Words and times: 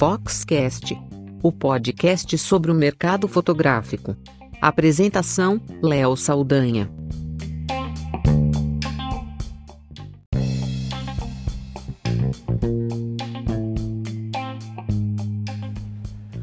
Foxcast, 0.00 0.98
o 1.42 1.52
podcast 1.52 2.38
sobre 2.38 2.70
o 2.70 2.74
mercado 2.74 3.28
fotográfico. 3.28 4.16
Apresentação: 4.60 5.60
Léo 5.82 6.16
Saldanha. 6.16 6.90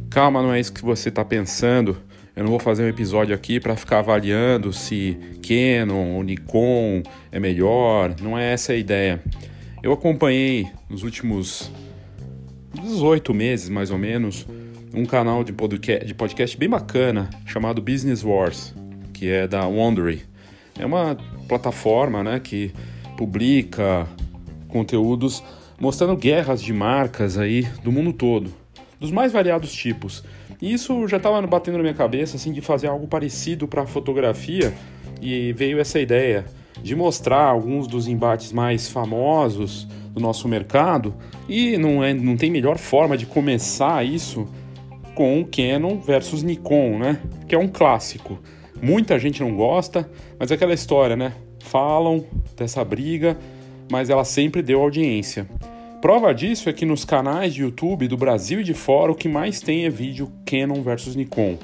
Calma, 0.10 0.42
não 0.42 0.54
é 0.54 0.60
isso 0.60 0.74
que 0.74 0.84
você 0.84 1.10
está 1.10 1.26
pensando. 1.26 1.98
Eu 2.36 2.44
não 2.44 2.52
vou 2.52 2.60
fazer 2.60 2.84
um 2.84 2.88
episódio 2.88 3.34
aqui 3.34 3.60
para 3.60 3.76
ficar 3.76 3.98
avaliando 3.98 4.72
se 4.72 5.18
Canon 5.42 6.14
ou 6.16 6.24
Nikon 6.24 7.02
é 7.32 7.40
melhor. 7.40 8.16
Não 8.22 8.38
é 8.38 8.54
essa 8.54 8.74
a 8.74 8.76
ideia. 8.76 9.20
Eu 9.84 9.94
acompanhei 9.94 10.68
nos 10.90 11.04
últimos 11.04 11.72
18 12.82 13.32
meses, 13.34 13.70
mais 13.70 13.92
ou 13.92 13.98
menos, 13.98 14.48
um 14.92 15.06
canal 15.06 15.44
de 15.44 15.54
podcast, 15.54 16.06
de 16.06 16.16
podcast 16.16 16.58
bem 16.58 16.68
bacana 16.68 17.30
chamado 17.46 17.80
Business 17.80 18.24
Wars, 18.24 18.74
que 19.14 19.30
é 19.30 19.48
da 19.48 19.68
Wondery. 19.68 20.24
É 20.80 20.86
uma 20.86 21.16
plataforma 21.48 22.24
né, 22.24 22.40
que 22.40 22.74
publica 23.18 24.08
conteúdos 24.68 25.44
mostrando 25.80 26.18
guerras 26.18 26.62
de 26.62 26.74
marcas 26.74 27.38
aí 27.38 27.62
do 27.84 27.92
mundo 27.92 28.12
todo, 28.12 28.52
dos 29.00 29.12
mais 29.12 29.32
variados 29.32 29.72
tipos. 29.72 30.24
E 30.60 30.74
isso 30.74 31.08
já 31.08 31.18
estava 31.18 31.40
batendo 31.46 31.78
na 31.78 31.84
minha 31.84 31.94
cabeça 31.94 32.36
assim 32.36 32.52
de 32.52 32.62
fazer 32.62 32.88
algo 32.88 33.08
parecido 33.08 33.68
para 33.68 33.84
a 33.84 33.88
fotografia 33.88 34.74
e 35.22 35.54
veio 35.54 35.80
essa 35.80 36.00
ideia 36.00 36.46
de 36.88 36.96
mostrar 36.96 37.44
alguns 37.44 37.86
dos 37.86 38.08
embates 38.08 38.54
mais 38.54 38.88
famosos 38.88 39.86
do 40.14 40.22
nosso 40.22 40.48
mercado 40.48 41.14
e 41.50 41.78
não, 41.78 42.02
é, 42.02 42.14
não 42.14 42.38
tem 42.38 42.50
melhor 42.50 42.78
forma 42.78 43.18
de 43.18 43.26
começar 43.26 44.06
isso 44.06 44.48
com 45.14 45.42
o 45.42 45.46
Canon 45.46 46.00
versus 46.00 46.44
Nikon, 46.44 46.98
né? 46.98 47.20
Que 47.46 47.56
é 47.56 47.58
um 47.58 47.68
clássico. 47.68 48.40
Muita 48.82 49.20
gente 49.20 49.42
não 49.42 49.54
gosta, 49.54 50.10
mas 50.40 50.50
é 50.50 50.54
aquela 50.54 50.74
história, 50.74 51.18
né? 51.18 51.34
Falam 51.60 52.24
dessa 52.56 52.86
briga, 52.86 53.38
mas 53.92 54.10
ela 54.10 54.24
sempre 54.24 54.62
deu 54.62 54.82
audiência. 54.82 55.46
Prova 56.02 56.34
disso 56.34 56.70
é 56.70 56.74
que 56.74 56.86
nos 56.86 57.04
canais 57.04 57.54
de 57.54 57.64
YouTube 57.64 58.08
do 58.08 58.16
Brasil 58.16 58.62
e 58.62 58.64
de 58.64 58.74
fora 58.74 59.12
o 59.12 59.16
que 59.16 59.28
mais 59.28 59.60
tem 59.60 59.84
é 59.84 59.90
vídeo 59.90 60.32
Canon 60.46 60.82
versus 60.82 61.18
Nikon. 61.18 61.58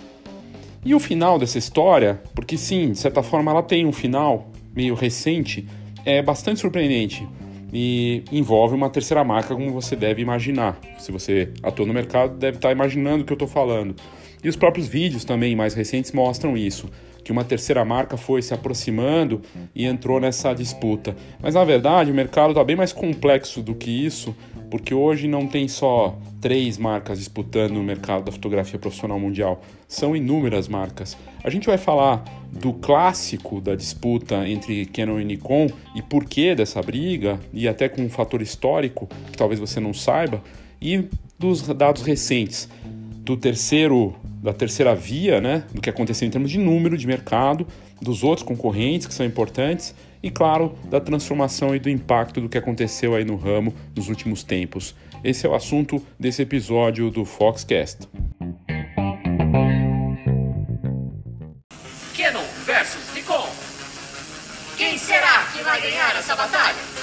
E 0.84 0.94
o 0.94 1.00
final 1.00 1.40
dessa 1.40 1.58
história, 1.58 2.22
porque 2.36 2.58
sim, 2.58 2.92
de 2.92 2.98
certa 2.98 3.24
forma 3.24 3.52
ela 3.52 3.64
tem 3.64 3.86
um 3.86 3.94
final 3.94 4.50
meio 4.76 4.96
recente, 4.96 5.68
é 6.06 6.22
bastante 6.22 6.60
surpreendente 6.60 7.28
e 7.74 8.24
envolve 8.32 8.76
uma 8.76 8.90
terceira 8.90 9.24
marca, 9.24 9.56
como 9.56 9.72
você 9.72 9.96
deve 9.96 10.22
imaginar. 10.22 10.78
Se 11.00 11.12
você 11.12 11.50
atua 11.64 11.86
no 11.86 11.94
mercado, 11.94 12.38
deve 12.38 12.58
estar 12.58 12.72
imaginando 12.72 13.24
o 13.24 13.26
que 13.26 13.34
eu 13.34 13.36
estou 13.36 13.48
falando. 13.48 13.96
E 14.44 14.50
os 14.50 14.56
próprios 14.56 14.88
vídeos 14.88 15.26
também 15.26 15.56
mais 15.56 15.74
recentes 15.74 16.12
mostram 16.12 16.56
isso, 16.56 16.90
que 17.24 17.32
uma 17.32 17.44
terceira 17.44 17.84
marca 17.84 18.18
foi 18.18 18.42
se 18.42 18.54
aproximando 18.54 19.42
e 19.74 19.86
entrou 19.86 20.20
nessa 20.20 20.54
disputa. 20.54 21.16
Mas 21.42 21.56
na 21.56 21.64
verdade, 21.64 22.12
o 22.12 22.14
mercado 22.14 22.50
está 22.50 22.64
bem 22.64 22.76
mais 22.76 22.94
complexo 22.94 23.62
do 23.62 23.74
que 23.74 23.90
isso 23.90 24.36
porque 24.74 24.92
hoje 24.92 25.28
não 25.28 25.46
tem 25.46 25.68
só 25.68 26.18
três 26.42 26.80
marcas 26.80 27.20
disputando 27.20 27.78
o 27.78 27.84
mercado 27.84 28.26
da 28.26 28.32
fotografia 28.32 28.80
profissional 28.80 29.20
mundial, 29.20 29.62
são 29.88 30.16
inúmeras 30.16 30.68
marcas. 30.68 31.16
A 31.44 31.50
gente 31.52 31.68
vai 31.68 31.78
falar 31.78 32.26
do 32.52 32.74
clássico 32.74 33.62
da 33.62 33.76
disputa 33.76 34.50
entre 34.50 34.88
Canon 34.88 35.20
e 35.20 35.26
Nikon 35.26 35.68
e 35.94 36.02
por 36.02 36.26
que 36.26 36.56
dessa 36.56 36.82
briga, 36.82 37.40
e 37.54 37.68
até 37.68 37.88
com 37.88 38.02
um 38.02 38.10
fator 38.10 38.42
histórico 38.42 39.08
que 39.32 39.38
talvez 39.38 39.60
você 39.60 39.80
não 39.80 39.94
saiba, 39.94 40.42
e 40.82 41.08
dos 41.38 41.62
dados 41.62 42.02
recentes 42.02 42.68
do 42.84 43.38
terceiro 43.38 44.16
da 44.42 44.54
terceira 44.54 44.96
via, 44.96 45.40
né, 45.40 45.66
do 45.72 45.82
que 45.82 45.90
aconteceu 45.90 46.28
em 46.28 46.32
termos 46.32 46.50
de 46.50 46.58
número 46.58 46.98
de 46.98 47.06
mercado, 47.06 47.68
dos 48.02 48.24
outros 48.24 48.44
concorrentes 48.44 49.06
que 49.06 49.14
são 49.14 49.24
importantes 49.24 49.94
e, 50.24 50.32
claro, 50.32 50.74
da 50.86 51.02
transformação 51.02 51.76
e 51.76 51.80
do 51.80 51.90
impacto 51.90 52.40
do 52.40 52.48
que 52.48 52.58
aconteceu 52.58 53.14
aí 53.14 53.26
no 53.26 53.36
ramo 53.36 53.76
nos 53.94 54.08
últimos 54.08 54.42
tempos. 54.42 54.96
Esse 55.22 55.46
é 55.46 55.50
o 55.50 55.54
assunto 55.54 56.02
desse 56.18 56.42
episódio 56.42 57.12
do 57.12 57.26
Foxcast. 57.26 58.08
Canon 62.16 62.46
versus 62.66 63.14
Nikon. 63.14 63.50
Quem 64.78 64.98
será 64.98 65.44
que 65.52 65.62
vai 65.62 65.82
ganhar 65.82 66.16
essa 66.16 66.36
batalha? 66.36 66.94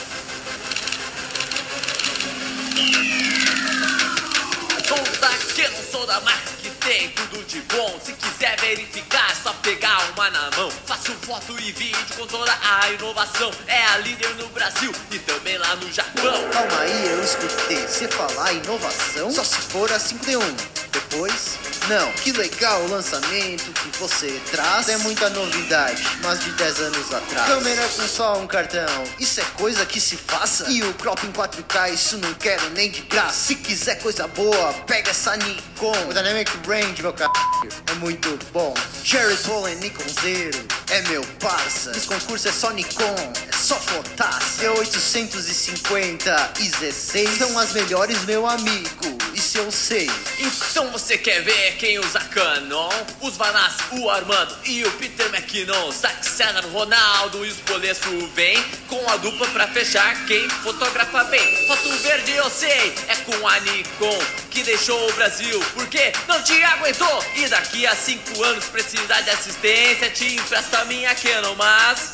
Sou 4.87 4.97
da 5.21 5.29
Canon, 5.29 5.83
sou 5.91 6.07
da 6.07 6.21
que 6.63 6.70
tem 6.91 7.09
tudo 7.11 7.45
de 7.45 7.61
bom. 7.73 8.01
Se 8.05 8.12
quiser 8.15 8.59
verificar, 8.61 9.33
só 9.41 9.53
pegar 9.62 10.11
uma 10.12 10.28
na 10.31 10.51
mão. 10.56 10.69
Faço 10.87 11.12
foto 11.23 11.55
e 11.61 11.71
vídeo 11.71 12.17
com 12.17 12.27
toda 12.27 12.53
a 12.53 12.91
inovação. 12.91 13.53
É 13.69 13.84
a 13.84 13.99
líder 13.99 14.34
no 14.34 14.49
Brasil 14.49 14.93
e 15.12 15.19
também 15.21 15.56
lá 15.56 15.77
no 15.77 15.93
Japão. 15.93 16.51
Calma 16.51 16.81
aí, 16.81 17.06
eu 17.06 17.23
escutei 17.23 17.87
você 17.87 18.09
falar 18.09 18.55
inovação? 18.55 19.31
Só 19.31 19.45
se 19.45 19.59
for 19.59 19.93
a 19.93 20.01
5D1. 20.01 20.81
Depois, 20.91 21.61
não. 21.89 22.13
Que 22.13 22.33
legal 22.33 22.83
o 22.83 22.89
lançamento 22.89 23.73
que 23.73 23.99
você 23.99 24.41
traz. 24.51 24.89
É 24.89 24.97
muita 24.99 25.29
novidade, 25.31 26.03
mas 26.23 26.41
de 26.41 26.51
10 26.53 26.81
anos 26.81 27.15
atrás. 27.15 27.47
Câmera 27.47 27.89
com 27.89 28.09
só 28.09 28.39
um 28.39 28.47
cartão, 28.47 29.05
isso 29.19 29.41
é 29.41 29.45
coisa 29.57 29.85
que 29.87 30.01
se 30.01 30.17
faça. 30.17 30.71
E 30.71 30.83
o 30.83 30.95
crop 30.95 31.25
em 31.27 31.33
4K, 31.33 31.93
isso 31.93 32.19
não 32.19 32.33
quero 32.35 32.71
nem 32.71 32.91
de 32.91 33.03
graça. 33.03 33.33
Se 33.47 33.55
quiser 33.55 34.01
coisa 34.01 34.27
boa, 34.29 34.73
pega 34.87 35.11
essa 35.11 35.37
Nikon. 35.37 36.09
O 36.09 36.13
Dynamic 36.13 36.51
Range, 36.67 37.03
meu 37.03 37.13
caralho, 37.13 37.69
é 37.91 37.95
muito 37.95 38.39
bom. 38.53 38.75
Jerry 39.03 39.37
Pollen, 39.39 39.77
Nikon 39.77 40.05
Zero, 40.23 40.67
é 40.91 41.03
meu 41.03 41.25
parça. 41.41 41.93
Esse 41.93 42.06
concurso 42.06 42.49
é 42.49 42.53
só 42.53 42.71
Nikon, 42.71 43.15
é 43.49 43.56
só 43.56 43.77
fotaça. 43.77 44.65
E850 44.65 46.61
e 46.61 46.71
Z6 46.71 47.39
são 47.39 47.59
as 47.59 47.73
melhores, 47.73 48.25
meu 48.25 48.47
amigo. 48.47 49.19
Isso 49.34 49.59
eu 49.59 49.71
sei. 49.71 50.11
Então 50.39 50.91
você 50.91 51.17
quer 51.17 51.43
ver 51.43 51.77
quem 51.77 51.99
usa 51.99 52.21
Canon? 52.21 52.91
Os 53.21 53.37
Vanas, 53.37 53.75
o 53.93 54.11
Armando 54.11 54.56
e 54.65 54.83
o 54.84 54.91
Peter 54.93 55.27
McKinnon. 55.27 55.91
Zack 55.93 56.27
César, 56.27 56.65
Ronaldo 56.73 57.45
e 57.47 57.49
os 57.49 57.57
Polesso 57.59 58.11
vem 58.34 58.62
com 58.89 59.09
a 59.09 59.17
dupla 59.17 59.47
pra 59.49 59.69
fechar 59.69 60.27
quem 60.27 60.49
fotografa 60.49 61.25
bem. 61.25 61.67
Foto 61.67 61.89
verde 61.99 62.33
eu 62.33 62.51
sei, 62.51 62.95
é 63.09 63.17
com 63.25 63.47
a 63.47 63.61
Nikon 63.61 64.19
que 64.51 64.62
deixou 64.65 65.09
o 65.09 65.12
Brasil 65.12 65.61
porque 65.75 66.12
não 66.27 66.43
te 66.43 66.62
aguentou. 66.65 67.25
E 67.37 67.47
daqui 67.49 67.87
a 67.87 67.95
cinco 67.95 68.43
anos 68.43 68.65
precisar 68.67 69.21
de 69.21 69.31
assistência, 69.31 70.11
te 70.11 70.34
empresta 70.34 70.80
minha 70.85 71.15
Canon, 71.15 71.55
mas. 71.57 72.13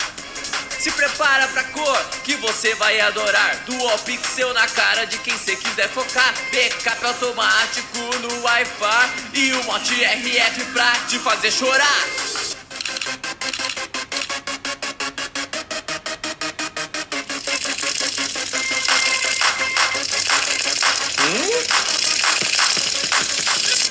Se 0.79 0.91
prepara 0.93 1.49
pra 1.49 1.65
cor 1.65 2.05
que 2.23 2.37
você 2.37 2.75
vai 2.77 3.01
adorar. 3.01 3.57
Dual 3.67 3.99
pixel 4.01 4.53
na 4.55 4.67
cara 4.69 5.05
de 5.07 5.19
quem 5.19 5.37
cê 5.37 5.57
quiser 5.57 5.89
focar. 5.89 6.35
Backup 6.53 7.05
automático 7.07 7.99
no 8.21 8.43
Wi-Fi. 8.43 9.11
E 9.35 9.53
o 9.53 9.65
Mote 9.65 9.95
RF 9.95 10.65
pra 10.73 10.93
te 11.09 11.19
fazer 11.19 11.51
chorar. 11.51 12.66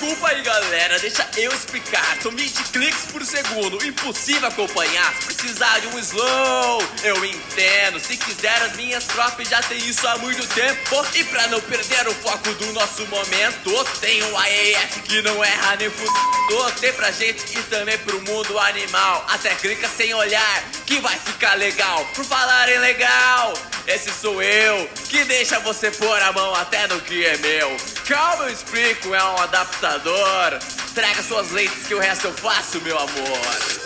Desculpa 0.05 0.29
aí, 0.29 0.41
galera, 0.43 0.99
deixa 0.99 1.27
eu 1.35 1.51
explicar. 1.51 2.17
São 2.21 2.31
20 2.31 2.63
cliques 2.65 3.07
por 3.11 3.25
segundo, 3.25 3.83
impossível 3.83 4.47
acompanhar. 4.47 5.11
Se 5.15 5.33
precisar 5.33 5.79
de 5.79 5.87
um 5.87 5.97
slow, 5.97 6.83
eu 7.03 7.25
entendo. 7.25 7.99
Se 7.99 8.15
quiser, 8.15 8.61
as 8.61 8.75
minhas 8.75 9.03
crops 9.05 9.49
já 9.49 9.59
tem 9.63 9.79
isso 9.79 10.07
há 10.07 10.15
muito 10.19 10.45
tempo. 10.53 11.05
E 11.15 11.23
pra 11.23 11.47
não 11.47 11.59
perder 11.59 12.07
o 12.07 12.13
foco 12.13 12.53
do 12.53 12.71
nosso 12.73 13.03
momento, 13.07 13.83
tem 13.99 14.21
o 14.21 14.37
AEF 14.37 15.01
que 15.05 15.23
não 15.23 15.43
erra 15.43 15.75
nem 15.77 15.89
fudo. 15.89 16.13
Tem 16.79 16.93
pra 16.93 17.09
gente 17.09 17.57
e 17.57 17.63
também 17.63 17.97
pro 17.97 18.21
mundo 18.21 18.59
animal. 18.59 19.25
Até 19.27 19.55
clica 19.55 19.89
sem 19.89 20.13
olhar, 20.13 20.63
que 20.85 20.99
vai 20.99 21.17
ficar 21.17 21.55
legal. 21.55 22.05
Por 22.13 22.23
falar 22.23 22.69
em 22.69 22.77
legal, 22.77 23.53
esse 23.87 24.11
sou 24.11 24.41
eu, 24.41 24.87
que 25.09 25.23
deixa 25.23 25.59
você 25.61 25.89
pôr 25.89 26.21
a 26.21 26.31
mão 26.31 26.53
até 26.53 26.85
no 26.87 27.01
que 27.01 27.25
é 27.25 27.37
meu. 27.37 27.75
Calma, 28.07 28.43
eu 28.43 28.53
explico, 28.53 29.15
é 29.15 29.23
um 29.23 29.41
adaptador. 29.95 30.59
Traga 30.93 31.23
suas 31.23 31.51
lentes 31.51 31.87
que 31.87 31.95
o 31.95 31.99
resto 31.99 32.27
eu 32.27 32.33
faço, 32.33 32.81
meu 32.81 32.97
amor. 32.97 33.85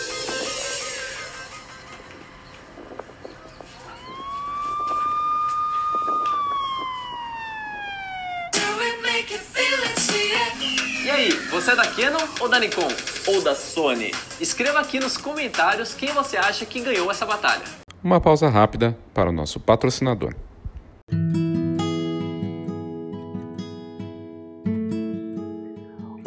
E 11.03 11.11
aí, 11.11 11.31
você 11.49 11.71
é 11.71 11.75
da 11.75 11.87
Canon 11.87 12.27
ou 12.39 12.47
da 12.47 12.59
Nikon? 12.59 12.87
Ou 13.27 13.41
da 13.41 13.55
Sony? 13.55 14.13
Escreva 14.39 14.79
aqui 14.79 14.99
nos 14.99 15.17
comentários 15.17 15.93
quem 15.93 16.13
você 16.13 16.37
acha 16.37 16.65
que 16.65 16.79
ganhou 16.79 17.09
essa 17.09 17.25
batalha. 17.25 17.63
Uma 18.03 18.21
pausa 18.21 18.47
rápida 18.47 18.97
para 19.13 19.29
o 19.29 19.33
nosso 19.33 19.59
patrocinador. 19.59 20.33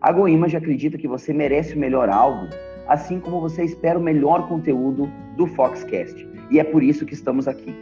A 0.00 0.12
GoImage 0.12 0.56
acredita 0.56 0.98
que 0.98 1.08
você 1.08 1.32
merece 1.32 1.74
o 1.74 1.78
melhor 1.78 2.08
álbum, 2.08 2.48
assim 2.86 3.18
como 3.18 3.40
você 3.40 3.64
espera 3.64 3.98
o 3.98 4.02
melhor 4.02 4.46
conteúdo 4.48 5.10
do 5.36 5.46
Foxcast. 5.46 6.26
E 6.50 6.60
é 6.60 6.64
por 6.64 6.82
isso 6.82 7.06
que 7.06 7.14
estamos 7.14 7.48
aqui. 7.48 7.74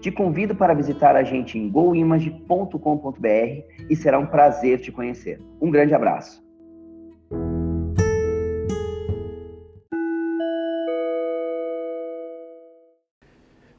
Te 0.00 0.10
convido 0.10 0.54
para 0.54 0.74
visitar 0.74 1.16
a 1.16 1.22
gente 1.22 1.58
em 1.58 1.70
goimage.com.br 1.70 3.28
e 3.88 3.96
será 3.96 4.18
um 4.18 4.26
prazer 4.26 4.80
te 4.80 4.92
conhecer. 4.92 5.40
Um 5.60 5.70
grande 5.70 5.94
abraço. 5.94 6.44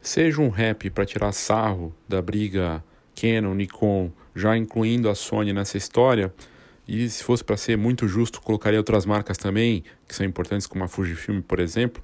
Seja 0.01 0.41
um 0.41 0.49
rap 0.49 0.89
para 0.89 1.05
tirar 1.05 1.31
sarro 1.31 1.93
da 2.07 2.21
briga 2.21 2.83
Canon, 3.15 3.53
Nikon, 3.53 4.11
já 4.35 4.57
incluindo 4.57 5.09
a 5.09 5.15
Sony 5.15 5.53
nessa 5.53 5.77
história, 5.77 6.33
e 6.87 7.09
se 7.09 7.23
fosse 7.23 7.43
para 7.43 7.57
ser 7.57 7.77
muito 7.77 8.07
justo, 8.07 8.41
colocaria 8.41 8.79
outras 8.79 9.05
marcas 9.05 9.37
também, 9.37 9.83
que 10.07 10.15
são 10.15 10.25
importantes, 10.25 10.67
como 10.67 10.83
a 10.83 10.87
Fujifilm, 10.87 11.41
por 11.41 11.59
exemplo. 11.59 12.03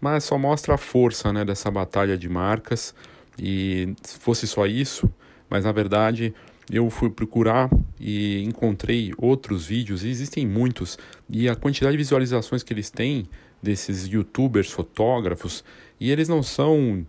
Mas 0.00 0.24
só 0.24 0.38
mostra 0.38 0.74
a 0.74 0.78
força 0.78 1.32
né, 1.32 1.44
dessa 1.44 1.70
batalha 1.70 2.16
de 2.16 2.28
marcas. 2.28 2.94
E 3.38 3.94
se 4.02 4.18
fosse 4.18 4.46
só 4.46 4.66
isso, 4.66 5.10
mas 5.48 5.64
na 5.64 5.72
verdade 5.72 6.32
eu 6.70 6.88
fui 6.88 7.10
procurar 7.10 7.68
e 7.98 8.42
encontrei 8.44 9.12
outros 9.18 9.66
vídeos, 9.66 10.04
e 10.04 10.08
existem 10.08 10.46
muitos, 10.46 10.96
e 11.28 11.48
a 11.48 11.56
quantidade 11.56 11.92
de 11.92 11.98
visualizações 11.98 12.62
que 12.62 12.72
eles 12.72 12.90
têm 12.90 13.28
desses 13.60 14.06
youtubers, 14.06 14.70
fotógrafos, 14.70 15.64
e 15.98 16.10
eles 16.10 16.28
não 16.28 16.42
são 16.42 17.04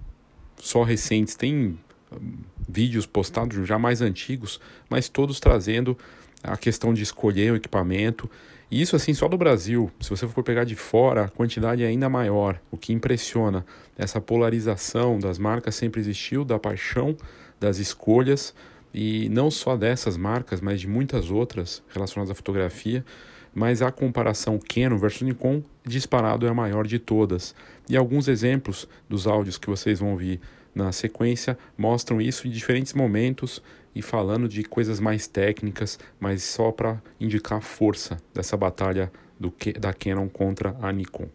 só 0.57 0.83
recentes, 0.83 1.35
tem 1.35 1.77
hum, 2.11 2.33
vídeos 2.67 3.05
postados 3.05 3.67
já 3.67 3.77
mais 3.77 4.01
antigos, 4.01 4.59
mas 4.89 5.07
todos 5.07 5.39
trazendo 5.39 5.95
a 6.43 6.57
questão 6.57 6.93
de 6.93 7.03
escolher 7.03 7.51
o 7.51 7.55
equipamento. 7.55 8.29
E 8.69 8.81
isso 8.81 8.95
assim 8.95 9.13
só 9.13 9.27
do 9.27 9.37
Brasil. 9.37 9.91
Se 9.99 10.09
você 10.09 10.27
for 10.27 10.43
pegar 10.43 10.63
de 10.63 10.75
fora, 10.75 11.25
a 11.25 11.29
quantidade 11.29 11.83
é 11.83 11.87
ainda 11.87 12.09
maior. 12.09 12.59
O 12.71 12.77
que 12.77 12.93
impressiona 12.93 13.65
essa 13.97 14.21
polarização 14.21 15.19
das 15.19 15.37
marcas 15.37 15.75
sempre 15.75 15.99
existiu, 15.99 16.45
da 16.45 16.57
paixão 16.57 17.15
das 17.59 17.77
escolhas 17.77 18.55
e 18.93 19.29
não 19.29 19.51
só 19.51 19.77
dessas 19.77 20.17
marcas, 20.17 20.61
mas 20.61 20.81
de 20.81 20.87
muitas 20.87 21.29
outras 21.29 21.83
relacionadas 21.89 22.31
à 22.31 22.35
fotografia. 22.35 23.05
Mas 23.53 23.81
a 23.81 23.91
comparação 23.91 24.57
Canon 24.57 24.97
versus 24.97 25.21
Nikon 25.23 25.61
disparado 25.85 26.45
é 26.45 26.49
a 26.49 26.53
maior 26.53 26.87
de 26.87 26.97
todas. 26.97 27.53
E 27.89 27.97
alguns 27.97 28.27
exemplos 28.27 28.87
dos 29.09 29.27
áudios 29.27 29.57
que 29.57 29.69
vocês 29.69 29.99
vão 29.99 30.11
ouvir 30.11 30.39
na 30.73 30.91
sequência 30.93 31.57
mostram 31.77 32.21
isso 32.21 32.47
em 32.47 32.51
diferentes 32.51 32.93
momentos 32.93 33.61
e 33.93 34.01
falando 34.01 34.47
de 34.47 34.63
coisas 34.63 34.99
mais 34.99 35.27
técnicas, 35.27 35.99
mas 36.19 36.43
só 36.43 36.71
para 36.71 37.01
indicar 37.19 37.57
a 37.59 37.61
força 37.61 38.21
dessa 38.33 38.55
batalha 38.55 39.11
do, 39.39 39.53
da 39.79 39.93
Canon 39.93 40.29
contra 40.29 40.77
a 40.81 40.91
Nikon. 40.91 41.29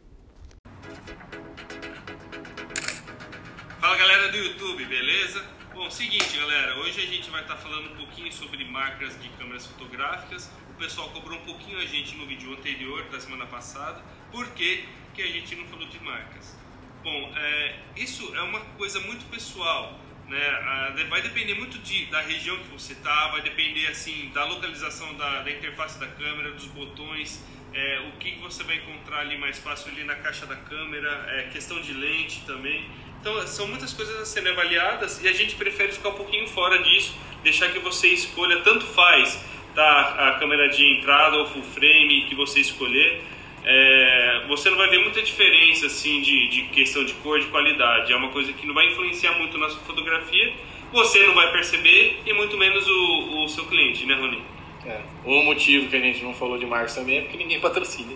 Fala 3.80 3.96
galera 3.96 4.32
do 4.32 4.36
YouTube, 4.38 4.84
beleza? 4.84 5.44
Bom, 5.74 5.90
seguinte 5.90 6.38
galera, 6.38 6.78
hoje 6.78 7.00
a 7.02 7.06
gente 7.06 7.30
vai 7.30 7.42
estar 7.42 7.56
tá 7.56 7.60
falando 7.60 7.92
um 7.92 7.96
pouquinho 7.96 8.32
sobre 8.32 8.64
marcas 8.64 9.20
de 9.20 9.28
câmeras 9.30 9.66
fotográficas. 9.66 10.50
O 10.70 10.78
pessoal 10.78 11.10
cobrou 11.10 11.38
um 11.38 11.44
pouquinho 11.44 11.78
a 11.78 11.84
gente 11.84 12.16
no 12.16 12.26
vídeo 12.26 12.52
anterior, 12.52 13.04
da 13.10 13.20
semana 13.20 13.46
passada, 13.46 14.02
por 14.32 14.46
que, 14.50 14.84
que 15.14 15.22
a 15.22 15.26
gente 15.26 15.54
não 15.54 15.66
falou 15.66 15.86
de 15.86 15.98
marcas? 16.00 16.56
Bom, 17.02 17.32
é, 17.36 17.78
isso 17.96 18.34
é 18.34 18.42
uma 18.42 18.60
coisa 18.76 18.98
muito 19.00 19.24
pessoal 19.30 19.98
né? 20.28 21.06
Vai 21.08 21.22
depender 21.22 21.54
muito 21.54 21.78
de, 21.78 22.06
da 22.06 22.20
região 22.20 22.56
que 22.58 22.68
você 22.68 22.92
está, 22.92 23.28
vai 23.28 23.42
depender 23.42 23.86
assim 23.86 24.30
da 24.34 24.44
localização 24.44 25.14
da, 25.14 25.42
da 25.42 25.50
interface 25.50 25.98
da 25.98 26.06
câmera, 26.06 26.52
dos 26.52 26.66
botões, 26.66 27.44
é, 27.72 28.00
o 28.08 28.18
que 28.18 28.32
você 28.40 28.64
vai 28.64 28.76
encontrar 28.76 29.20
ali 29.20 29.36
mais 29.38 29.58
fácil 29.58 29.92
ali 29.92 30.02
na 30.04 30.14
caixa 30.16 30.46
da 30.46 30.56
câmera, 30.56 31.26
é, 31.28 31.42
questão 31.52 31.80
de 31.80 31.92
lente 31.92 32.42
também. 32.46 32.88
Então 33.20 33.46
são 33.46 33.66
muitas 33.68 33.92
coisas 33.92 34.20
a 34.20 34.24
serem 34.24 34.52
avaliadas 34.52 35.22
e 35.22 35.28
a 35.28 35.32
gente 35.32 35.54
prefere 35.56 35.92
ficar 35.92 36.10
um 36.10 36.14
pouquinho 36.14 36.48
fora 36.48 36.82
disso, 36.82 37.16
deixar 37.42 37.70
que 37.70 37.78
você 37.78 38.08
escolha 38.08 38.60
tanto 38.62 38.86
faz 38.86 39.44
tá, 39.74 40.28
a 40.28 40.38
câmera 40.38 40.68
de 40.68 40.98
entrada 40.98 41.36
ou 41.36 41.46
full 41.46 41.62
frame 41.62 42.26
que 42.28 42.34
você 42.34 42.60
escolher 42.60 43.22
é, 43.68 44.44
você 44.46 44.70
não 44.70 44.76
vai 44.76 44.88
ver 44.88 45.00
muita 45.00 45.20
diferença 45.20 45.86
assim 45.86 46.22
de, 46.22 46.48
de 46.48 46.62
questão 46.68 47.04
de 47.04 47.14
cor, 47.14 47.40
de 47.40 47.46
qualidade. 47.46 48.12
É 48.12 48.16
uma 48.16 48.28
coisa 48.28 48.52
que 48.52 48.64
não 48.64 48.72
vai 48.72 48.86
influenciar 48.86 49.32
muito 49.32 49.58
na 49.58 49.68
sua 49.68 49.80
fotografia. 49.82 50.52
Você 50.92 51.26
não 51.26 51.34
vai 51.34 51.50
perceber 51.50 52.22
e 52.24 52.32
muito 52.32 52.56
menos 52.56 52.86
o, 52.86 53.44
o 53.44 53.48
seu 53.48 53.64
cliente, 53.66 54.06
né, 54.06 54.14
Rony? 54.14 54.40
É. 54.86 55.00
O 55.24 55.42
motivo 55.42 55.88
que 55.88 55.96
a 55.96 56.00
gente 56.00 56.22
não 56.22 56.32
falou 56.32 56.56
de 56.56 56.64
marcas 56.64 56.94
também 56.94 57.18
é 57.18 57.20
porque 57.22 57.36
ninguém 57.36 57.58
patrocina. 57.58 58.12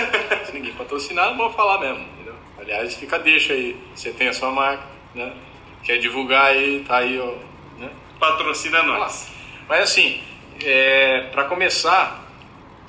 Se 0.46 0.54
ninguém 0.54 0.72
patrocinar, 0.72 1.28
não 1.30 1.36
vou 1.36 1.50
falar 1.50 1.80
mesmo. 1.80 2.02
Entendeu? 2.14 2.34
Aliás, 2.58 2.94
fica 2.96 3.18
deixa 3.18 3.52
aí. 3.52 3.76
Você 3.94 4.10
tem 4.10 4.28
a 4.28 4.32
sua 4.32 4.50
marca, 4.50 4.86
né? 5.14 5.34
Quer 5.82 5.98
divulgar 5.98 6.46
aí, 6.46 6.82
tá 6.88 6.96
aí, 6.96 7.20
ó. 7.20 7.34
Né? 7.78 7.90
Patrocina 8.18 8.82
nós. 8.82 9.30
Mas 9.68 9.82
assim, 9.82 10.22
é, 10.62 11.28
para 11.30 11.44
começar, 11.44 12.26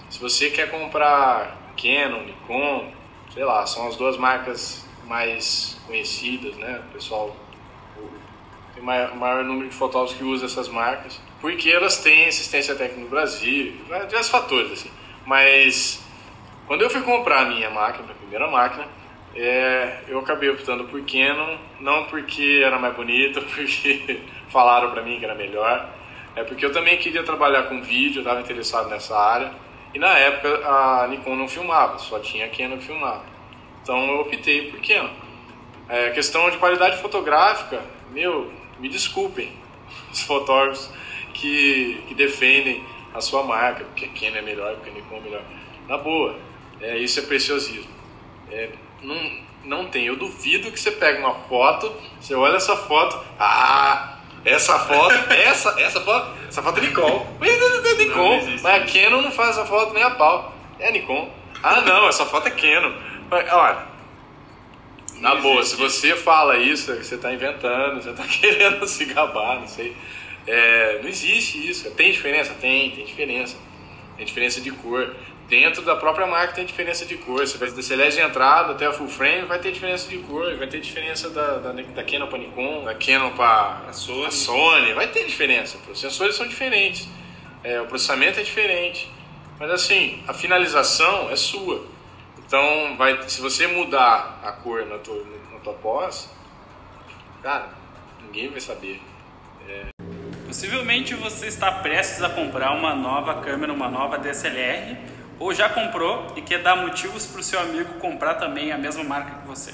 se 0.10 0.18
você 0.18 0.50
quer 0.50 0.72
comprar 0.72 1.55
Canon, 1.76 2.24
Nikon, 2.24 2.92
sei 3.34 3.44
lá, 3.44 3.66
são 3.66 3.88
as 3.88 3.96
duas 3.96 4.18
marcas 4.18 4.86
mais 5.06 5.80
conhecidas, 5.86 6.56
né? 6.56 6.82
O 6.90 6.94
pessoal 6.94 7.36
tem 8.74 8.84
maior, 8.84 9.16
maior 9.16 9.44
número 9.44 9.70
de 9.70 9.76
fotógrafos 9.76 10.18
que 10.18 10.24
usa 10.24 10.46
essas 10.46 10.68
marcas, 10.68 11.22
porque 11.40 11.70
elas 11.70 11.98
têm 12.00 12.28
assistência 12.28 12.76
técnica 12.76 13.02
no 13.02 13.10
Brasil, 13.10 13.74
diversos 14.08 14.30
fatores 14.30 14.72
assim. 14.72 14.92
Mas 15.26 16.04
quando 16.68 16.82
eu 16.82 16.90
fui 16.90 17.02
comprar 17.02 17.42
a 17.42 17.46
minha 17.46 17.70
máquina, 17.70 18.12
a 18.12 18.16
primeira 18.16 18.50
máquina, 18.50 18.88
é, 19.36 20.04
eu 20.08 20.20
acabei 20.20 20.50
optando 20.50 20.86
por 20.86 21.02
Canon, 21.02 21.58
não 21.80 22.06
porque 22.06 22.62
era 22.64 22.80
mais 22.80 22.96
bonito, 22.96 23.42
porque 23.54 24.22
falaram 24.50 24.92
para 24.92 25.02
mim 25.02 25.20
que 25.20 25.26
era 25.26 25.36
melhor, 25.36 25.90
é 26.36 26.44
porque 26.44 26.66
eu 26.66 26.72
também 26.72 26.98
queria 26.98 27.24
trabalhar 27.24 27.64
com 27.64 27.82
vídeo, 27.82 28.20
eu 28.20 28.24
estava 28.24 28.42
interessado 28.42 28.90
nessa 28.90 29.18
área 29.18 29.65
e 29.96 30.00
na 30.00 30.20
época 30.20 30.50
a 30.68 31.08
Nikon 31.08 31.38
não 31.38 31.48
filmava, 31.48 31.98
só 31.98 32.20
tinha 32.20 32.50
Canon 32.50 32.78
que 32.78 32.88
filmava. 32.88 33.24
Então 33.82 33.98
eu 34.10 34.20
optei 34.20 34.70
por 34.70 34.82
Canon. 34.82 35.10
É, 35.88 36.10
questão 36.10 36.50
de 36.50 36.58
qualidade 36.58 37.02
fotográfica, 37.02 37.82
meu, 38.12 38.52
me 38.78 38.90
desculpem 38.90 39.54
os 40.12 40.22
fotógrafos 40.22 40.92
que, 41.34 42.04
que 42.10 42.14
defendem 42.14 42.84
a 43.14 43.22
sua 43.22 43.44
marca, 43.44 43.86
porque 43.86 44.08
Canon 44.08 44.36
é 44.36 44.42
melhor, 44.42 44.76
porque 44.76 44.92
Nikon 44.92 45.16
é 45.16 45.22
melhor. 45.22 45.44
Na 45.88 45.98
boa, 45.98 46.38
é, 46.82 46.98
isso 46.98 47.18
é 47.22 47.24
preciosismo. 47.24 47.90
É, 48.52 48.72
não, 49.02 49.32
não 49.64 49.88
tem. 49.88 50.08
Eu 50.08 50.18
duvido 50.18 50.74
que 50.74 50.80
você 50.80 50.92
pegue 50.92 51.20
uma 51.20 51.36
foto, 51.36 51.90
você 52.20 52.36
olha 52.36 52.58
essa 52.58 52.76
foto, 52.76 53.18
ah, 53.40 54.15
essa 54.46 54.78
foto, 54.80 55.34
essa, 55.34 55.82
essa 55.82 56.00
foto, 56.02 56.32
essa 56.48 56.62
foto 56.62 56.78
é 56.78 56.82
Nikon. 56.82 57.28
Mas 57.40 57.50
é 57.50 57.96
Nikon. 57.96 58.38
Não, 58.38 58.52
mas 58.62 58.66
a 58.66 58.80
Canon 58.82 59.22
não 59.22 59.32
faz 59.32 59.58
essa 59.58 59.66
foto 59.66 59.94
nem 59.94 60.04
a 60.04 60.12
pau. 60.12 60.54
É 60.80 60.92
Nikon. 60.92 61.30
Ah, 61.64 61.82
não, 61.82 62.08
essa 62.08 62.26
foto 62.26 62.48
é 62.48 62.52
Canon. 62.52 62.94
Olha, 63.32 63.96
na 65.20 65.36
não 65.36 65.42
boa, 65.42 65.62
existe. 65.62 65.76
se 65.76 65.82
você 65.82 66.16
fala 66.16 66.58
isso, 66.58 66.96
você 66.96 67.16
está 67.16 67.34
inventando, 67.34 68.02
você 68.02 68.12
está 68.12 68.24
querendo 68.30 68.86
se 68.88 69.06
gabar, 69.06 69.60
não 69.60 69.68
sei. 69.68 69.96
É, 70.46 71.00
não 71.02 71.10
existe 71.10 71.68
isso. 71.68 71.90
Tem 71.92 72.12
diferença? 72.12 72.54
Tem, 72.62 72.92
tem 72.92 73.04
diferença. 73.04 73.58
Tem 74.16 74.26
diferença 74.26 74.62
de 74.62 74.70
cor. 74.72 75.16
Dentro 75.48 75.84
da 75.84 75.96
própria 75.96 76.26
marca 76.26 76.54
tem 76.54 76.66
diferença 76.66 77.06
de 77.06 77.18
cor. 77.18 77.46
Você 77.46 77.58
vai 77.58 77.70
Celeste 77.70 78.20
de 78.20 78.28
entrada 78.28 78.72
até 78.72 78.88
a 78.88 78.92
full 78.92 79.08
frame, 79.08 79.46
vai 79.46 79.60
ter 79.60 79.72
diferença 79.72 80.10
de 80.10 80.18
cor, 80.20 80.56
vai 80.56 80.66
ter 80.66 80.80
diferença 80.80 81.30
da, 81.30 81.60
da, 81.60 81.72
da 81.72 82.04
Canon 82.04 82.28
para 82.28 82.40
Nikon, 82.40 82.84
da 82.84 82.96
Canon 82.96 83.32
para 83.32 83.94
Sony. 83.94 84.32
Sony. 84.32 84.94
Vai 84.94 85.08
ter 85.08 85.26
diferença. 85.26 85.78
Os 85.88 86.00
sensores 86.00 86.36
são 86.36 86.48
diferentes, 86.48 87.08
é, 87.64 87.80
o 87.80 87.86
processamento 87.86 88.40
é 88.40 88.44
diferente. 88.44 89.12
Mas 89.60 89.70
assim, 89.70 90.24
a 90.28 90.34
finalização 90.34 91.30
é 91.30 91.36
sua. 91.36 91.86
Então, 92.40 92.98
vai, 92.98 93.22
se 93.30 93.40
você 93.40 93.68
mudar 93.68 94.40
a 94.44 94.52
cor 94.52 94.86
na 94.86 94.98
tua, 94.98 95.24
na 95.52 95.60
tua 95.60 95.74
pós, 95.74 96.30
cara, 97.44 97.70
ninguém 98.24 98.50
vai 98.50 98.60
saber. 98.60 99.00
É... 99.70 99.90
Possivelmente 100.48 101.14
você 101.14 101.48
está 101.48 101.72
prestes 101.72 102.24
a 102.24 102.30
comprar 102.30 102.72
uma 102.72 102.96
nova 102.96 103.42
câmera, 103.42 103.72
uma 103.72 103.90
nova 103.90 104.18
DSLR 104.18 105.15
ou 105.40 105.54
já 105.54 105.70
comprou 105.70 106.34
e 106.36 106.42
quer 106.42 106.62
dar 106.62 106.76
motivos 106.76 107.26
para 107.26 107.40
o 107.40 107.44
seu 107.44 107.60
amigo 107.60 107.96
comprar 107.96 108.36
também 108.36 108.72
a 108.72 108.78
mesma 108.78 109.04
marca 109.04 109.40
que 109.42 109.48
você. 109.48 109.74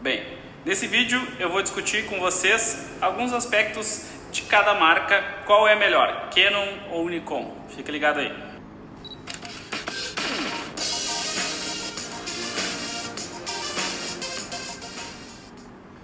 Bem, 0.00 0.24
nesse 0.64 0.86
vídeo 0.86 1.20
eu 1.38 1.50
vou 1.50 1.62
discutir 1.62 2.06
com 2.06 2.18
vocês 2.18 2.90
alguns 3.00 3.32
aspectos 3.32 4.06
de 4.32 4.42
cada 4.42 4.74
marca, 4.74 5.22
qual 5.46 5.66
é 5.66 5.74
melhor, 5.74 6.30
Canon 6.34 6.66
ou 6.90 7.08
Nikon. 7.08 7.54
Fica 7.68 7.90
ligado 7.90 8.20
aí. 8.20 8.46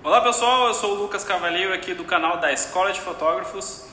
Olá 0.05 0.21
pessoal, 0.21 0.67
eu 0.67 0.75
sou 0.75 0.97
o 0.97 1.03
Lucas 1.03 1.25
Cavalheiro 1.25 1.73
aqui 1.73 1.95
do 1.95 2.05
canal 2.05 2.39
da 2.39 2.53
Escola 2.53 2.93
de 2.93 3.01
Fotógrafos. 3.01 3.87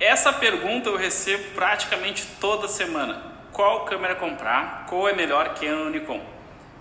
Essa 0.00 0.32
pergunta 0.32 0.88
eu 0.88 0.96
recebo 0.96 1.54
praticamente 1.54 2.26
toda 2.40 2.66
semana. 2.66 3.31
Qual 3.52 3.84
câmera 3.84 4.14
comprar? 4.14 4.86
Qual 4.88 5.06
é 5.06 5.12
melhor, 5.12 5.54
Canon 5.54 5.84
ou 5.84 5.90
Nikon? 5.90 6.20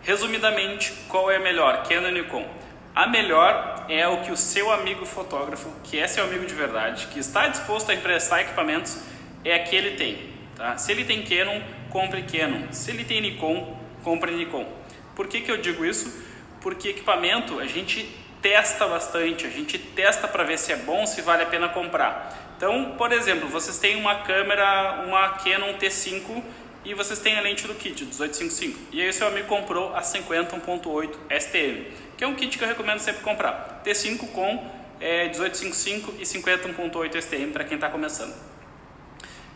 Resumidamente, 0.01 0.93
qual 1.09 1.29
é 1.29 1.37
melhor, 1.37 1.83
Canon 1.83 2.07
ou 2.07 2.13
Nikon? 2.13 2.47
A 2.95 3.07
melhor 3.07 3.85
é 3.89 4.07
o 4.07 4.21
que 4.21 4.31
o 4.31 4.37
seu 4.37 4.71
amigo 4.71 5.05
fotógrafo, 5.05 5.69
que 5.83 5.99
é 5.99 6.07
seu 6.07 6.23
amigo 6.23 6.45
de 6.45 6.53
verdade, 6.53 7.07
que 7.07 7.19
está 7.19 7.49
disposto 7.49 7.91
a 7.91 7.93
emprestar 7.93 8.39
equipamentos, 8.39 9.03
é 9.43 9.59
que 9.59 9.75
ele 9.75 9.97
tem. 9.97 10.29
Tá? 10.55 10.77
Se 10.77 10.93
ele 10.93 11.03
tem 11.03 11.23
Canon, 11.23 11.61
compre 11.89 12.23
Canon. 12.23 12.71
Se 12.71 12.91
ele 12.91 13.03
tem 13.03 13.19
Nikon, 13.19 13.77
compre 14.01 14.31
Nikon. 14.31 14.65
Por 15.13 15.27
que, 15.27 15.41
que 15.41 15.51
eu 15.51 15.57
digo 15.57 15.85
isso? 15.85 16.23
Porque 16.61 16.87
equipamento 16.87 17.59
a 17.59 17.67
gente 17.67 18.17
testa 18.41 18.87
bastante, 18.87 19.45
a 19.45 19.49
gente 19.49 19.77
testa 19.77 20.25
para 20.25 20.45
ver 20.45 20.57
se 20.57 20.71
é 20.71 20.77
bom, 20.77 21.05
se 21.05 21.21
vale 21.21 21.43
a 21.43 21.47
pena 21.47 21.67
comprar. 21.67 22.53
Então, 22.55 22.95
por 22.97 23.11
exemplo, 23.11 23.47
vocês 23.49 23.79
têm 23.79 23.95
uma 23.95 24.15
câmera, 24.21 25.03
uma 25.05 25.29
Canon 25.29 25.73
T5 25.73 26.43
e 26.83 26.93
vocês 26.93 27.19
têm 27.19 27.37
a 27.37 27.41
lente 27.41 27.67
do 27.67 27.75
kit, 27.75 28.03
1855. 28.03 28.79
E 28.91 29.01
aí 29.01 29.13
seu 29.13 29.27
amigo 29.27 29.47
comprou 29.47 29.95
a 29.95 30.01
50.8 30.01 31.15
STM, 31.39 31.85
que 32.17 32.23
é 32.23 32.27
um 32.27 32.35
kit 32.35 32.57
que 32.57 32.63
eu 32.63 32.67
recomendo 32.67 32.99
sempre 32.99 33.21
comprar. 33.21 33.81
T5 33.85 34.31
com 34.31 34.71
é, 34.99 35.27
1855 35.29 36.15
e 36.19 36.23
50.8 36.23 37.21
STM 37.21 37.51
para 37.51 37.63
quem 37.63 37.75
está 37.75 37.89
começando. 37.89 38.33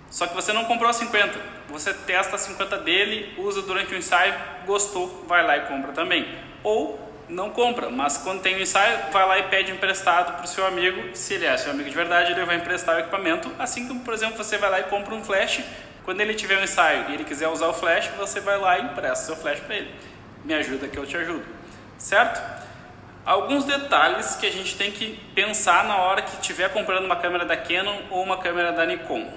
Só 0.10 0.28
que 0.28 0.34
você 0.34 0.54
não 0.54 0.66
comprou 0.66 0.90
a 0.90 0.94
50, 0.94 1.38
você 1.68 1.94
testa 1.94 2.36
a 2.36 2.40
50 2.40 2.78
dele, 2.78 3.34
usa 3.38 3.62
durante 3.62 3.94
o 3.94 3.98
ensaio, 3.98 4.34
gostou, 4.66 5.26
vai 5.28 5.46
lá 5.46 5.58
e 5.58 5.62
compra 5.62 5.92
também. 5.92 6.26
Ou 6.64 7.06
não 7.28 7.50
compra, 7.50 7.90
mas 7.90 8.18
quando 8.18 8.42
tem 8.42 8.56
o 8.56 8.62
ensaio, 8.62 9.12
vai 9.12 9.28
lá 9.28 9.40
e 9.40 9.44
pede 9.44 9.72
emprestado 9.72 10.36
para 10.36 10.46
o 10.46 10.48
seu 10.48 10.66
amigo. 10.66 11.16
Se 11.16 11.34
ele 11.34 11.46
é 11.46 11.58
seu 11.58 11.72
amigo 11.72 11.90
de 11.90 11.96
verdade, 11.96 12.32
ele 12.32 12.46
vai 12.46 12.58
emprestar 12.58 12.96
o 12.96 13.00
equipamento. 13.00 13.52
Assim 13.58 13.88
como, 13.88 14.02
por 14.02 14.14
exemplo, 14.14 14.38
você 14.38 14.58
vai 14.58 14.70
lá 14.70 14.80
e 14.80 14.84
compra 14.84 15.14
um 15.16 15.24
flash. 15.24 15.62
Quando 16.06 16.22
ele 16.22 16.36
tiver 16.36 16.60
um 16.60 16.64
ensaio 16.64 17.10
e 17.10 17.16
ele 17.16 17.24
quiser 17.24 17.48
usar 17.48 17.68
o 17.68 17.74
flash, 17.74 18.10
você 18.16 18.40
vai 18.40 18.60
lá 18.60 18.78
e 18.78 18.84
empresta 18.84 19.26
seu 19.26 19.36
flash 19.36 19.60
para 19.62 19.76
ele. 19.76 19.92
Me 20.44 20.54
ajuda 20.54 20.88
que 20.88 20.98
eu 20.98 21.06
te 21.06 21.18
ajudo, 21.18 21.44
certo? 21.98 22.40
Alguns 23.26 23.66
detalhes 23.66 24.36
que 24.36 24.46
a 24.46 24.52
gente 24.52 24.78
tem 24.78 24.92
que 24.92 25.20
pensar 25.34 25.84
na 25.86 25.98
hora 25.98 26.22
que 26.22 26.40
estiver 26.40 26.72
comprando 26.72 27.06
uma 27.06 27.16
câmera 27.16 27.44
da 27.44 27.58
Canon 27.58 27.98
ou 28.12 28.22
uma 28.22 28.38
câmera 28.38 28.72
da 28.72 28.86
Nikon. 28.86 29.28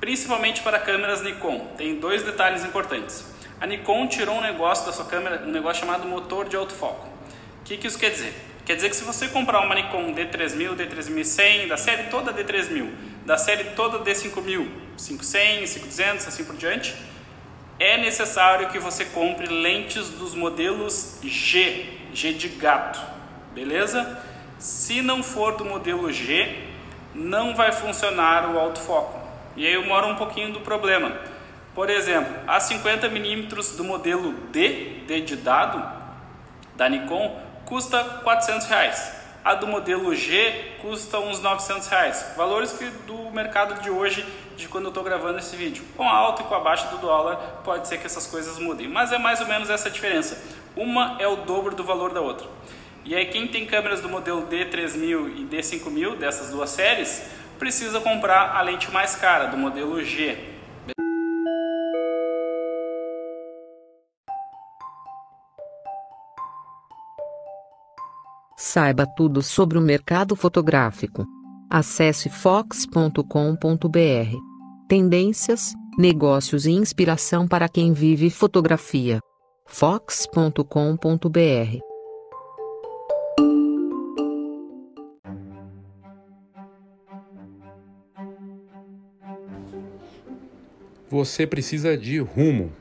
Principalmente 0.00 0.60
para 0.60 0.80
câmeras 0.80 1.22
Nikon, 1.22 1.68
tem 1.76 2.00
dois 2.00 2.24
detalhes 2.24 2.64
importantes. 2.64 3.24
A 3.60 3.66
Nikon 3.68 4.08
tirou 4.08 4.34
um 4.34 4.40
negócio 4.40 4.84
da 4.84 4.92
sua 4.92 5.04
câmera, 5.04 5.44
um 5.46 5.52
negócio 5.52 5.86
chamado 5.86 6.08
motor 6.08 6.48
de 6.48 6.56
autofoco. 6.56 7.06
O 7.60 7.64
que, 7.64 7.76
que 7.76 7.86
isso 7.86 7.96
quer 7.96 8.10
dizer? 8.10 8.34
Quer 8.64 8.76
dizer 8.76 8.90
que 8.90 8.96
se 8.96 9.04
você 9.04 9.28
comprar 9.28 9.60
uma 9.60 9.74
Nikon 9.74 10.14
D3000, 10.14 10.76
D3100, 10.76 11.68
da 11.68 11.76
série 11.76 12.04
toda 12.04 12.32
D3000, 12.32 12.88
da 13.26 13.36
série 13.36 13.64
toda 13.70 13.98
D5000, 13.98 14.68
5100, 14.96 15.66
5200, 15.66 16.28
assim 16.28 16.44
por 16.44 16.56
diante, 16.56 16.94
é 17.78 17.98
necessário 17.98 18.68
que 18.68 18.78
você 18.78 19.04
compre 19.06 19.46
lentes 19.46 20.08
dos 20.10 20.34
modelos 20.34 21.18
G, 21.24 21.86
G 22.14 22.32
de 22.32 22.48
gato, 22.50 23.00
beleza? 23.52 24.22
Se 24.58 25.02
não 25.02 25.24
for 25.24 25.56
do 25.56 25.64
modelo 25.64 26.12
G, 26.12 26.56
não 27.12 27.56
vai 27.56 27.72
funcionar 27.72 28.48
o 28.48 28.58
autofoco. 28.60 29.20
E 29.56 29.66
aí 29.66 29.74
eu 29.74 29.84
moro 29.84 30.06
um 30.06 30.14
pouquinho 30.14 30.52
do 30.52 30.60
problema. 30.60 31.16
Por 31.74 31.90
exemplo, 31.90 32.32
a 32.46 32.58
50mm 32.58 33.76
do 33.76 33.82
modelo 33.82 34.32
D, 34.52 35.02
D 35.06 35.20
de 35.22 35.36
dado, 35.36 35.82
da 36.76 36.88
Nikon, 36.88 37.40
custa 37.64 38.02
400 38.22 38.66
reais. 38.66 39.22
A 39.44 39.54
do 39.54 39.66
modelo 39.66 40.14
G 40.14 40.76
custa 40.80 41.18
uns 41.18 41.40
900 41.40 41.88
reais. 41.88 42.32
Valores 42.36 42.72
que 42.72 42.84
do 43.06 43.30
mercado 43.32 43.82
de 43.82 43.90
hoje, 43.90 44.24
de 44.56 44.68
quando 44.68 44.84
eu 44.84 44.88
estou 44.90 45.02
gravando 45.02 45.38
esse 45.38 45.56
vídeo. 45.56 45.84
Com 45.96 46.08
a 46.08 46.12
alta 46.12 46.42
e 46.42 46.44
com 46.44 46.54
a 46.54 46.60
baixa 46.60 46.86
do 46.88 46.98
dólar, 46.98 47.60
pode 47.64 47.88
ser 47.88 47.98
que 47.98 48.06
essas 48.06 48.26
coisas 48.26 48.58
mudem. 48.58 48.86
Mas 48.86 49.12
é 49.12 49.18
mais 49.18 49.40
ou 49.40 49.48
menos 49.48 49.68
essa 49.68 49.90
diferença. 49.90 50.40
Uma 50.76 51.16
é 51.18 51.26
o 51.26 51.36
dobro 51.36 51.74
do 51.74 51.82
valor 51.82 52.12
da 52.12 52.20
outra. 52.20 52.46
E 53.04 53.16
aí 53.16 53.26
quem 53.26 53.48
tem 53.48 53.66
câmeras 53.66 54.00
do 54.00 54.08
modelo 54.08 54.46
D3000 54.46 55.36
e 55.36 55.44
D5000, 55.50 56.18
dessas 56.18 56.50
duas 56.50 56.70
séries, 56.70 57.24
precisa 57.58 58.00
comprar 58.00 58.54
a 58.56 58.62
lente 58.62 58.92
mais 58.92 59.16
cara, 59.16 59.46
do 59.46 59.56
modelo 59.56 60.04
G. 60.04 60.38
Saiba 68.72 69.06
tudo 69.06 69.42
sobre 69.42 69.76
o 69.76 69.82
mercado 69.82 70.34
fotográfico. 70.34 71.26
Acesse 71.68 72.30
fox.com.br. 72.30 73.18
Tendências, 74.88 75.74
negócios 75.98 76.64
e 76.64 76.70
inspiração 76.70 77.46
para 77.46 77.68
quem 77.68 77.92
vive 77.92 78.30
fotografia. 78.30 79.20
fox.com.br. 79.66 80.62
Você 91.10 91.46
precisa 91.46 91.94
de 91.94 92.20
rumo. 92.20 92.72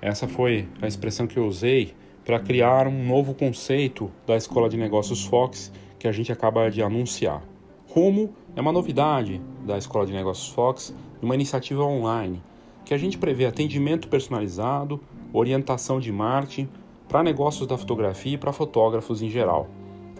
Essa 0.00 0.28
foi 0.28 0.68
a 0.80 0.86
expressão 0.86 1.26
que 1.26 1.36
eu 1.36 1.46
usei 1.46 1.96
para 2.26 2.40
criar 2.40 2.88
um 2.88 3.06
novo 3.06 3.32
conceito 3.32 4.10
da 4.26 4.36
Escola 4.36 4.68
de 4.68 4.76
Negócios 4.76 5.24
Fox 5.24 5.72
que 5.96 6.08
a 6.08 6.12
gente 6.12 6.32
acaba 6.32 6.68
de 6.68 6.82
anunciar. 6.82 7.40
Rumo 7.88 8.34
é 8.56 8.60
uma 8.60 8.72
novidade 8.72 9.40
da 9.64 9.78
Escola 9.78 10.04
de 10.04 10.12
Negócios 10.12 10.48
Fox, 10.48 10.92
uma 11.22 11.36
iniciativa 11.36 11.84
online 11.84 12.42
que 12.84 12.92
a 12.92 12.98
gente 12.98 13.16
prevê 13.16 13.46
atendimento 13.46 14.08
personalizado, 14.08 15.00
orientação 15.32 16.00
de 16.00 16.10
marketing 16.10 16.68
para 17.08 17.22
negócios 17.22 17.66
da 17.66 17.78
fotografia 17.78 18.34
e 18.34 18.38
para 18.38 18.52
fotógrafos 18.52 19.22
em 19.22 19.30
geral. 19.30 19.68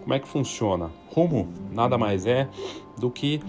Como 0.01 0.15
é 0.15 0.21
que 0.21 0.29
funciona? 0.29 0.93
Rumo 1.11 1.49
nada 1.73 1.99
mais 1.99 2.25
é 2.25 2.49
do 2.97 3.11
que 3.11 3.41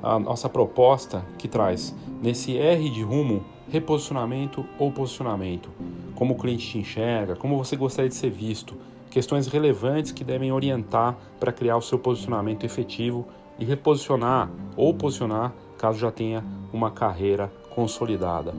a 0.00 0.16
nossa 0.16 0.48
proposta 0.48 1.26
que 1.38 1.48
traz 1.48 1.92
nesse 2.22 2.56
R 2.56 2.88
de 2.88 3.02
rumo 3.02 3.44
reposicionamento 3.68 4.64
ou 4.78 4.92
posicionamento, 4.92 5.70
como 6.16 6.34
o 6.34 6.36
cliente 6.36 6.66
te 6.66 6.78
enxerga, 6.78 7.36
como 7.36 7.56
você 7.56 7.76
gostaria 7.76 8.08
de 8.08 8.16
ser 8.16 8.30
visto, 8.30 8.74
questões 9.10 9.46
relevantes 9.46 10.10
que 10.10 10.24
devem 10.24 10.50
orientar 10.50 11.16
para 11.38 11.52
criar 11.52 11.76
o 11.76 11.82
seu 11.82 11.98
posicionamento 11.98 12.64
efetivo 12.64 13.28
e 13.58 13.64
reposicionar 13.64 14.50
ou 14.76 14.92
posicionar 14.92 15.52
caso 15.78 15.98
já 15.98 16.10
tenha 16.10 16.42
uma 16.72 16.90
carreira 16.90 17.52
consolidada. 17.70 18.54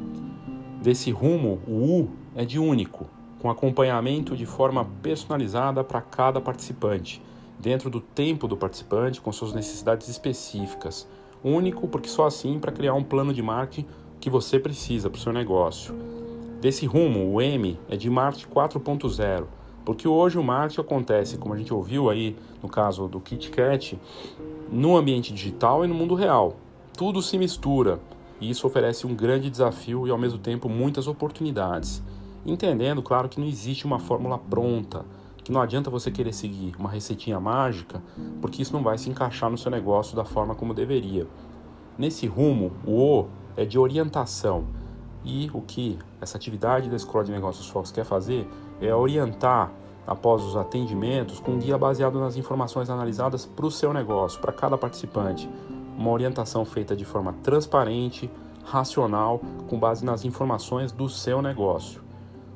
Desse 0.81 1.11
rumo, 1.11 1.59
o 1.67 2.01
U 2.01 2.09
é 2.35 2.45
de 2.45 2.59
único, 2.59 3.07
com 3.39 3.49
acompanhamento 3.49 4.35
de 4.35 4.45
forma 4.45 4.85
personalizada 5.01 5.83
para 5.83 6.01
cada 6.01 6.39
participante, 6.39 7.21
dentro 7.59 7.89
do 7.89 7.99
tempo 7.99 8.47
do 8.47 8.55
participante, 8.55 9.19
com 9.19 9.31
suas 9.31 9.53
necessidades 9.53 10.07
específicas. 10.07 11.07
Único 11.43 11.87
porque 11.87 12.09
só 12.09 12.27
assim 12.27 12.59
para 12.59 12.71
criar 12.71 12.93
um 12.93 13.03
plano 13.03 13.33
de 13.33 13.41
marketing 13.41 13.87
que 14.19 14.29
você 14.29 14.59
precisa 14.59 15.09
para 15.09 15.17
o 15.17 15.21
seu 15.21 15.33
negócio. 15.33 16.16
Desse 16.59 16.87
rumo, 16.87 17.31
o 17.31 17.39
M 17.39 17.79
é 17.87 17.95
de 17.95 18.09
marketing 18.09 18.47
4.0, 18.47 19.45
porque 19.85 20.07
hoje 20.07 20.39
o 20.39 20.43
marketing 20.43 20.81
acontece, 20.81 21.37
como 21.37 21.53
a 21.53 21.57
gente 21.57 21.71
ouviu 21.71 22.09
aí 22.09 22.35
no 22.63 22.67
caso 22.67 23.07
do 23.07 23.19
KitKat, 23.19 23.99
no 24.71 24.97
ambiente 24.97 25.31
digital 25.31 25.85
e 25.85 25.87
no 25.87 25.93
mundo 25.93 26.15
real. 26.15 26.55
Tudo 26.97 27.21
se 27.21 27.37
mistura 27.37 27.99
e 28.41 28.49
isso 28.49 28.65
oferece 28.65 29.05
um 29.05 29.13
grande 29.13 29.51
desafio 29.51 30.07
e 30.07 30.09
ao 30.09 30.17
mesmo 30.17 30.39
tempo 30.39 30.67
muitas 30.67 31.07
oportunidades. 31.07 32.01
Entendendo, 32.43 33.03
claro, 33.03 33.29
que 33.29 33.39
não 33.39 33.47
existe 33.47 33.85
uma 33.85 33.99
fórmula 33.99 34.39
pronta, 34.39 35.05
que 35.43 35.51
não 35.51 35.61
adianta 35.61 35.91
você 35.91 36.09
querer 36.09 36.33
seguir 36.33 36.73
uma 36.79 36.89
receitinha 36.89 37.39
mágica, 37.39 38.01
porque 38.41 38.63
isso 38.63 38.73
não 38.73 38.81
vai 38.81 38.97
se 38.97 39.11
encaixar 39.11 39.51
no 39.51 39.59
seu 39.59 39.69
negócio 39.69 40.15
da 40.15 40.25
forma 40.25 40.55
como 40.55 40.73
deveria. 40.73 41.27
Nesse 41.99 42.25
rumo, 42.25 42.71
o 42.83 42.99
O 42.99 43.27
é 43.55 43.63
de 43.63 43.77
orientação. 43.77 44.65
E 45.27 45.51
o 45.53 45.59
que 45.59 45.99
essa 46.21 46.37
atividade 46.37 46.89
da 46.89 46.95
Escola 46.95 47.25
de 47.25 47.33
Negócios 47.33 47.67
Fox 47.67 47.91
quer 47.91 48.05
fazer 48.05 48.47
é 48.79 48.95
orientar 48.95 49.69
após 50.07 50.41
os 50.41 50.55
atendimentos 50.55 51.41
com 51.41 51.51
um 51.51 51.59
guia 51.59 51.77
baseado 51.77 52.17
nas 52.17 52.37
informações 52.37 52.89
analisadas 52.89 53.45
para 53.45 53.65
o 53.65 53.69
seu 53.69 53.91
negócio, 53.91 54.39
para 54.39 54.53
cada 54.53 54.77
participante. 54.77 55.49
Uma 55.97 56.11
orientação 56.11 56.63
feita 56.63 56.95
de 56.95 57.03
forma 57.03 57.35
transparente, 57.43 58.31
racional 58.63 59.41
com 59.67 59.77
base 59.77 60.05
nas 60.05 60.23
informações 60.23 60.93
do 60.93 61.09
seu 61.09 61.41
negócio. 61.41 62.01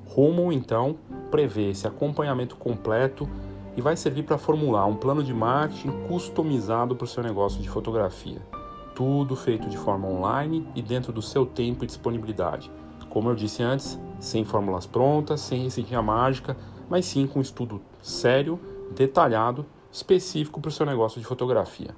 Rumo, 0.07 0.49
então, 0.53 0.95
prevê 1.29 1.71
esse 1.71 1.85
acompanhamento 1.85 2.55
completo 2.55 3.27
e 3.75 3.81
vai 3.81 3.97
servir 3.97 4.23
para 4.23 4.37
formular 4.37 4.85
um 4.85 4.95
plano 4.95 5.21
de 5.21 5.33
marketing 5.33 5.91
customizado 6.07 6.95
para 6.95 7.03
o 7.03 7.07
seu 7.07 7.21
negócio 7.21 7.61
de 7.61 7.69
fotografia. 7.69 8.41
Tudo 9.03 9.35
feito 9.35 9.67
de 9.67 9.79
forma 9.79 10.07
online 10.07 10.63
e 10.75 10.81
dentro 10.83 11.11
do 11.11 11.23
seu 11.23 11.43
tempo 11.43 11.83
e 11.83 11.87
disponibilidade. 11.87 12.71
Como 13.09 13.31
eu 13.31 13.35
disse 13.35 13.63
antes, 13.63 13.99
sem 14.19 14.45
fórmulas 14.45 14.85
prontas, 14.85 15.41
sem 15.41 15.63
receitinha 15.63 16.03
mágica, 16.03 16.55
mas 16.87 17.05
sim 17.05 17.25
com 17.25 17.39
um 17.39 17.41
estudo 17.41 17.81
sério, 17.99 18.59
detalhado, 18.95 19.65
específico 19.91 20.61
para 20.61 20.69
o 20.69 20.71
seu 20.71 20.85
negócio 20.85 21.19
de 21.19 21.25
fotografia. 21.25 21.95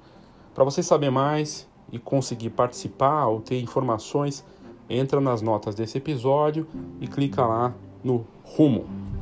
Para 0.54 0.64
você 0.64 0.82
saber 0.82 1.10
mais 1.10 1.68
e 1.92 1.98
conseguir 1.98 2.48
participar 2.48 3.26
ou 3.26 3.38
ter 3.38 3.60
informações, 3.60 4.42
entra 4.88 5.20
nas 5.20 5.42
notas 5.42 5.74
desse 5.74 5.98
episódio 5.98 6.66
e 7.02 7.06
clica 7.06 7.44
lá 7.44 7.74
no 8.02 8.26
rumo. 8.44 9.13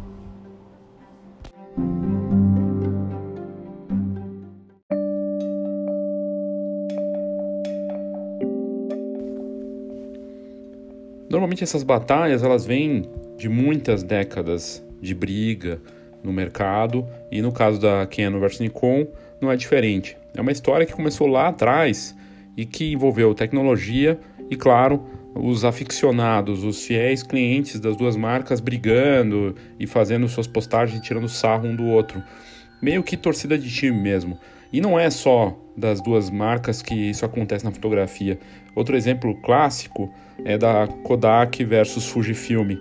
Normalmente 11.42 11.64
essas 11.64 11.82
batalhas 11.82 12.44
elas 12.44 12.64
vêm 12.64 13.02
de 13.36 13.48
muitas 13.48 14.04
décadas 14.04 14.80
de 15.00 15.12
briga 15.12 15.82
no 16.22 16.32
mercado 16.32 17.04
e 17.32 17.42
no 17.42 17.50
caso 17.50 17.80
da 17.80 18.06
Canon 18.06 18.38
versus 18.38 18.60
Nikon 18.60 19.08
não 19.40 19.50
é 19.50 19.56
diferente. 19.56 20.16
É 20.36 20.40
uma 20.40 20.52
história 20.52 20.86
que 20.86 20.92
começou 20.92 21.26
lá 21.26 21.48
atrás 21.48 22.14
e 22.56 22.64
que 22.64 22.92
envolveu 22.92 23.34
tecnologia 23.34 24.20
e, 24.48 24.54
claro, 24.54 25.04
os 25.34 25.64
aficionados, 25.64 26.62
os 26.62 26.86
fiéis 26.86 27.24
clientes 27.24 27.80
das 27.80 27.96
duas 27.96 28.14
marcas 28.14 28.60
brigando 28.60 29.56
e 29.80 29.84
fazendo 29.84 30.28
suas 30.28 30.46
postagens 30.46 31.00
e 31.00 31.02
tirando 31.02 31.28
sarro 31.28 31.66
um 31.66 31.74
do 31.74 31.86
outro. 31.86 32.22
Meio 32.80 33.02
que 33.02 33.16
torcida 33.16 33.58
de 33.58 33.68
time 33.68 34.00
mesmo. 34.00 34.38
E 34.72 34.80
não 34.80 34.98
é 34.98 35.10
só 35.10 35.58
das 35.76 36.00
duas 36.00 36.30
marcas 36.30 36.82
que 36.82 36.94
isso 36.94 37.24
acontece 37.24 37.64
na 37.64 37.72
fotografia. 37.72 38.38
Outro 38.74 38.96
exemplo 38.96 39.34
clássico 39.36 40.12
é 40.44 40.56
da 40.56 40.86
Kodak 41.04 41.62
versus 41.64 42.08
Fujifilm. 42.08 42.76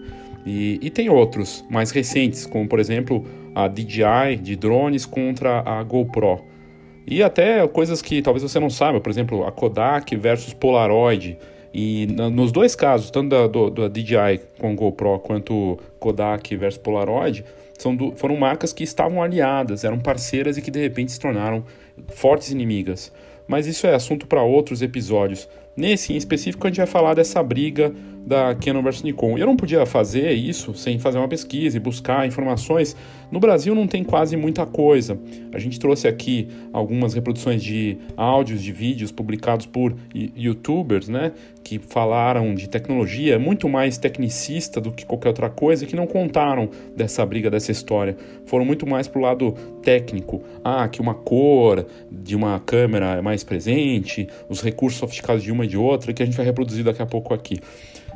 E, 0.45 0.79
e 0.81 0.89
tem 0.89 1.09
outros 1.09 1.65
mais 1.69 1.91
recentes, 1.91 2.45
como 2.45 2.67
por 2.67 2.79
exemplo 2.79 3.25
a 3.53 3.67
DJI 3.67 4.37
de 4.41 4.55
drones 4.55 5.05
contra 5.05 5.59
a 5.59 5.83
GoPro. 5.83 6.41
E 7.05 7.21
até 7.21 7.67
coisas 7.67 8.01
que 8.01 8.21
talvez 8.21 8.43
você 8.43 8.59
não 8.59 8.69
saiba, 8.69 8.99
por 9.01 9.09
exemplo, 9.09 9.45
a 9.45 9.51
Kodak 9.51 10.15
versus 10.15 10.53
Polaroid. 10.53 11.37
E 11.73 12.07
nos 12.07 12.51
dois 12.51 12.75
casos, 12.75 13.09
tanto 13.09 13.29
da, 13.29 13.47
do, 13.47 13.69
da 13.69 13.87
DJI 13.87 14.41
com 14.59 14.75
GoPro 14.75 15.19
quanto 15.19 15.79
Kodak 15.99 16.55
versus 16.55 16.81
Polaroid, 16.81 17.45
são 17.77 17.95
do, 17.95 18.11
foram 18.15 18.35
marcas 18.35 18.71
que 18.71 18.83
estavam 18.83 19.23
aliadas, 19.23 19.83
eram 19.83 19.97
parceiras 19.99 20.57
e 20.57 20.61
que 20.61 20.69
de 20.69 20.79
repente 20.79 21.11
se 21.11 21.19
tornaram 21.19 21.63
fortes 22.09 22.51
inimigas. 22.51 23.11
Mas 23.47 23.67
isso 23.67 23.87
é 23.87 23.95
assunto 23.95 24.27
para 24.27 24.43
outros 24.43 24.81
episódios. 24.81 25.49
Nesse 25.75 26.13
em 26.13 26.17
específico, 26.17 26.65
a 26.65 26.69
gente 26.69 26.77
vai 26.77 26.87
falar 26.87 27.13
dessa 27.13 27.41
briga 27.41 27.93
da 28.25 28.55
Canon 28.55 28.81
versus 28.81 29.03
Nikon. 29.03 29.37
Eu 29.37 29.45
não 29.45 29.55
podia 29.55 29.85
fazer 29.85 30.31
isso 30.31 30.73
sem 30.73 30.99
fazer 30.99 31.17
uma 31.17 31.27
pesquisa 31.27 31.77
e 31.77 31.79
buscar 31.79 32.27
informações. 32.27 32.95
No 33.31 33.39
Brasil 33.39 33.73
não 33.73 33.87
tem 33.87 34.03
quase 34.03 34.35
muita 34.35 34.65
coisa. 34.65 35.17
A 35.53 35.59
gente 35.59 35.79
trouxe 35.79 36.07
aqui 36.07 36.47
algumas 36.71 37.13
reproduções 37.13 37.63
de 37.63 37.97
áudios, 38.15 38.61
de 38.61 38.71
vídeos 38.71 39.11
publicados 39.11 39.65
por 39.65 39.95
youtubers, 40.13 41.07
né, 41.07 41.31
que 41.63 41.79
falaram 41.79 42.53
de 42.53 42.67
tecnologia, 42.67 43.39
muito 43.39 43.69
mais 43.69 43.97
tecnicista 43.97 44.81
do 44.81 44.91
que 44.91 45.05
qualquer 45.05 45.29
outra 45.29 45.49
coisa, 45.49 45.85
que 45.85 45.95
não 45.95 46.07
contaram 46.07 46.69
dessa 46.95 47.25
briga, 47.25 47.49
dessa 47.49 47.71
história. 47.71 48.17
Foram 48.45 48.65
muito 48.65 48.87
mais 48.87 49.07
pro 49.07 49.21
lado 49.21 49.53
técnico. 49.81 50.41
Ah, 50.63 50.87
que 50.87 51.01
uma 51.01 51.13
cor 51.13 51.85
de 52.11 52.35
uma 52.35 52.59
câmera 52.59 53.17
é 53.17 53.21
mais 53.21 53.43
presente, 53.43 54.27
os 54.49 54.61
recursos 54.61 54.99
sofisticados 54.99 55.43
de 55.43 55.51
uma 55.51 55.65
e 55.65 55.67
de 55.67 55.77
outra, 55.77 56.13
que 56.13 56.21
a 56.21 56.25
gente 56.25 56.35
vai 56.35 56.45
reproduzir 56.45 56.83
daqui 56.83 57.01
a 57.01 57.05
pouco 57.05 57.33
aqui. 57.33 57.59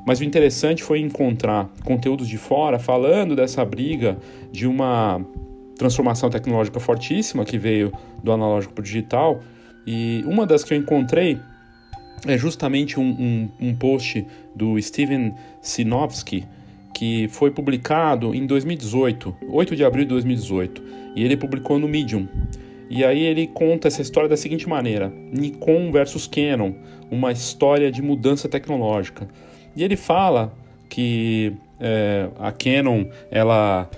Mas 0.06 0.20
o 0.20 0.24
interessante 0.24 0.84
foi 0.84 1.00
encontrar 1.00 1.70
conteúdos 1.84 2.28
de 2.28 2.38
fora 2.38 2.78
falando 2.78 3.36
dessa 3.36 3.66
briga 3.66 4.18
de 4.52 4.68
uma 4.68 5.26
transformação 5.78 6.30
tecnológica 6.30 6.80
fortíssima 6.80 7.44
que 7.44 7.58
veio 7.58 7.92
do 8.24 8.32
analógico 8.32 8.74
para 8.74 8.82
o 8.82 8.86
digital. 8.86 9.42
E 9.86 10.24
uma 10.26 10.46
das 10.46 10.64
que 10.64 10.74
eu 10.74 10.78
encontrei 10.78 11.40
é 12.26 12.38
justamente 12.38 13.00
um, 13.00 13.50
um, 13.60 13.68
um 13.70 13.76
post 13.76 14.26
do 14.56 14.82
Steven 14.82 15.34
Sinofsky, 15.62 16.46
que 16.94 17.28
foi 17.30 17.52
publicado 17.52 18.34
em 18.34 18.46
2018, 18.46 19.36
8 19.50 19.76
de 19.76 19.84
abril 19.84 20.06
de 20.06 20.10
2018, 20.10 20.84
e 21.16 21.24
ele 21.24 21.36
publicou 21.36 21.78
no 21.78 21.88
Medium. 21.88 22.28
E 22.90 23.04
aí 23.04 23.22
ele 23.24 23.48
conta 23.48 23.88
essa 23.88 24.02
história 24.02 24.30
da 24.30 24.38
seguinte 24.38 24.70
maneira: 24.70 25.12
Nikon 25.32 25.92
versus 25.92 26.28
Canon, 26.28 26.74
uma 27.12 27.32
história 27.32 27.92
de 27.92 28.02
mudança 28.02 28.48
tecnológica. 28.48 29.28
E 29.76 29.84
ele 29.84 29.96
fala 29.96 30.54
que 30.90 31.54
é, 31.80 32.30
a 32.40 32.52
Canon 32.52 33.06
ela 33.30 33.90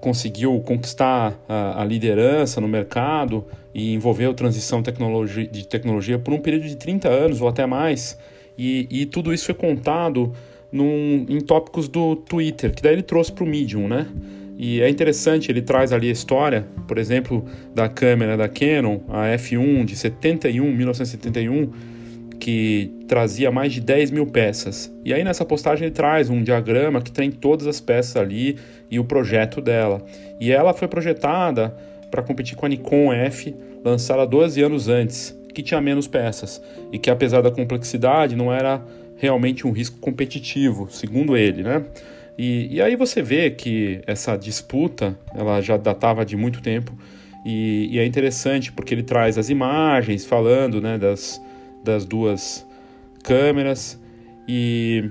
conseguiu 0.00 0.58
conquistar 0.60 1.38
a, 1.48 1.82
a, 1.82 1.84
liderança 1.84 2.60
no 2.60 2.68
mercado 2.68 3.44
e 3.74 3.92
envolveu 3.92 4.32
transição 4.32 4.80
de 4.80 5.66
tecnologia 5.66 6.18
por 6.18 6.32
um 6.32 6.38
período 6.38 6.66
de 6.66 6.76
30 6.76 7.08
anos 7.08 7.40
ou 7.40 7.48
até 7.48 7.66
mais. 7.66 8.18
E, 8.56 8.86
e 8.90 9.06
tudo 9.06 9.32
isso 9.32 9.46
foi 9.46 9.54
contado 9.54 10.32
num, 10.72 11.26
em 11.28 11.40
tópicos 11.40 11.88
do 11.88 12.16
Twitter, 12.16 12.74
que 12.74 12.82
daí 12.82 12.94
ele 12.94 13.02
trouxe 13.02 13.32
para 13.32 13.44
o 13.44 13.46
Medium, 13.46 13.88
né? 13.88 14.06
E 14.62 14.82
é 14.82 14.90
interessante, 14.90 15.50
ele 15.50 15.62
traz 15.62 15.90
ali 15.90 16.08
a 16.10 16.12
história, 16.12 16.66
por 16.86 16.98
exemplo, 16.98 17.46
da 17.74 17.88
câmera 17.88 18.36
da 18.36 18.46
Canon, 18.46 19.00
a 19.08 19.24
F1 19.36 19.86
de 19.86 19.96
71, 19.96 20.70
1971, 20.70 21.70
que 22.40 22.90
trazia 23.06 23.50
mais 23.52 23.72
de 23.72 23.80
10 23.80 24.10
mil 24.10 24.26
peças. 24.26 24.90
E 25.04 25.12
aí 25.12 25.22
nessa 25.22 25.44
postagem 25.44 25.86
ele 25.86 25.94
traz 25.94 26.30
um 26.30 26.42
diagrama 26.42 27.02
que 27.02 27.12
tem 27.12 27.30
todas 27.30 27.66
as 27.66 27.80
peças 27.80 28.16
ali 28.16 28.56
e 28.90 28.98
o 28.98 29.04
projeto 29.04 29.60
dela. 29.60 30.02
E 30.40 30.50
ela 30.50 30.72
foi 30.72 30.88
projetada 30.88 31.76
para 32.10 32.22
competir 32.22 32.56
com 32.56 32.66
a 32.66 32.68
Nikon 32.68 33.12
F, 33.12 33.54
lançada 33.84 34.26
12 34.26 34.62
anos 34.62 34.88
antes, 34.88 35.38
que 35.54 35.62
tinha 35.62 35.80
menos 35.80 36.08
peças 36.08 36.62
e 36.90 36.98
que 36.98 37.10
apesar 37.10 37.42
da 37.42 37.50
complexidade 37.50 38.34
não 38.34 38.52
era 38.52 38.82
realmente 39.16 39.66
um 39.66 39.70
risco 39.70 39.98
competitivo, 39.98 40.88
segundo 40.90 41.36
ele, 41.36 41.62
né? 41.62 41.84
E, 42.38 42.76
e 42.76 42.80
aí 42.80 42.96
você 42.96 43.20
vê 43.20 43.50
que 43.50 44.00
essa 44.06 44.34
disputa 44.34 45.18
ela 45.34 45.60
já 45.60 45.76
datava 45.76 46.24
de 46.24 46.36
muito 46.36 46.62
tempo 46.62 46.96
e, 47.44 47.88
e 47.92 47.98
é 47.98 48.06
interessante 48.06 48.72
porque 48.72 48.94
ele 48.94 49.02
traz 49.02 49.36
as 49.36 49.50
imagens 49.50 50.24
falando 50.24 50.80
né, 50.80 50.96
das, 50.96 51.38
das 51.84 52.04
duas 52.04 52.66
câmeras. 53.22 54.00
E 54.48 55.10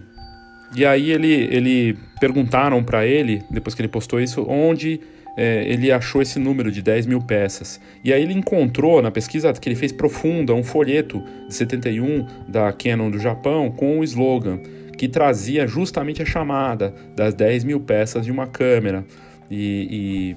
e 0.76 0.86
aí 0.86 1.12
ele, 1.12 1.48
ele 1.52 1.98
perguntaram 2.20 2.84
para 2.84 3.06
ele 3.06 3.42
depois 3.50 3.74
que 3.74 3.82
ele 3.82 3.88
postou 3.88 4.20
isso 4.20 4.46
onde 4.48 5.02
é, 5.36 5.64
ele 5.66 5.92
achou 5.92 6.22
esse 6.22 6.38
número 6.38 6.72
de 6.72 6.82
10 6.82 7.08
mil 7.08 7.22
peças. 7.22 7.80
E 8.04 8.14
aí 8.14 8.22
ele 8.22 8.34
encontrou 8.34 9.02
na 9.02 9.10
pesquisa 9.10 9.52
que 9.54 9.68
ele 9.68 9.76
fez 9.76 9.92
profunda 9.92 10.54
um 10.54 10.64
folheto 10.64 11.24
de 11.48 11.56
71 11.56 12.26
da 12.48 12.72
Canon 12.72 13.10
do 13.10 13.18
Japão 13.18 13.72
com 13.72 14.00
o 14.00 14.04
slogan 14.04 14.60
que 14.98 15.08
trazia 15.08 15.66
justamente 15.66 16.22
a 16.22 16.26
chamada 16.26 16.94
das 17.16 17.34
10 17.34 17.64
mil 17.64 17.80
peças 17.80 18.26
de 18.26 18.32
uma 18.32 18.46
câmera. 18.46 19.06
E, 19.50 20.36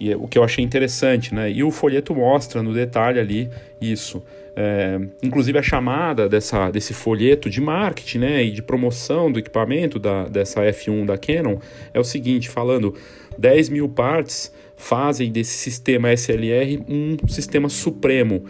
e, 0.00 0.08
e 0.08 0.14
o 0.14 0.28
que 0.28 0.38
eu 0.38 0.44
achei 0.44 0.64
interessante 0.64 1.34
né? 1.34 1.50
E 1.50 1.64
o 1.64 1.70
folheto 1.70 2.14
mostra 2.14 2.62
no 2.62 2.72
detalhe 2.72 3.18
ali 3.18 3.50
isso 3.80 4.22
é, 4.56 5.00
inclusive 5.22 5.58
a 5.58 5.62
chamada 5.62 6.28
dessa, 6.28 6.70
desse 6.70 6.94
folheto 6.94 7.50
de 7.50 7.60
marketing 7.60 8.18
né, 8.18 8.44
e 8.44 8.50
de 8.50 8.62
promoção 8.62 9.30
do 9.30 9.38
equipamento 9.38 9.98
da, 9.98 10.28
dessa 10.28 10.60
F1 10.62 11.04
da 11.06 11.18
Canon 11.18 11.58
é 11.92 11.98
o 11.98 12.04
seguinte, 12.04 12.48
falando 12.48 12.94
10 13.36 13.68
mil 13.68 13.88
partes 13.88 14.52
fazem 14.76 15.30
desse 15.30 15.56
sistema 15.56 16.12
SLR 16.12 16.84
um 16.88 17.16
sistema 17.28 17.68
supremo, 17.68 18.44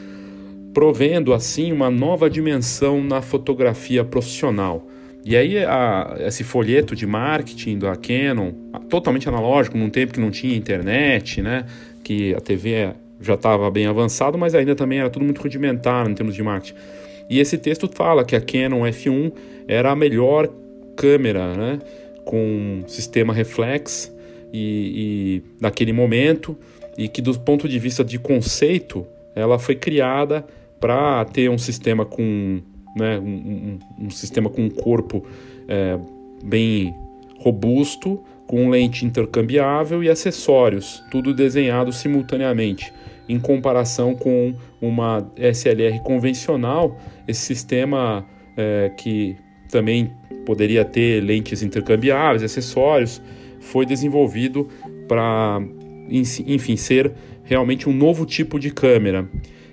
provendo 0.74 1.32
assim 1.32 1.72
uma 1.72 1.90
nova 1.90 2.28
dimensão 2.28 3.02
na 3.02 3.22
fotografia 3.22 4.04
profissional. 4.04 4.86
E 5.24 5.36
aí 5.36 5.64
a, 5.64 6.16
esse 6.20 6.44
folheto 6.44 6.94
de 6.94 7.06
marketing 7.06 7.78
da 7.78 7.96
Canon, 7.96 8.52
totalmente 8.90 9.26
analógico, 9.26 9.78
num 9.78 9.88
tempo 9.88 10.12
que 10.12 10.20
não 10.20 10.30
tinha 10.30 10.54
internet, 10.54 11.40
né, 11.40 11.64
que 12.02 12.34
a 12.34 12.40
TV 12.40 12.92
já 13.24 13.34
estava 13.34 13.70
bem 13.70 13.86
avançado, 13.86 14.36
mas 14.36 14.54
ainda 14.54 14.74
também 14.74 14.98
era 14.98 15.10
tudo 15.10 15.24
muito 15.24 15.40
rudimentar 15.40 16.08
em 16.08 16.14
termos 16.14 16.34
de 16.34 16.42
marketing. 16.42 16.74
E 17.28 17.40
esse 17.40 17.56
texto 17.56 17.88
fala 17.92 18.24
que 18.24 18.36
a 18.36 18.40
Canon 18.40 18.82
F1 18.82 19.32
era 19.66 19.90
a 19.90 19.96
melhor 19.96 20.48
câmera, 20.96 21.54
né, 21.54 21.78
com 22.24 22.82
sistema 22.86 23.32
reflex 23.32 24.14
e, 24.52 25.42
e 25.42 25.42
naquele 25.60 25.92
momento 25.92 26.56
e 26.96 27.08
que 27.08 27.20
do 27.20 27.38
ponto 27.40 27.68
de 27.68 27.78
vista 27.78 28.04
de 28.04 28.18
conceito 28.18 29.06
ela 29.34 29.58
foi 29.58 29.74
criada 29.74 30.46
para 30.78 31.24
ter 31.24 31.50
um 31.50 31.58
sistema 31.58 32.04
com 32.04 32.60
né, 32.96 33.18
um, 33.18 33.78
um, 34.00 34.06
um 34.06 34.10
sistema 34.10 34.48
com 34.48 34.62
um 34.62 34.70
corpo 34.70 35.26
é, 35.66 35.98
bem 36.44 36.94
robusto, 37.38 38.22
com 38.46 38.70
lente 38.70 39.04
intercambiável 39.04 40.02
e 40.02 40.08
acessórios, 40.08 41.02
tudo 41.10 41.34
desenhado 41.34 41.92
simultaneamente. 41.92 42.92
Em 43.28 43.38
comparação 43.38 44.14
com 44.14 44.54
uma 44.80 45.30
SLR 45.36 46.00
convencional, 46.00 46.98
esse 47.26 47.40
sistema 47.40 48.26
é, 48.56 48.90
que 48.96 49.36
também 49.70 50.12
poderia 50.44 50.84
ter 50.84 51.20
lentes 51.20 51.62
intercambiáveis, 51.62 52.42
acessórios, 52.42 53.20
foi 53.60 53.86
desenvolvido 53.86 54.68
para, 55.08 55.60
enfim, 56.08 56.76
ser 56.76 57.12
realmente 57.44 57.88
um 57.88 57.92
novo 57.92 58.26
tipo 58.26 58.58
de 58.58 58.70
câmera. 58.70 59.28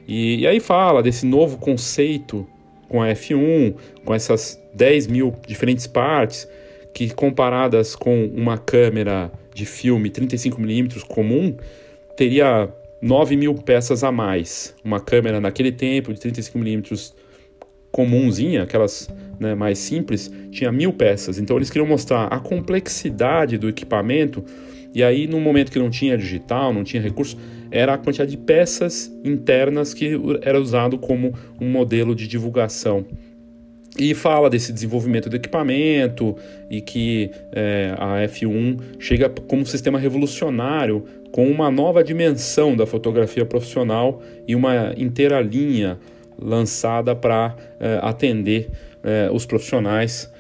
E, 0.08 0.42
e, 0.42 0.48
aí 0.48 0.60
fala 0.60 1.04
desse 1.04 1.26
novo 1.26 1.58
conceito 1.58 2.48
com 2.88 3.02
a 3.02 3.08
F1, 3.10 3.76
com 4.04 4.14
essas 4.14 4.60
10 4.74 5.08
mil 5.08 5.34
diferentes 5.48 5.88
partes, 5.88 6.48
que 6.94 7.14
comparadas 7.14 7.96
com 7.96 8.26
uma 8.26 8.58
câmera 8.58 9.32
de 9.54 9.66
filme 9.66 10.10
35mm 10.10 11.06
comum, 11.06 11.56
teria 12.18 12.70
9 13.02 13.36
mil 13.36 13.56
peças 13.56 14.04
a 14.04 14.12
mais. 14.12 14.76
Uma 14.84 15.00
câmera 15.00 15.42
naquele 15.42 15.72
tempo 15.72 16.14
de 16.14 16.20
35mm 16.20 17.14
comunzinha, 17.92 18.64
aquelas 18.64 19.10
né, 19.40 19.56
mais 19.56 19.80
simples, 19.80 20.32
tinha 20.52 20.72
mil 20.72 20.94
peças. 20.94 21.40
Então 21.40 21.58
eles 21.58 21.70
queriam 21.70 21.88
mostrar 21.88 22.26
a 22.28 22.40
complexidade 22.40 23.58
do 23.58 23.68
equipamento. 23.68 24.44
E 24.94 25.04
aí, 25.04 25.26
no 25.26 25.40
momento 25.40 25.72
que 25.72 25.80
não 25.80 25.90
tinha 25.90 26.18
digital, 26.18 26.74
não 26.74 26.84
tinha 26.84 27.02
recurso, 27.02 27.38
era 27.72 27.94
a 27.94 27.98
quantidade 27.98 28.32
de 28.32 28.38
peças 28.38 29.12
internas 29.24 29.94
que 29.94 30.20
era 30.42 30.60
usado 30.60 30.98
como 30.98 31.34
um 31.60 31.70
modelo 31.70 32.14
de 32.14 32.28
divulgação 32.28 33.06
e 33.98 34.14
fala 34.14 34.50
desse 34.50 34.72
desenvolvimento 34.72 35.30
do 35.30 35.36
equipamento 35.36 36.36
e 36.70 36.82
que 36.82 37.32
é, 37.52 37.94
a 37.98 38.26
F1 38.28 38.80
chega 39.00 39.30
como 39.30 39.64
um 39.64 39.66
sistema 39.66 40.00
revolucionário 40.00 41.04
com 41.32 41.50
uma 41.50 41.72
nova 41.72 42.04
dimensão 42.04 42.76
da 42.76 42.86
fotografia 42.86 43.46
profissional 43.46 44.22
e 44.48 44.56
uma 44.56 44.94
inteira 44.98 45.39
linha 45.39 46.00
lançada 46.38 47.15
para 47.15 47.56
é, 47.80 48.00
atender 48.02 48.70
é, 49.04 49.30
os 49.32 49.46
profissionais 49.46 50.32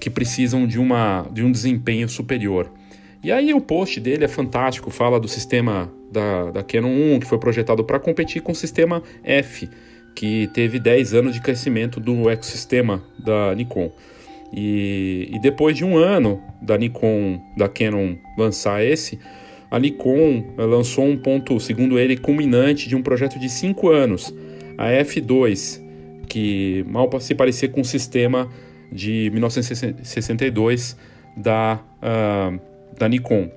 que 0.00 0.10
precisam 0.10 0.66
de, 0.66 0.78
uma, 0.78 1.26
de 1.32 1.42
um 1.44 1.50
desempenho 1.50 2.08
superior. 2.08 2.70
E 3.22 3.32
aí 3.32 3.52
o 3.52 3.60
post 3.60 3.98
dele 4.00 4.24
é 4.24 4.28
fantástico, 4.28 4.90
fala 4.90 5.18
do 5.18 5.28
sistema 5.28 5.92
da, 6.10 6.50
da 6.50 6.62
Canon 6.62 7.14
1 7.14 7.20
que 7.20 7.26
foi 7.26 7.38
projetado 7.38 7.82
para 7.84 7.98
competir 7.98 8.42
com 8.42 8.52
o 8.52 8.54
sistema 8.54 9.02
F, 9.24 9.68
que 10.14 10.48
teve 10.54 10.78
10 10.78 11.14
anos 11.14 11.34
de 11.34 11.40
crescimento 11.40 12.00
do 12.00 12.28
ecossistema 12.30 13.02
da 13.18 13.54
Nikon. 13.54 13.90
E, 14.52 15.28
e, 15.32 15.38
depois 15.40 15.76
de 15.76 15.84
um 15.84 15.96
ano 15.98 16.40
da 16.62 16.78
Nikon, 16.78 17.40
da 17.56 17.68
Canon 17.68 18.14
lançar 18.38 18.84
esse, 18.84 19.18
a 19.76 19.78
Nikon 19.78 20.42
eh, 20.56 20.64
lançou 20.64 21.04
um 21.04 21.16
ponto, 21.16 21.60
segundo 21.60 21.98
ele, 21.98 22.16
culminante 22.16 22.88
de 22.88 22.96
um 22.96 23.02
projeto 23.02 23.38
de 23.38 23.48
5 23.48 23.90
anos, 23.90 24.34
a 24.78 24.88
F2, 24.88 25.82
que 26.28 26.84
mal 26.88 27.08
se 27.20 27.34
parecia 27.34 27.68
com 27.68 27.82
o 27.82 27.84
sistema 27.84 28.48
de 28.90 29.30
1962 29.32 30.96
da, 31.36 31.80
uh, 32.02 32.58
da 32.98 33.08
Nikon. 33.08 33.50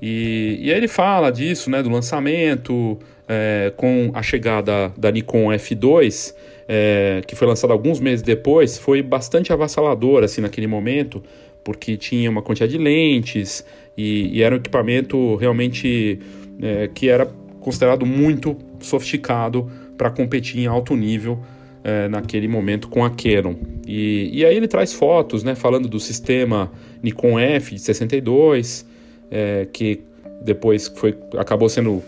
E, 0.00 0.58
e 0.60 0.72
aí 0.72 0.78
ele 0.78 0.88
fala 0.88 1.30
disso, 1.30 1.70
né, 1.70 1.82
do 1.82 1.90
lançamento, 1.90 2.98
é, 3.28 3.72
com 3.76 4.10
a 4.14 4.22
chegada 4.22 4.92
da 4.96 5.10
Nikon 5.10 5.48
F2, 5.52 6.34
é, 6.68 7.22
que 7.26 7.34
foi 7.34 7.46
lançada 7.46 7.72
alguns 7.72 8.00
meses 8.00 8.22
depois, 8.22 8.78
foi 8.78 9.02
bastante 9.02 9.52
avassalador 9.52 10.22
assim, 10.22 10.40
naquele 10.40 10.66
momento, 10.66 11.22
porque 11.64 11.96
tinha 11.96 12.30
uma 12.30 12.42
quantidade 12.42 12.72
de 12.72 12.78
lentes 12.78 13.64
e, 13.96 14.38
e 14.38 14.42
era 14.42 14.54
um 14.54 14.58
equipamento 14.58 15.36
realmente 15.36 16.18
é, 16.60 16.88
que 16.92 17.08
era 17.08 17.26
considerado 17.60 18.06
muito 18.06 18.56
sofisticado 18.80 19.70
para 19.96 20.10
competir 20.10 20.60
em 20.60 20.66
alto 20.66 20.94
nível 20.94 21.38
é, 21.82 22.08
naquele 22.08 22.48
momento 22.48 22.88
com 22.88 23.04
a 23.04 23.10
Canon. 23.10 23.54
E, 23.86 24.30
e 24.32 24.44
aí 24.44 24.56
ele 24.56 24.68
traz 24.68 24.92
fotos, 24.92 25.42
né, 25.42 25.54
falando 25.54 25.88
do 25.88 26.00
sistema 26.00 26.70
Nikon 27.02 27.38
F 27.38 27.74
de 27.74 27.80
62, 27.80 28.86
é, 29.30 29.66
que 29.72 30.00
depois 30.42 30.88
foi, 30.88 31.16
acabou 31.36 31.68
sendo 31.68 32.02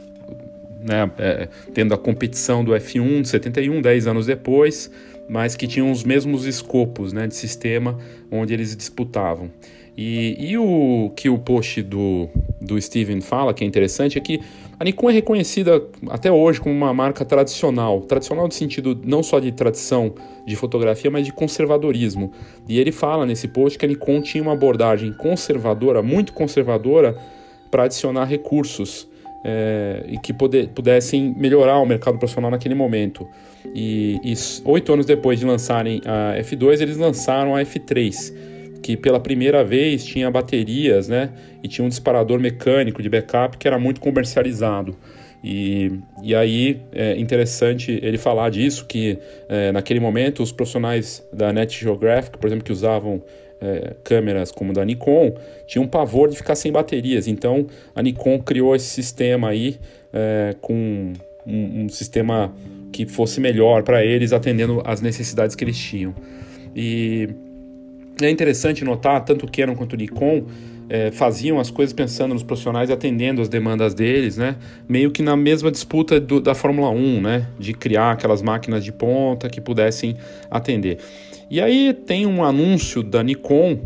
né, 0.81 1.11
é, 1.19 1.49
tendo 1.75 1.95
a 1.95 1.99
competição 1.99 2.65
do 2.65 2.73
F1 2.73 3.23
de 3.23 3.29
71, 3.29 3.81
10 3.81 4.07
anos 4.07 4.27
depois, 4.27 4.91
mas 5.29 5.55
que 5.55 5.67
tinham 5.67 5.91
os 5.91 6.05
mesmos 6.05 6.47
escopos 6.47 7.13
né, 7.13 7.27
de 7.27 7.35
sistema 7.35 7.99
onde 8.31 8.55
eles 8.55 8.77
disputavam. 8.77 9.51
E, 10.01 10.51
e 10.51 10.57
o 10.57 11.11
que 11.17 11.29
o 11.29 11.37
post 11.37 11.83
do, 11.83 12.29
do 12.61 12.81
Steven 12.81 13.21
fala, 13.21 13.53
que 13.53 13.65
é 13.65 13.67
interessante, 13.67 14.17
é 14.17 14.21
que 14.21 14.41
a 14.79 14.85
Nikon 14.85 15.11
é 15.11 15.13
reconhecida 15.15 15.83
até 16.09 16.31
hoje 16.31 16.61
como 16.61 16.73
uma 16.73 16.95
marca 16.95 17.25
tradicional. 17.25 18.03
Tradicional 18.03 18.47
no 18.47 18.53
sentido 18.53 18.97
não 19.05 19.25
só 19.25 19.41
de 19.41 19.51
tradição 19.51 20.15
de 20.47 20.55
fotografia, 20.55 21.11
mas 21.11 21.27
de 21.27 21.33
conservadorismo. 21.33 22.31
E 22.69 22.79
ele 22.79 22.93
fala 22.93 23.27
nesse 23.27 23.49
post 23.49 23.77
que 23.77 23.85
a 23.85 23.89
Nikon 23.89 24.23
tinha 24.23 24.41
uma 24.41 24.53
abordagem 24.53 25.13
conservadora, 25.15 26.01
muito 26.01 26.33
conservadora, 26.33 27.19
para 27.69 27.83
adicionar 27.83 28.25
recursos 28.25 29.09
é, 29.45 30.05
e 30.07 30.17
que 30.19 30.33
poder, 30.33 30.69
pudessem 30.69 31.35
melhorar 31.37 31.81
o 31.81 31.85
mercado 31.85 32.19
profissional 32.19 32.53
naquele 32.53 32.77
momento. 32.77 33.27
E, 33.75 34.17
oito 34.65 34.93
anos 34.93 35.07
depois 35.07 35.41
de 35.41 35.45
lançarem 35.45 36.01
a 36.07 36.41
F2, 36.41 36.81
eles 36.81 36.97
lançaram 36.97 37.57
a 37.57 37.63
F3, 37.63 38.33
que 38.89 38.97
pela 38.97 39.21
primeira 39.21 39.63
vez 39.63 40.03
tinha 40.03 40.31
baterias, 40.31 41.09
né? 41.09 41.29
E 41.63 41.69
tinha 41.69 41.85
um 41.85 41.91
disparador 41.91 42.41
mecânico 42.41 43.03
de 43.03 43.09
backup 43.11 43.59
que 43.59 43.69
era 43.69 43.79
muito 43.79 44.01
comercializado. 44.01 44.97
E, 45.45 45.93
e 46.23 46.35
aí 46.35 46.81
é 46.91 47.15
interessante 47.19 48.01
ele 48.03 48.17
falar 48.17 48.49
disso, 48.49 48.87
que 48.87 49.19
é, 49.47 49.71
naquele 49.73 50.01
momento 50.01 50.43
os 50.43 50.53
profissionais 50.53 51.23
da 51.31 51.53
Net 51.53 51.79
Geographic, 51.79 52.39
por 52.39 52.47
exemplo, 52.47 52.65
que 52.65 52.73
usavam 52.73 53.23
é, 53.61 53.95
câmeras 54.03 54.51
como 54.51 54.73
da 54.73 54.83
Nikon 54.87 55.35
tinham 55.67 55.87
pavor 55.87 56.31
de 56.31 56.37
ficar 56.37 56.55
sem 56.55 56.73
baterias. 56.73 57.29
Então 57.29 57.67
a 57.95 58.01
Nikon 58.01 58.39
criou 58.39 58.75
esse 58.75 58.87
sistema 58.87 59.51
aí 59.51 59.77
é, 60.15 60.57
com 60.63 61.13
um, 61.47 61.83
um, 61.83 61.89
sistema 61.91 62.55
que 62.91 63.05
fosse 63.05 63.39
melhor 63.39 63.83
para 63.83 64.03
eles, 64.03 64.33
atendendo 64.33 64.81
às 64.83 65.03
necessidades 65.03 65.55
que 65.55 65.63
eles 65.63 65.77
tinham. 65.77 66.15
E 66.75 67.29
é 68.23 68.31
interessante 68.31 68.85
notar, 68.85 69.25
tanto 69.25 69.47
o 69.47 69.51
Canon 69.51 69.75
quanto 69.75 69.93
o 69.93 69.97
Nikon 69.97 70.45
é, 70.89 71.11
faziam 71.11 71.61
as 71.61 71.71
coisas 71.71 71.93
pensando 71.93 72.33
nos 72.33 72.43
profissionais 72.43 72.89
e 72.89 72.93
atendendo 72.93 73.43
as 73.43 73.49
demandas 73.49 73.95
deles, 73.95 74.37
né? 74.37 74.57
Meio 74.89 75.11
que 75.11 75.23
na 75.23 75.37
mesma 75.37 75.71
disputa 75.71 76.19
do, 76.19 76.41
da 76.41 76.55
Fórmula 76.55 76.91
1, 76.91 77.21
né? 77.21 77.47
De 77.59 77.75
criar 77.75 78.13
aquelas 78.13 78.41
máquinas 78.41 78.85
de 78.85 78.93
ponta 78.93 79.49
que 79.49 79.61
pudessem 79.61 80.17
atender. 80.51 80.99
E 81.51 81.61
aí 81.61 81.93
tem 81.93 82.27
um 82.27 82.45
anúncio 82.45 83.03
da 83.03 83.23
Nikon, 83.23 83.79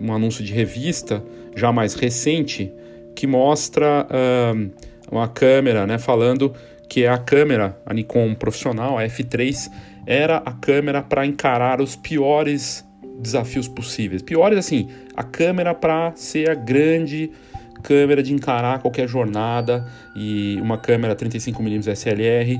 um 0.00 0.12
anúncio 0.12 0.44
de 0.44 0.52
revista, 0.52 1.22
já 1.54 1.72
mais 1.72 1.94
recente, 1.94 2.72
que 3.14 3.26
mostra 3.26 4.06
uh, 4.06 4.70
uma 5.10 5.26
câmera, 5.26 5.86
né, 5.86 5.98
falando 5.98 6.52
que 6.88 7.02
é 7.02 7.08
a 7.08 7.18
câmera, 7.18 7.76
a 7.84 7.92
Nikon 7.92 8.34
profissional, 8.34 8.98
a 8.98 9.02
F3, 9.02 9.68
era 10.06 10.36
a 10.36 10.52
câmera 10.52 11.02
para 11.02 11.26
encarar 11.26 11.80
os 11.80 11.96
piores 11.96 12.85
desafios 13.18 13.68
possíveis. 13.68 14.22
Piores 14.22 14.58
assim, 14.58 14.88
a 15.14 15.22
câmera 15.22 15.74
para 15.74 16.12
ser 16.14 16.50
a 16.50 16.54
grande 16.54 17.30
câmera 17.82 18.22
de 18.22 18.32
encarar 18.32 18.80
qualquer 18.80 19.08
jornada 19.08 19.86
e 20.14 20.58
uma 20.60 20.78
câmera 20.78 21.14
35mm 21.14 21.94
SLR 21.94 22.58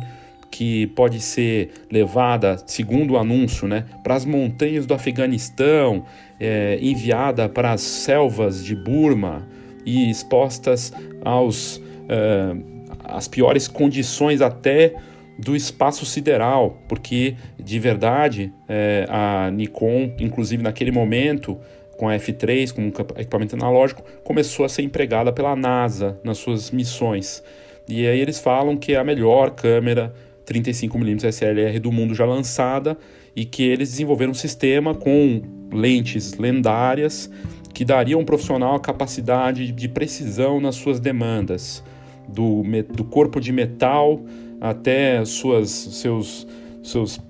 que 0.50 0.86
pode 0.88 1.20
ser 1.20 1.70
levada, 1.90 2.56
segundo 2.66 3.14
o 3.14 3.18
anúncio, 3.18 3.66
né, 3.66 3.84
para 4.02 4.14
as 4.14 4.24
montanhas 4.24 4.86
do 4.86 4.94
Afeganistão, 4.94 6.04
é, 6.38 6.78
enviada 6.80 7.48
para 7.48 7.72
as 7.72 7.80
selvas 7.80 8.64
de 8.64 8.74
Burma 8.74 9.46
e 9.84 10.10
expostas 10.10 10.92
aos 11.24 11.76
uh, 11.76 12.76
as 13.04 13.28
piores 13.28 13.68
condições 13.68 14.40
até 14.40 14.94
do 15.38 15.54
espaço 15.54 16.06
sideral, 16.06 16.82
porque 16.88 17.36
de 17.58 17.78
verdade 17.78 18.52
é, 18.68 19.06
a 19.08 19.50
Nikon, 19.50 20.14
inclusive 20.18 20.62
naquele 20.62 20.90
momento, 20.90 21.58
com 21.96 22.08
a 22.08 22.16
F3, 22.16 22.72
com 22.72 22.88
equipamento 23.18 23.54
analógico, 23.54 24.02
começou 24.22 24.64
a 24.64 24.68
ser 24.68 24.82
empregada 24.82 25.32
pela 25.32 25.54
NASA 25.56 26.18
nas 26.24 26.38
suas 26.38 26.70
missões. 26.70 27.42
E 27.88 28.06
aí 28.06 28.20
eles 28.20 28.38
falam 28.38 28.76
que 28.76 28.92
é 28.92 28.96
a 28.96 29.04
melhor 29.04 29.50
câmera 29.50 30.14
35mm 30.46 31.24
SLR 31.32 31.78
do 31.80 31.92
mundo 31.92 32.14
já 32.14 32.24
lançada 32.24 32.96
e 33.34 33.44
que 33.44 33.62
eles 33.62 33.90
desenvolveram 33.90 34.32
um 34.32 34.34
sistema 34.34 34.94
com 34.94 35.42
lentes 35.72 36.34
lendárias 36.34 37.30
que 37.74 37.84
dariam 37.84 38.18
ao 38.18 38.22
um 38.22 38.24
profissional 38.24 38.74
a 38.74 38.80
capacidade 38.80 39.70
de 39.70 39.88
precisão 39.88 40.60
nas 40.60 40.76
suas 40.76 40.98
demandas, 40.98 41.84
do, 42.26 42.62
do 42.90 43.04
corpo 43.04 43.38
de 43.38 43.52
metal 43.52 44.20
até 44.60 45.24
suas, 45.24 45.70
seus, 45.70 46.46
seus, 46.82 47.20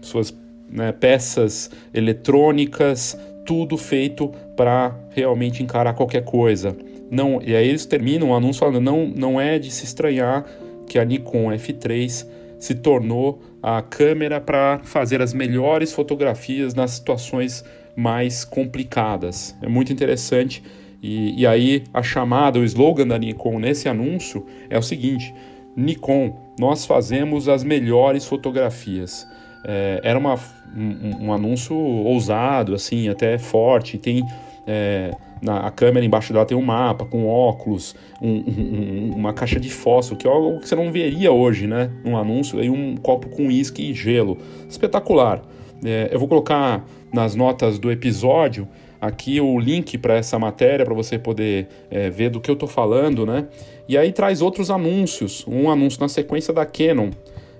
suas 0.00 0.36
né, 0.68 0.92
peças 0.92 1.70
eletrônicas, 1.92 3.18
tudo 3.46 3.76
feito 3.76 4.28
para 4.56 4.96
realmente 5.10 5.62
encarar 5.62 5.94
qualquer 5.94 6.24
coisa. 6.24 6.76
Não, 7.10 7.40
e 7.44 7.54
aí 7.54 7.68
eles 7.68 7.86
terminam 7.86 8.30
o 8.30 8.34
anúncio 8.34 8.60
falando: 8.60 8.80
não, 8.80 9.06
não 9.06 9.40
é 9.40 9.58
de 9.58 9.70
se 9.70 9.84
estranhar 9.84 10.44
que 10.86 10.98
a 10.98 11.04
Nikon 11.04 11.50
F3 11.50 12.26
se 12.58 12.74
tornou 12.74 13.42
a 13.62 13.82
câmera 13.82 14.40
para 14.40 14.80
fazer 14.82 15.20
as 15.20 15.32
melhores 15.32 15.92
fotografias 15.92 16.74
nas 16.74 16.92
situações 16.92 17.64
mais 17.96 18.44
complicadas. 18.44 19.54
É 19.62 19.68
muito 19.68 19.92
interessante. 19.92 20.62
E, 21.02 21.40
e 21.40 21.46
aí 21.46 21.84
a 21.92 22.02
chamada, 22.02 22.58
o 22.58 22.64
slogan 22.64 23.06
da 23.06 23.18
Nikon 23.18 23.58
nesse 23.58 23.88
anúncio 23.88 24.46
é 24.70 24.78
o 24.78 24.82
seguinte: 24.82 25.34
Nikon, 25.76 26.43
nós 26.58 26.86
fazemos 26.86 27.48
as 27.48 27.64
melhores 27.64 28.24
fotografias. 28.26 29.26
É, 29.66 30.00
era 30.02 30.18
uma, 30.18 30.38
um, 30.76 31.26
um, 31.26 31.32
anúncio 31.32 31.76
ousado, 31.76 32.74
assim, 32.74 33.08
até 33.08 33.38
forte. 33.38 33.98
Tem 33.98 34.22
é, 34.66 35.12
na, 35.42 35.66
a 35.66 35.70
câmera 35.70 36.04
embaixo 36.04 36.32
dela 36.32 36.46
tem 36.46 36.56
um 36.56 36.62
mapa 36.62 37.04
com 37.04 37.26
óculos, 37.26 37.94
um, 38.20 38.30
um, 38.30 39.12
uma 39.14 39.32
caixa 39.32 39.60
de 39.60 39.70
fósforo, 39.70 40.18
que 40.18 40.26
é 40.26 40.30
algo 40.30 40.60
que 40.60 40.68
você 40.68 40.74
não 40.74 40.90
veria 40.90 41.32
hoje, 41.32 41.66
né? 41.66 41.90
Um 42.04 42.16
anúncio, 42.16 42.62
e 42.62 42.70
um 42.70 42.96
copo 42.96 43.28
com 43.28 43.46
uísque 43.46 43.90
e 43.90 43.94
gelo. 43.94 44.38
Espetacular. 44.68 45.42
É, 45.84 46.08
eu 46.10 46.18
vou 46.18 46.28
colocar 46.28 46.84
nas 47.12 47.34
notas 47.34 47.78
do 47.78 47.92
episódio 47.92 48.66
aqui 49.06 49.40
o 49.40 49.58
link 49.58 49.98
para 49.98 50.14
essa 50.14 50.38
matéria 50.38 50.84
para 50.84 50.94
você 50.94 51.18
poder 51.18 51.68
é, 51.90 52.08
ver 52.08 52.30
do 52.30 52.40
que 52.40 52.50
eu 52.50 52.54
estou 52.54 52.68
falando, 52.68 53.26
né? 53.26 53.46
E 53.86 53.98
aí 53.98 54.12
traz 54.12 54.40
outros 54.40 54.70
anúncios, 54.70 55.44
um 55.46 55.70
anúncio 55.70 56.00
na 56.00 56.08
sequência 56.08 56.54
da 56.54 56.64
Canon, 56.64 57.10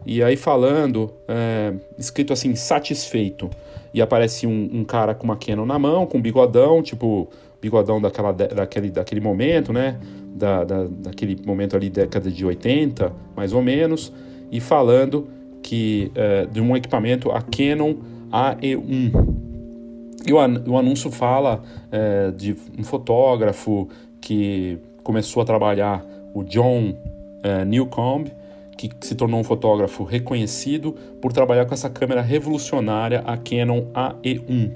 e 0.07 0.23
aí 0.23 0.37
falando, 0.37 1.13
é, 1.29 1.75
escrito 1.99 2.33
assim, 2.33 2.55
satisfeito. 2.55 3.51
E 3.93 4.01
aparece 4.03 4.47
um, 4.47 4.71
um, 4.73 4.85
cara 4.85 5.15
com 5.15 5.25
uma 5.25 5.37
Canon 5.37 5.67
na 5.67 5.79
mão, 5.79 6.07
com 6.07 6.19
um 6.19 6.23
bigodão, 6.23 6.83
tipo 6.83 7.29
bigodão 7.61 8.01
daquela, 8.01 8.33
daquele, 8.33 8.91
daquele 8.91 9.21
momento, 9.21 9.73
né? 9.73 9.99
Da, 10.35 10.65
da, 10.65 10.87
daquele 10.89 11.37
momento 11.45 11.77
ali, 11.77 11.91
década 11.91 12.31
de 12.31 12.45
80, 12.45 13.13
mais 13.37 13.53
ou 13.53 13.63
menos, 13.63 14.13
e 14.51 14.61
falando 14.61 15.29
que 15.63 16.11
é, 16.15 16.47
de 16.47 16.61
um 16.61 16.77
equipamento, 16.77 17.31
a 17.31 17.41
Canon 17.41 17.95
AE1. 18.33 19.44
E 20.27 20.33
o, 20.33 20.37
o 20.37 20.79
anúncio 20.79 21.11
fala 21.11 21.63
é, 21.91 22.31
de 22.31 22.57
um 22.79 22.83
fotógrafo 22.83 23.89
que 24.21 24.79
começou 25.03 25.43
a 25.43 25.45
trabalhar, 25.45 26.05
o 26.35 26.43
John 26.43 26.95
é, 27.43 27.65
Newcomb, 27.65 28.31
que 28.77 28.91
se 29.03 29.15
tornou 29.15 29.39
um 29.39 29.45
fotógrafo 29.45 30.03
reconhecido 30.03 30.93
por 31.21 31.33
trabalhar 31.33 31.67
com 31.67 31.75
essa 31.75 31.91
câmera 31.91 32.23
revolucionária, 32.23 33.23
a 33.25 33.37
Canon 33.37 33.85
AE1 33.93 34.73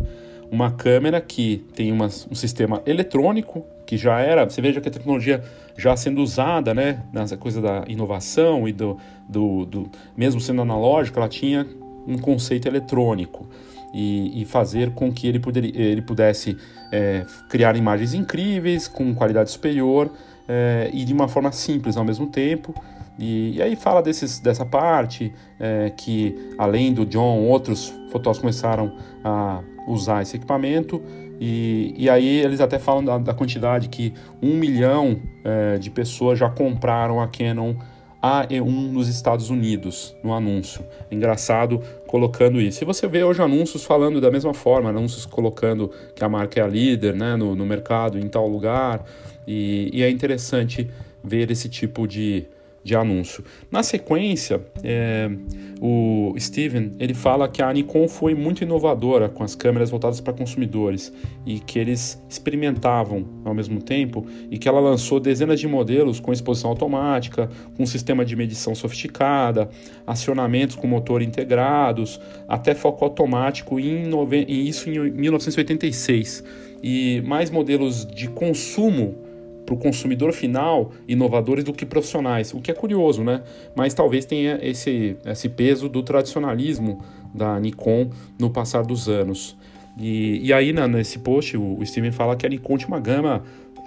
uma 0.51 0.71
câmera 0.71 1.21
que 1.21 1.65
tem 1.75 1.93
uma, 1.93 2.07
um 2.07 2.35
sistema 2.35 2.83
eletrônico, 2.87 3.65
que 3.87 3.97
já 3.97 4.21
era, 4.21 4.45
você 4.45 4.61
veja 4.61 4.81
que 4.81 4.89
a 4.89 4.91
tecnologia 4.91 5.43
já 5.77 5.97
sendo 5.97 6.23
usada, 6.23 6.75
né, 6.75 7.05
nessa 7.13 7.37
coisa 7.37 7.61
da 7.61 7.85
inovação 7.87 8.67
e 8.67 8.73
do, 8.73 8.99
do, 9.29 9.65
do 9.67 9.91
mesmo 10.17 10.41
sendo 10.41 10.63
analógica, 10.63 11.21
ela 11.21 11.29
tinha 11.29 11.67
um 12.07 12.19
conceito 12.19 12.67
eletrônico 12.67 13.47
e, 13.93 14.43
e 14.43 14.45
fazer 14.45 14.91
com 14.91 15.13
que 15.13 15.27
ele, 15.27 15.41
ele 15.75 16.03
pudesse 16.03 16.57
é, 16.93 17.25
criar 17.49 17.77
imagens 17.77 18.15
incríveis, 18.15 18.89
com 18.89 19.15
qualidade 19.15 19.51
superior 19.51 20.11
é, 20.47 20.91
e 20.93 21.05
de 21.05 21.13
uma 21.13 21.29
forma 21.29 21.53
simples 21.53 21.97
ao 21.97 22.05
mesmo 22.05 22.27
tempo. 22.27 22.75
E, 23.19 23.57
e 23.57 23.63
aí 23.63 23.75
fala 23.75 24.01
desses, 24.01 24.39
dessa 24.39 24.65
parte 24.65 25.33
é, 25.59 25.93
que, 25.97 26.53
além 26.57 26.95
do 26.95 27.05
John, 27.05 27.41
outros 27.47 27.89
fotógrafos 28.11 28.39
começaram 28.39 28.97
a 29.25 29.61
usar 29.87 30.23
esse 30.23 30.37
equipamento. 30.37 31.03
E, 31.41 31.95
e 31.97 32.09
aí 32.11 32.41
eles 32.41 32.61
até 32.61 32.79
falam 32.79 33.05
da, 33.05 33.19
da 33.19 33.35
quantidade 33.35 33.89
que 33.89 34.13
um 34.43 34.55
milhão 34.55 35.21
é, 35.45 35.79
de 35.79 35.91
pessoas 35.91 36.39
já 36.39 36.49
compraram 36.49 37.21
a 37.21 37.29
Canon 37.29 37.75
AE1 38.23 38.91
nos 38.91 39.09
Estados 39.09 39.51
Unidos, 39.51 40.17
no 40.23 40.33
anúncio. 40.33 40.85
Engraçado 41.11 41.81
colocando 42.07 42.61
isso. 42.61 42.83
E 42.83 42.85
você 42.85 43.07
vê 43.07 43.23
hoje 43.23 43.41
anúncios 43.41 43.85
falando 43.85 44.21
da 44.21 44.31
mesma 44.31 44.53
forma, 44.53 44.91
anúncios 44.91 45.25
colocando 45.25 45.91
que 46.15 46.25
a 46.25 46.29
marca 46.29 46.61
é 46.61 46.63
a 46.63 46.67
líder 46.67 47.15
né, 47.15 47.37
no, 47.37 47.55
no 47.55 47.65
mercado, 47.65 48.19
em 48.19 48.29
tal 48.29 48.49
lugar. 48.49 49.05
E, 49.47 49.91
e 49.93 50.03
é 50.03 50.11
interessante 50.11 50.91
ver 51.23 51.51
esse 51.51 51.69
tipo 51.69 52.07
de, 52.07 52.47
de 52.83 52.97
anúncio. 52.97 53.45
Na 53.71 53.83
sequência, 53.83 54.61
é, 54.83 55.31
o 55.81 56.35
Steven 56.39 56.93
ele 56.99 57.15
fala 57.15 57.49
que 57.49 57.63
a 57.63 57.73
Nikon 57.73 58.09
foi 58.09 58.35
muito 58.35 58.63
inovadora 58.63 59.29
com 59.29 59.45
as 59.45 59.55
câmeras 59.55 59.91
voltadas 59.91 60.21
para 60.21 60.33
consumidores 60.33 61.13
e 61.47 61.61
que 61.61 61.79
eles 61.79 62.23
experimentavam 62.29 63.25
ao 63.45 63.55
mesmo 63.55 63.81
tempo 63.81 64.27
e 64.51 64.59
que 64.59 64.69
ela 64.69 64.81
lançou 64.81 65.21
dezenas 65.21 65.61
de 65.61 65.69
modelos 65.69 66.19
com 66.21 66.33
exposição 66.33 66.71
automática, 66.71 67.49
com 67.77 67.87
sistema 67.87 68.25
de 68.25 68.35
medição 68.35 68.75
sofisticada, 68.75 69.69
acionamentos 70.07 70.77
com 70.77 70.87
motor 70.87 71.23
integrados, 71.23 72.21
até 72.49 72.75
foco 72.75 73.05
automático 73.05 73.79
nove... 73.79 74.45
isso 74.49 74.91
em 74.91 75.11
1986 75.11 76.45
e 76.83 77.23
mais 77.27 77.51
modelos 77.51 78.07
de 78.07 78.29
consumo 78.29 79.28
para 79.69 79.75
o 79.75 79.79
consumidor 79.79 80.33
final 80.33 80.93
inovadores 81.07 81.63
do 81.63 81.75
que 81.75 81.85
profissionais, 81.85 82.55
o 82.55 82.61
que 82.61 82.71
é 82.71 82.75
curioso, 82.75 83.23
né? 83.23 83.43
Mas 83.77 83.93
talvez 83.93 84.25
tenha 84.25 84.59
esse, 84.63 85.15
esse 85.27 85.47
peso 85.51 85.91
do 85.91 86.03
tradicionalismo 86.03 87.05
da 87.35 87.61
Nikon 87.61 88.09
no 88.39 88.49
passar 88.49 88.83
dos 88.83 89.11
anos. 89.11 89.59
E, 89.99 90.41
e 90.43 90.55
aí, 90.55 90.73
na, 90.73 90.89
nesse 90.89 91.19
post, 91.19 91.55
o, 91.55 91.79
o 91.79 91.85
Steven 91.85 92.13
fala 92.13 92.35
que 92.35 92.47
a 92.47 92.49
Nikon 92.49 92.79
tinha 92.79 92.89
uma 92.89 93.01
gama 93.01 93.43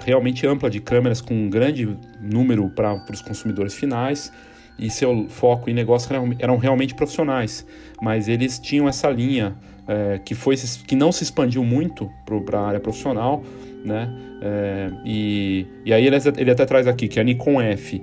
realmente 0.05 0.45
ampla 0.45 0.69
de 0.69 0.79
câmeras 0.79 1.19
com 1.19 1.33
um 1.33 1.49
grande 1.49 1.97
número 2.21 2.69
para 2.69 3.03
os 3.11 3.21
consumidores 3.21 3.73
finais 3.73 4.31
e 4.77 4.89
seu 4.89 5.27
foco 5.29 5.69
em 5.69 5.73
negócio 5.73 6.13
eram, 6.13 6.35
eram 6.39 6.57
realmente 6.57 6.93
profissionais, 6.95 7.65
mas 8.01 8.27
eles 8.27 8.59
tinham 8.59 8.87
essa 8.87 9.09
linha 9.09 9.55
é, 9.87 10.19
que, 10.19 10.33
foi, 10.33 10.55
que 10.87 10.95
não 10.95 11.11
se 11.11 11.23
expandiu 11.23 11.63
muito 11.63 12.09
para 12.45 12.59
a 12.59 12.67
área 12.67 12.79
profissional, 12.79 13.43
né? 13.83 14.09
É, 14.41 14.91
e, 15.05 15.67
e 15.85 15.93
aí 15.93 16.05
ele, 16.05 16.15
ele 16.37 16.51
até 16.51 16.65
traz 16.65 16.87
aqui 16.87 17.07
que 17.07 17.19
a 17.19 17.23
Nikon 17.23 17.61
F 17.61 18.01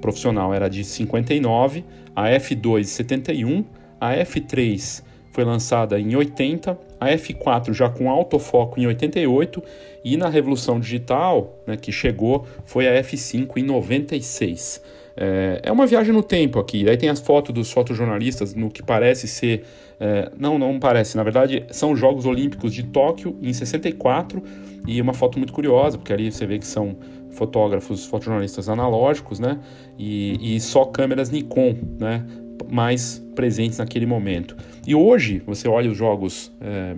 profissional 0.00 0.52
era 0.52 0.68
de 0.68 0.84
59, 0.84 1.84
a 2.14 2.28
F2 2.30 2.84
71, 2.84 3.64
a 4.00 4.14
F3 4.14 5.02
foi 5.32 5.44
lançada 5.44 6.00
em 6.00 6.16
80, 6.16 6.78
a 6.98 7.08
F4 7.08 7.72
já 7.72 7.90
com 7.90 8.10
autofoco 8.10 8.80
em 8.80 8.86
88 8.86 9.62
e 10.04 10.16
na 10.16 10.28
revolução 10.28 10.80
digital, 10.80 11.62
né, 11.66 11.76
que 11.76 11.92
chegou, 11.92 12.46
foi 12.64 12.88
a 12.88 13.02
F5 13.02 13.58
em 13.58 13.62
96. 13.62 14.82
É, 15.16 15.60
é 15.62 15.72
uma 15.72 15.86
viagem 15.86 16.12
no 16.12 16.22
tempo 16.22 16.58
aqui. 16.58 16.88
Aí 16.88 16.96
tem 16.96 17.08
as 17.08 17.20
fotos 17.20 17.54
dos 17.54 17.72
fotojornalistas 17.72 18.54
no 18.54 18.70
que 18.70 18.82
parece 18.82 19.26
ser. 19.26 19.64
É, 19.98 20.30
não, 20.38 20.58
não 20.58 20.78
parece. 20.78 21.16
Na 21.16 21.22
verdade, 21.22 21.64
são 21.70 21.92
os 21.92 21.98
Jogos 21.98 22.26
Olímpicos 22.26 22.74
de 22.74 22.82
Tóquio 22.82 23.36
em 23.40 23.52
64 23.52 24.42
e 24.86 25.00
uma 25.00 25.14
foto 25.14 25.38
muito 25.38 25.52
curiosa, 25.52 25.96
porque 25.96 26.12
ali 26.12 26.30
você 26.30 26.46
vê 26.46 26.58
que 26.58 26.66
são 26.66 26.96
fotógrafos, 27.30 28.06
fotojornalistas 28.06 28.68
analógicos, 28.68 29.38
né? 29.38 29.58
E, 29.98 30.56
e 30.56 30.60
só 30.60 30.84
câmeras 30.84 31.30
Nikon, 31.30 31.76
né? 31.98 32.24
Mais 32.70 33.22
presentes 33.34 33.78
naquele 33.78 34.06
momento. 34.06 34.56
E 34.86 34.94
hoje, 34.94 35.42
você 35.46 35.68
olha 35.68 35.90
os 35.90 35.96
jogos, 35.96 36.52
é, 36.60 36.94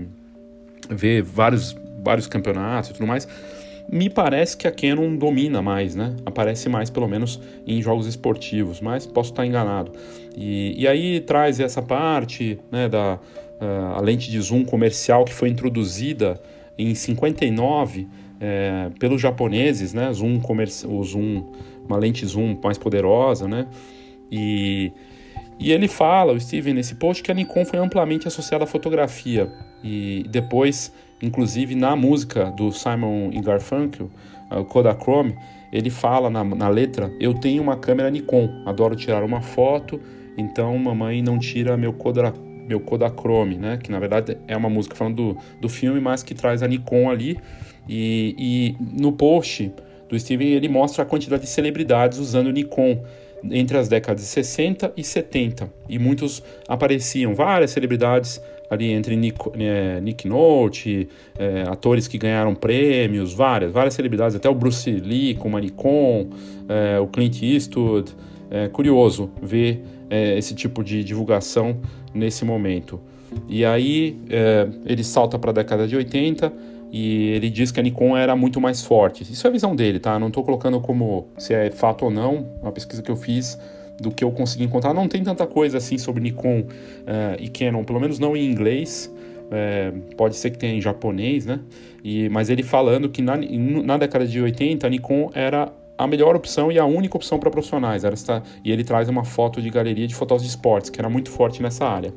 vê 0.90 1.22
vários, 1.22 1.76
vários 2.02 2.26
campeonatos 2.26 2.90
e 2.90 2.92
tudo 2.94 3.06
mais, 3.06 3.28
me 3.90 4.10
parece 4.10 4.56
que 4.56 4.68
a 4.68 4.72
Canon 4.72 5.16
domina 5.16 5.62
mais, 5.62 5.94
né? 5.94 6.14
Aparece 6.26 6.68
mais, 6.68 6.90
pelo 6.90 7.08
menos, 7.08 7.40
em 7.66 7.80
jogos 7.80 8.06
esportivos, 8.06 8.80
mas 8.80 9.06
posso 9.06 9.30
estar 9.30 9.46
enganado. 9.46 9.92
E, 10.36 10.74
e 10.82 10.86
aí 10.86 11.20
traz 11.20 11.58
essa 11.58 11.80
parte 11.80 12.58
né, 12.70 12.88
da 12.88 13.18
uh, 13.60 13.96
a 13.96 14.00
lente 14.00 14.30
de 14.30 14.40
zoom 14.40 14.64
comercial 14.64 15.24
que 15.24 15.32
foi 15.32 15.48
introduzida 15.48 16.40
em 16.76 16.94
59 16.94 18.06
é, 18.40 18.90
pelos 19.00 19.20
japoneses, 19.20 19.92
né? 19.92 20.12
Zoom 20.12 20.40
o 20.86 21.04
zoom, 21.04 21.52
uma 21.86 21.96
lente 21.96 22.24
zoom 22.24 22.58
mais 22.62 22.78
poderosa, 22.78 23.48
né? 23.48 23.66
E, 24.30 24.92
e 25.58 25.72
ele 25.72 25.88
fala, 25.88 26.32
o 26.32 26.40
Steven, 26.40 26.74
nesse 26.74 26.94
post, 26.94 27.22
que 27.22 27.32
a 27.32 27.34
Nikon 27.34 27.64
foi 27.64 27.78
amplamente 27.78 28.28
associada 28.28 28.64
à 28.64 28.66
fotografia. 28.66 29.50
E 29.82 30.24
depois, 30.28 30.92
inclusive 31.22 31.74
na 31.74 31.96
música 31.96 32.50
do 32.50 32.72
Simon 32.72 33.30
Garfunkel, 33.42 34.10
o 34.50 34.64
Kodachrome, 34.64 35.36
ele 35.72 35.90
fala 35.90 36.30
na, 36.30 36.42
na 36.42 36.68
letra: 36.68 37.12
Eu 37.20 37.34
tenho 37.34 37.62
uma 37.62 37.76
câmera 37.76 38.10
Nikon, 38.10 38.62
adoro 38.64 38.96
tirar 38.96 39.22
uma 39.22 39.40
foto, 39.40 40.00
então 40.36 40.76
mamãe 40.78 41.22
não 41.22 41.38
tira 41.38 41.76
meu 41.76 41.92
Kodachrome 41.92 42.48
meu 42.68 42.80
Kodachrome, 42.80 43.56
né? 43.56 43.78
Que 43.82 43.90
na 43.90 43.98
verdade 43.98 44.36
é 44.46 44.54
uma 44.54 44.68
música 44.68 44.94
falando 44.94 45.16
do, 45.16 45.38
do 45.58 45.68
filme, 45.68 46.00
mas 46.00 46.22
que 46.22 46.34
traz 46.34 46.62
a 46.62 46.68
Nikon 46.68 47.10
ali. 47.10 47.38
E, 47.88 48.36
e 48.38 49.00
no 49.00 49.10
post 49.12 49.72
do 50.08 50.18
Steven 50.18 50.48
ele 50.48 50.68
mostra 50.68 51.02
a 51.02 51.06
quantidade 51.06 51.42
de 51.42 51.48
celebridades 51.48 52.18
usando 52.18 52.52
Nikon 52.52 53.02
entre 53.50 53.78
as 53.78 53.88
décadas 53.88 54.20
de 54.20 54.28
60 54.28 54.92
e 54.96 55.02
70. 55.02 55.72
E 55.88 55.98
muitos 55.98 56.42
apareciam, 56.68 57.34
várias 57.34 57.70
celebridades 57.70 58.40
ali 58.70 58.90
entre 58.90 59.16
Nick, 59.16 59.38
é, 59.58 60.00
Nick 60.00 60.28
Nolte, 60.28 61.08
é, 61.38 61.64
atores 61.68 62.06
que 62.06 62.18
ganharam 62.18 62.54
prêmios, 62.54 63.32
várias, 63.32 63.72
várias 63.72 63.94
celebridades, 63.94 64.36
até 64.36 64.48
o 64.48 64.54
Bruce 64.54 64.90
Lee 64.90 65.34
com 65.34 65.56
a 65.56 65.60
Nikon, 65.60 66.28
é, 66.68 66.98
o 66.98 67.06
Clint 67.06 67.42
Eastwood. 67.42 68.14
É 68.50 68.66
curioso 68.66 69.30
ver 69.42 69.84
esse 70.10 70.54
tipo 70.54 70.82
de 70.82 71.04
divulgação 71.04 71.76
nesse 72.14 72.46
momento. 72.46 72.98
E 73.46 73.62
aí 73.62 74.16
ele 74.86 75.04
salta 75.04 75.38
para 75.38 75.50
a 75.50 75.52
década 75.52 75.86
de 75.86 75.94
80 75.94 76.50
e 76.90 77.28
ele 77.28 77.50
diz 77.50 77.70
que 77.70 77.78
a 77.78 77.82
Nikon 77.82 78.16
era 78.16 78.34
muito 78.34 78.58
mais 78.58 78.82
forte. 78.82 79.22
Isso 79.22 79.46
é 79.46 79.50
a 79.50 79.52
visão 79.52 79.76
dele, 79.76 79.98
tá? 79.98 80.18
Não 80.18 80.28
estou 80.28 80.42
colocando 80.42 80.80
como 80.80 81.28
se 81.36 81.52
é 81.52 81.70
fato 81.70 82.06
ou 82.06 82.10
não, 82.10 82.46
uma 82.62 82.72
pesquisa 82.72 83.02
que 83.02 83.10
eu 83.10 83.16
fiz 83.16 83.58
do 84.00 84.10
que 84.10 84.22
eu 84.22 84.30
consegui 84.30 84.64
encontrar. 84.64 84.94
Não 84.94 85.08
tem 85.08 85.22
tanta 85.22 85.46
coisa 85.46 85.78
assim 85.78 85.98
sobre 85.98 86.22
Nikon 86.22 86.60
uh, 86.60 86.66
e 87.38 87.48
Canon, 87.48 87.84
pelo 87.84 88.00
menos 88.00 88.18
não 88.18 88.36
em 88.36 88.50
inglês. 88.50 89.12
É, 89.50 89.92
pode 90.14 90.36
ser 90.36 90.50
que 90.50 90.58
tenha 90.58 90.74
em 90.74 90.80
japonês, 90.80 91.46
né? 91.46 91.60
E, 92.04 92.28
mas 92.28 92.50
ele 92.50 92.62
falando 92.62 93.08
que 93.08 93.22
na, 93.22 93.34
na 93.36 93.96
década 93.96 94.26
de 94.26 94.40
80 94.40 94.86
a 94.86 94.90
Nikon 94.90 95.30
era 95.32 95.72
a 95.96 96.06
melhor 96.06 96.36
opção 96.36 96.70
e 96.70 96.78
a 96.78 96.84
única 96.84 97.16
opção 97.16 97.38
para 97.38 97.50
profissionais. 97.50 98.04
Era 98.04 98.12
esta, 98.12 98.42
e 98.64 98.70
ele 98.70 98.84
traz 98.84 99.08
uma 99.08 99.24
foto 99.24 99.60
de 99.60 99.68
galeria 99.70 100.06
de 100.06 100.14
fotos 100.14 100.42
de 100.42 100.48
esportes, 100.48 100.90
que 100.90 101.00
era 101.00 101.08
muito 101.08 101.30
forte 101.30 101.62
nessa 101.62 101.86
área. 101.86 102.12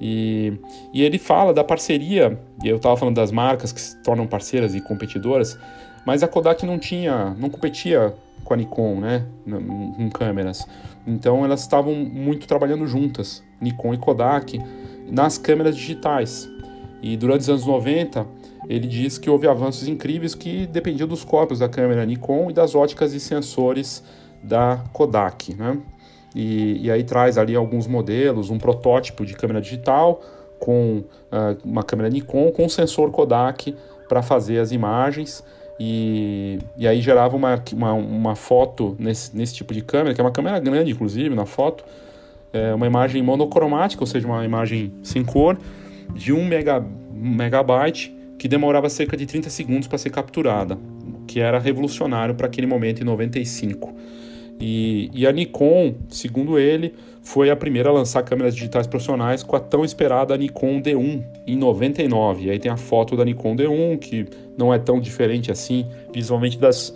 E, 0.00 0.54
e 0.92 1.02
ele 1.02 1.18
fala 1.18 1.54
da 1.54 1.62
parceria, 1.62 2.36
e 2.64 2.68
eu 2.68 2.76
estava 2.76 2.96
falando 2.96 3.14
das 3.14 3.30
marcas 3.30 3.70
que 3.70 3.80
se 3.80 4.02
tornam 4.02 4.26
parceiras 4.26 4.74
e 4.74 4.80
competidoras, 4.80 5.56
mas 6.04 6.24
a 6.24 6.28
Kodak 6.28 6.66
não 6.66 6.78
tinha, 6.78 7.36
não 7.38 7.48
competia 7.48 8.12
com 8.44 8.54
a 8.54 8.56
Nikon, 8.56 9.00
né, 9.00 9.24
com 9.48 10.10
câmeras. 10.10 10.66
Então 11.06 11.44
elas 11.44 11.60
estavam 11.60 11.94
muito 11.94 12.46
trabalhando 12.46 12.86
juntas, 12.86 13.42
Nikon 13.60 13.94
e 13.94 13.98
Kodak, 13.98 14.60
nas 15.10 15.38
câmeras 15.38 15.76
digitais. 15.76 16.48
E 17.02 17.16
durante 17.16 17.40
os 17.40 17.48
anos 17.48 17.66
90, 17.66 18.26
ele 18.68 18.86
diz 18.86 19.18
que 19.18 19.28
houve 19.28 19.48
avanços 19.48 19.88
incríveis 19.88 20.34
que 20.34 20.66
dependiam 20.66 21.08
dos 21.08 21.24
cópios 21.24 21.58
da 21.58 21.68
câmera 21.68 22.04
Nikon 22.04 22.50
e 22.50 22.52
das 22.52 22.74
óticas 22.74 23.12
e 23.12 23.20
sensores 23.20 24.02
da 24.42 24.82
Kodak, 24.92 25.54
né? 25.54 25.78
E, 26.34 26.86
e 26.86 26.90
aí 26.90 27.04
traz 27.04 27.36
ali 27.36 27.54
alguns 27.54 27.86
modelos, 27.86 28.50
um 28.50 28.58
protótipo 28.58 29.26
de 29.26 29.34
câmera 29.34 29.60
digital 29.60 30.22
com 30.58 30.98
uh, 30.98 31.58
uma 31.64 31.82
câmera 31.82 32.08
Nikon 32.08 32.50
com 32.52 32.68
sensor 32.68 33.10
Kodak 33.10 33.76
para 34.08 34.22
fazer 34.22 34.58
as 34.58 34.72
imagens 34.72 35.44
e, 35.84 36.60
e 36.76 36.86
aí 36.86 37.00
gerava 37.00 37.36
uma, 37.36 37.60
uma, 37.72 37.92
uma 37.92 38.36
foto 38.36 38.94
nesse, 39.00 39.36
nesse 39.36 39.52
tipo 39.52 39.74
de 39.74 39.82
câmera, 39.82 40.14
que 40.14 40.20
é 40.20 40.24
uma 40.24 40.30
câmera 40.30 40.60
grande, 40.60 40.92
inclusive, 40.92 41.34
na 41.34 41.44
foto, 41.44 41.84
é 42.52 42.72
uma 42.72 42.86
imagem 42.86 43.20
monocromática, 43.20 44.00
ou 44.00 44.06
seja, 44.06 44.24
uma 44.28 44.44
imagem 44.44 44.92
sem 45.02 45.24
cor, 45.24 45.58
de 46.14 46.32
1 46.32 46.44
mega, 46.44 46.86
megabyte, 47.12 48.16
que 48.38 48.46
demorava 48.46 48.88
cerca 48.88 49.16
de 49.16 49.26
30 49.26 49.50
segundos 49.50 49.88
para 49.88 49.98
ser 49.98 50.10
capturada, 50.10 50.78
que 51.26 51.40
era 51.40 51.58
revolucionário 51.58 52.36
para 52.36 52.46
aquele 52.46 52.68
momento 52.68 53.00
em 53.00 53.04
95. 53.04 53.92
E, 54.60 55.10
e, 55.12 55.26
a 55.26 55.32
Nikon, 55.32 55.96
segundo 56.08 56.60
ele, 56.60 56.94
foi 57.22 57.50
a 57.50 57.56
primeira 57.56 57.88
a 57.88 57.92
lançar 57.92 58.22
câmeras 58.22 58.54
digitais 58.54 58.86
profissionais 58.86 59.42
com 59.42 59.54
a 59.54 59.60
tão 59.60 59.84
esperada 59.84 60.36
Nikon 60.36 60.82
D1 60.82 61.22
em 61.46 61.56
99. 61.56 62.46
E 62.46 62.50
aí 62.50 62.58
tem 62.58 62.70
a 62.70 62.76
foto 62.76 63.16
da 63.16 63.24
Nikon 63.24 63.54
D1, 63.54 63.98
que 63.98 64.26
não 64.58 64.74
é 64.74 64.78
tão 64.78 65.00
diferente 65.00 65.50
assim 65.50 65.86
visualmente 66.12 66.58
das 66.58 66.94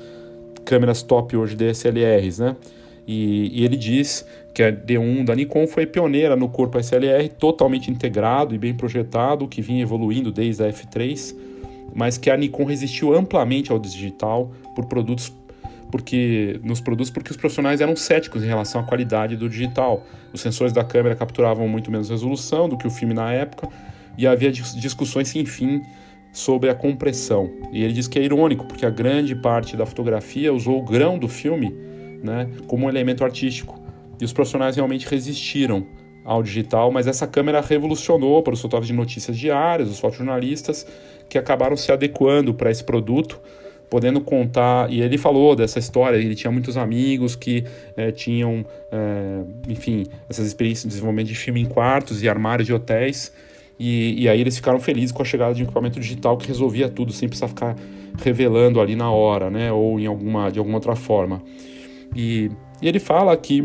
câmeras 0.64 1.02
top 1.02 1.36
hoje 1.36 1.54
DSLRs, 1.54 2.40
né? 2.40 2.56
E, 3.06 3.60
e, 3.60 3.64
ele 3.64 3.76
diz 3.76 4.26
que 4.52 4.64
a 4.64 4.72
D1 4.72 5.24
da 5.24 5.34
Nikon 5.34 5.68
foi 5.68 5.86
pioneira 5.86 6.34
no 6.34 6.48
corpo 6.48 6.76
SLR, 6.76 7.28
totalmente 7.28 7.88
integrado 7.88 8.52
e 8.52 8.58
bem 8.58 8.74
projetado, 8.74 9.46
que 9.46 9.62
vinha 9.62 9.82
evoluindo 9.82 10.32
desde 10.32 10.64
a 10.64 10.68
F3, 10.68 11.36
mas 11.94 12.18
que 12.18 12.28
a 12.28 12.36
Nikon 12.36 12.64
resistiu 12.64 13.14
amplamente 13.14 13.70
ao 13.70 13.78
digital 13.78 14.50
por 14.74 14.86
produtos 14.86 15.32
porque 15.96 16.60
nos 16.62 16.78
produtos 16.78 17.10
porque 17.10 17.30
os 17.30 17.38
profissionais 17.38 17.80
eram 17.80 17.96
céticos 17.96 18.44
em 18.44 18.46
relação 18.46 18.82
à 18.82 18.84
qualidade 18.84 19.34
do 19.34 19.48
digital. 19.48 20.04
Os 20.30 20.42
sensores 20.42 20.70
da 20.70 20.84
câmera 20.84 21.16
capturavam 21.16 21.66
muito 21.66 21.90
menos 21.90 22.10
resolução 22.10 22.68
do 22.68 22.76
que 22.76 22.86
o 22.86 22.90
filme 22.90 23.14
na 23.14 23.32
época 23.32 23.66
e 24.18 24.26
havia 24.26 24.52
discussões 24.52 25.28
sem 25.28 25.46
fim 25.46 25.80
sobre 26.30 26.68
a 26.68 26.74
compressão. 26.74 27.50
E 27.72 27.82
ele 27.82 27.94
diz 27.94 28.06
que 28.06 28.18
é 28.18 28.22
irônico 28.22 28.66
porque 28.66 28.84
a 28.84 28.90
grande 28.90 29.34
parte 29.34 29.74
da 29.74 29.86
fotografia 29.86 30.52
usou 30.52 30.78
o 30.78 30.82
grão 30.82 31.18
do 31.18 31.28
filme, 31.28 31.74
né, 32.22 32.46
como 32.66 32.84
um 32.84 32.90
elemento 32.90 33.24
artístico. 33.24 33.80
E 34.20 34.24
os 34.24 34.34
profissionais 34.34 34.76
realmente 34.76 35.08
resistiram 35.08 35.86
ao 36.26 36.42
digital, 36.42 36.92
mas 36.92 37.06
essa 37.06 37.26
câmera 37.26 37.62
revolucionou 37.62 38.42
para 38.42 38.52
os 38.52 38.60
fotógrafos 38.60 38.88
de 38.88 38.92
notícias 38.92 39.38
diárias, 39.38 39.88
os 39.88 39.98
fotojornalistas, 39.98 40.86
que 41.26 41.38
acabaram 41.38 41.74
se 41.74 41.90
adequando 41.90 42.52
para 42.52 42.70
esse 42.70 42.84
produto 42.84 43.40
podendo 43.88 44.20
contar. 44.20 44.90
E 44.90 45.00
ele 45.00 45.18
falou 45.18 45.54
dessa 45.54 45.78
história, 45.78 46.16
ele 46.16 46.34
tinha 46.34 46.50
muitos 46.50 46.76
amigos 46.76 47.36
que 47.36 47.64
é, 47.96 48.10
tinham, 48.10 48.64
é, 48.90 49.42
enfim, 49.68 50.04
essas 50.28 50.46
experiências 50.46 50.84
de 50.84 50.88
desenvolvimento 50.90 51.28
de 51.28 51.34
filme 51.34 51.60
em 51.60 51.64
quartos 51.64 52.22
e 52.22 52.28
armários 52.28 52.66
de 52.66 52.72
hotéis. 52.72 53.32
E, 53.78 54.22
e, 54.22 54.28
aí 54.28 54.40
eles 54.40 54.56
ficaram 54.56 54.80
felizes 54.80 55.12
com 55.12 55.20
a 55.20 55.24
chegada 55.24 55.54
de 55.54 55.62
um 55.62 55.64
equipamento 55.64 56.00
digital 56.00 56.36
que 56.38 56.48
resolvia 56.48 56.88
tudo, 56.88 57.12
sem 57.12 57.28
precisar 57.28 57.48
ficar 57.48 57.76
revelando 58.22 58.80
ali 58.80 58.96
na 58.96 59.10
hora, 59.10 59.50
né? 59.50 59.70
Ou 59.70 60.00
em 60.00 60.06
alguma, 60.06 60.50
de 60.50 60.58
alguma 60.58 60.78
outra 60.78 60.96
forma. 60.96 61.42
E, 62.14 62.50
e 62.80 62.88
ele 62.88 62.98
fala 62.98 63.36
que 63.36 63.62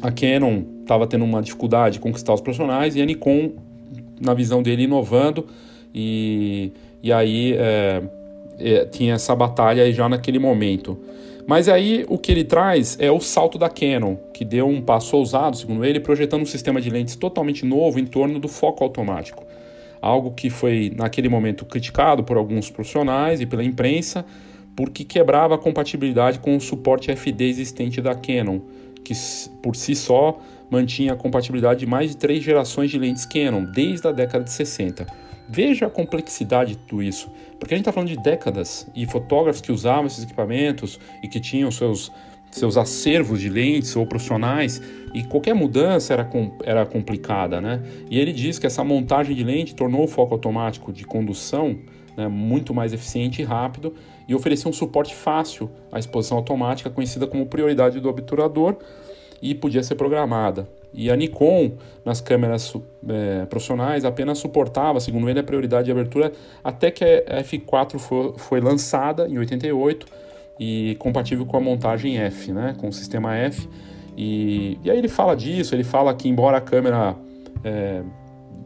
a 0.00 0.10
Canon 0.10 0.62
estava 0.80 1.06
tendo 1.06 1.24
uma 1.24 1.42
dificuldade 1.42 1.94
de 1.94 2.00
conquistar 2.00 2.32
os 2.32 2.40
profissionais 2.40 2.96
e 2.96 3.02
a 3.02 3.04
Nikon, 3.04 3.52
na 4.20 4.32
visão 4.32 4.62
dele, 4.62 4.84
inovando. 4.84 5.46
E, 5.94 6.72
e 7.02 7.12
aí 7.12 7.54
é, 7.58 8.02
é, 8.60 8.84
tinha 8.84 9.14
essa 9.14 9.34
batalha 9.34 9.90
já 9.92 10.08
naquele 10.08 10.38
momento. 10.38 10.98
Mas 11.46 11.68
aí 11.68 12.04
o 12.08 12.16
que 12.16 12.30
ele 12.30 12.44
traz 12.44 12.96
é 13.00 13.10
o 13.10 13.20
salto 13.20 13.58
da 13.58 13.68
Canon, 13.68 14.16
que 14.32 14.44
deu 14.44 14.68
um 14.68 14.80
passo 14.80 15.16
ousado, 15.16 15.56
segundo 15.56 15.84
ele, 15.84 15.98
projetando 15.98 16.42
um 16.42 16.46
sistema 16.46 16.80
de 16.80 16.90
lentes 16.90 17.16
totalmente 17.16 17.66
novo 17.66 17.98
em 17.98 18.06
torno 18.06 18.38
do 18.38 18.46
foco 18.46 18.84
automático. 18.84 19.44
Algo 20.00 20.30
que 20.30 20.48
foi 20.48 20.92
naquele 20.94 21.28
momento 21.28 21.64
criticado 21.64 22.22
por 22.22 22.36
alguns 22.36 22.70
profissionais 22.70 23.40
e 23.40 23.46
pela 23.46 23.64
imprensa, 23.64 24.24
porque 24.76 25.02
quebrava 25.04 25.56
a 25.56 25.58
compatibilidade 25.58 26.38
com 26.38 26.56
o 26.56 26.60
suporte 26.60 27.10
FD 27.10 27.44
existente 27.44 28.00
da 28.00 28.14
Canon, 28.14 28.60
que 29.02 29.12
por 29.62 29.74
si 29.74 29.94
só 29.94 30.38
mantinha 30.70 31.14
a 31.14 31.16
compatibilidade 31.16 31.80
de 31.80 31.86
mais 31.86 32.10
de 32.10 32.16
três 32.16 32.42
gerações 32.44 32.90
de 32.90 32.98
lentes 32.98 33.26
Canon 33.26 33.64
desde 33.64 34.06
a 34.06 34.12
década 34.12 34.44
de 34.44 34.52
60. 34.52 35.04
Veja 35.52 35.86
a 35.86 35.90
complexidade 35.90 36.76
de 36.76 36.78
tudo 36.78 37.02
isso, 37.02 37.28
porque 37.58 37.74
a 37.74 37.76
gente 37.76 37.82
está 37.82 37.92
falando 37.92 38.08
de 38.08 38.16
décadas 38.16 38.86
e 38.94 39.04
fotógrafos 39.04 39.60
que 39.60 39.72
usavam 39.72 40.06
esses 40.06 40.22
equipamentos 40.22 41.00
e 41.24 41.26
que 41.26 41.40
tinham 41.40 41.72
seus, 41.72 42.12
seus 42.52 42.76
acervos 42.76 43.40
de 43.40 43.48
lentes 43.48 43.96
ou 43.96 44.06
profissionais 44.06 44.80
e 45.12 45.24
qualquer 45.24 45.52
mudança 45.52 46.12
era, 46.12 46.30
era 46.62 46.86
complicada, 46.86 47.60
né? 47.60 47.82
E 48.08 48.20
ele 48.20 48.32
diz 48.32 48.60
que 48.60 48.66
essa 48.66 48.84
montagem 48.84 49.34
de 49.34 49.42
lente 49.42 49.74
tornou 49.74 50.04
o 50.04 50.06
foco 50.06 50.34
automático 50.34 50.92
de 50.92 51.04
condução 51.04 51.80
né, 52.16 52.28
muito 52.28 52.72
mais 52.72 52.92
eficiente 52.92 53.42
e 53.42 53.44
rápido 53.44 53.92
e 54.28 54.34
oferecia 54.36 54.70
um 54.70 54.72
suporte 54.72 55.16
fácil 55.16 55.68
à 55.90 55.98
exposição 55.98 56.36
automática, 56.36 56.88
conhecida 56.88 57.26
como 57.26 57.46
prioridade 57.46 57.98
do 57.98 58.08
obturador, 58.08 58.76
e 59.42 59.52
podia 59.52 59.82
ser 59.82 59.96
programada. 59.96 60.68
E 60.92 61.10
a 61.10 61.16
Nikon, 61.16 61.72
nas 62.04 62.20
câmeras 62.20 62.74
é, 63.08 63.46
profissionais, 63.46 64.04
apenas 64.04 64.38
suportava, 64.38 64.98
segundo 65.00 65.28
ele, 65.30 65.38
a 65.38 65.44
prioridade 65.44 65.84
de 65.86 65.92
abertura 65.92 66.32
até 66.64 66.90
que 66.90 67.04
a 67.04 67.42
F4 67.42 67.98
foi, 67.98 68.34
foi 68.36 68.60
lançada 68.60 69.28
em 69.28 69.38
88 69.38 70.06
e 70.58 70.96
compatível 70.98 71.46
com 71.46 71.56
a 71.56 71.60
montagem 71.60 72.18
F, 72.18 72.52
né, 72.52 72.74
com 72.78 72.88
o 72.88 72.92
sistema 72.92 73.34
F. 73.36 73.68
E, 74.16 74.78
e 74.84 74.90
aí 74.90 74.98
ele 74.98 75.08
fala 75.08 75.34
disso, 75.34 75.74
ele 75.74 75.84
fala 75.84 76.12
que 76.12 76.28
embora 76.28 76.58
a 76.58 76.60
câmera 76.60 77.16
é, 77.64 78.02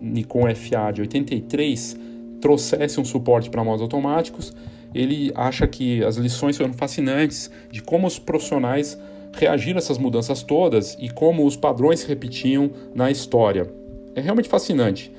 Nikon 0.00 0.52
FA 0.54 0.90
de 0.92 1.02
83 1.02 1.96
trouxesse 2.40 3.00
um 3.00 3.04
suporte 3.04 3.48
para 3.48 3.62
modos 3.62 3.82
automáticos, 3.82 4.52
ele 4.94 5.32
acha 5.34 5.66
que 5.66 6.04
as 6.04 6.16
lições 6.16 6.56
foram 6.56 6.72
fascinantes 6.72 7.50
de 7.70 7.82
como 7.82 8.06
os 8.06 8.18
profissionais 8.18 8.98
reagir 9.36 9.74
a 9.74 9.78
essas 9.78 9.98
mudanças 9.98 10.42
todas 10.42 10.96
e 11.00 11.08
como 11.08 11.46
os 11.46 11.56
padrões 11.56 12.00
se 12.00 12.08
repetiam 12.08 12.70
na 12.94 13.10
história. 13.10 13.70
É 14.14 14.20
realmente 14.20 14.48
fascinante. 14.48 15.12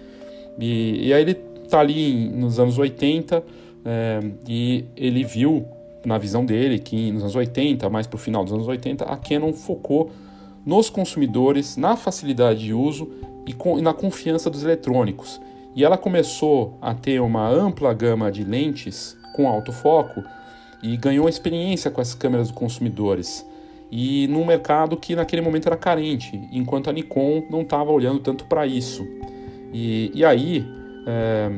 E, 0.60 1.08
e 1.08 1.14
aí 1.14 1.22
ele 1.22 1.38
está 1.64 1.80
ali 1.80 2.30
nos 2.30 2.60
anos 2.60 2.78
80 2.78 3.44
é, 3.86 4.20
e 4.48 4.86
ele 4.96 5.24
viu, 5.24 5.66
na 6.06 6.18
visão 6.18 6.46
dele, 6.46 6.80
que 6.80 7.12
nos 7.12 7.24
anos 7.24 7.36
80, 7.36 7.90
mais 7.90 8.08
para 8.08 8.16
o 8.16 8.20
final 8.20 8.44
dos 8.44 8.54
anos 8.54 8.68
80, 8.68 9.06
a 9.06 9.18
Canon 9.18 9.54
focou 9.54 10.12
nos 10.66 10.90
consumidores, 10.90 11.78
na 11.78 11.96
facilidade 11.96 12.66
de 12.66 12.74
uso 12.74 13.10
e, 13.46 13.54
com, 13.54 13.78
e 13.78 13.82
na 13.82 13.94
confiança 13.94 14.50
dos 14.50 14.64
eletrônicos. 14.64 15.40
E 15.76 15.84
ela 15.84 15.98
começou 15.98 16.78
a 16.82 16.94
ter 16.94 17.20
uma 17.22 17.48
ampla 17.48 17.94
gama 17.94 18.32
de 18.32 18.44
lentes 18.44 19.18
com 19.36 19.48
alto 19.48 19.72
foco 19.72 20.24
e 20.82 20.96
ganhou 20.96 21.28
experiência 21.28 21.92
com 21.92 22.00
as 22.00 22.16
câmeras 22.16 22.48
dos 22.48 22.58
consumidores 22.58 23.46
e 23.98 24.28
num 24.28 24.44
mercado 24.44 24.98
que 24.98 25.16
naquele 25.16 25.42
momento 25.42 25.68
era 25.68 25.78
carente, 25.78 26.38
enquanto 26.52 26.90
a 26.90 26.94
Nikon 26.94 27.46
não 27.50 27.62
estava 27.62 27.94
olhando 27.94 28.20
tanto 28.20 28.44
para 28.44 28.68
isso. 28.68 29.08
E, 29.72 30.12
e 30.14 30.26
aí, 30.26 30.68
é, 31.08 31.50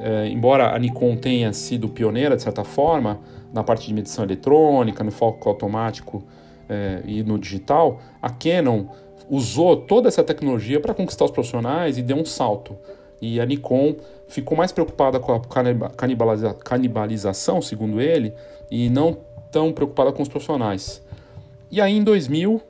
é, 0.00 0.28
embora 0.28 0.74
a 0.74 0.78
Nikon 0.78 1.18
tenha 1.18 1.52
sido 1.52 1.86
pioneira, 1.86 2.34
de 2.34 2.40
certa 2.40 2.64
forma, 2.64 3.20
na 3.52 3.62
parte 3.62 3.86
de 3.86 3.92
medição 3.92 4.24
eletrônica, 4.24 5.04
no 5.04 5.10
foco 5.10 5.50
automático 5.50 6.22
é, 6.66 7.02
e 7.04 7.22
no 7.22 7.38
digital, 7.38 8.00
a 8.22 8.30
Canon 8.30 8.86
usou 9.28 9.76
toda 9.76 10.08
essa 10.08 10.24
tecnologia 10.24 10.80
para 10.80 10.94
conquistar 10.94 11.26
os 11.26 11.30
profissionais 11.30 11.98
e 11.98 12.02
deu 12.02 12.16
um 12.16 12.24
salto. 12.24 12.74
E 13.20 13.38
a 13.38 13.44
Nikon 13.44 13.96
ficou 14.28 14.56
mais 14.56 14.72
preocupada 14.72 15.20
com 15.20 15.34
a 15.34 15.40
canibaliza 15.90 16.54
canibalização, 16.54 17.60
segundo 17.60 18.00
ele, 18.00 18.32
e 18.70 18.88
não 18.88 19.18
tão 19.52 19.74
preocupada 19.74 20.10
com 20.10 20.22
os 20.22 20.28
profissionais. 20.28 21.02
E 21.70 21.80
aí 21.80 21.96
em 21.96 22.02
2000, 22.02 22.54
uh, 22.54 22.62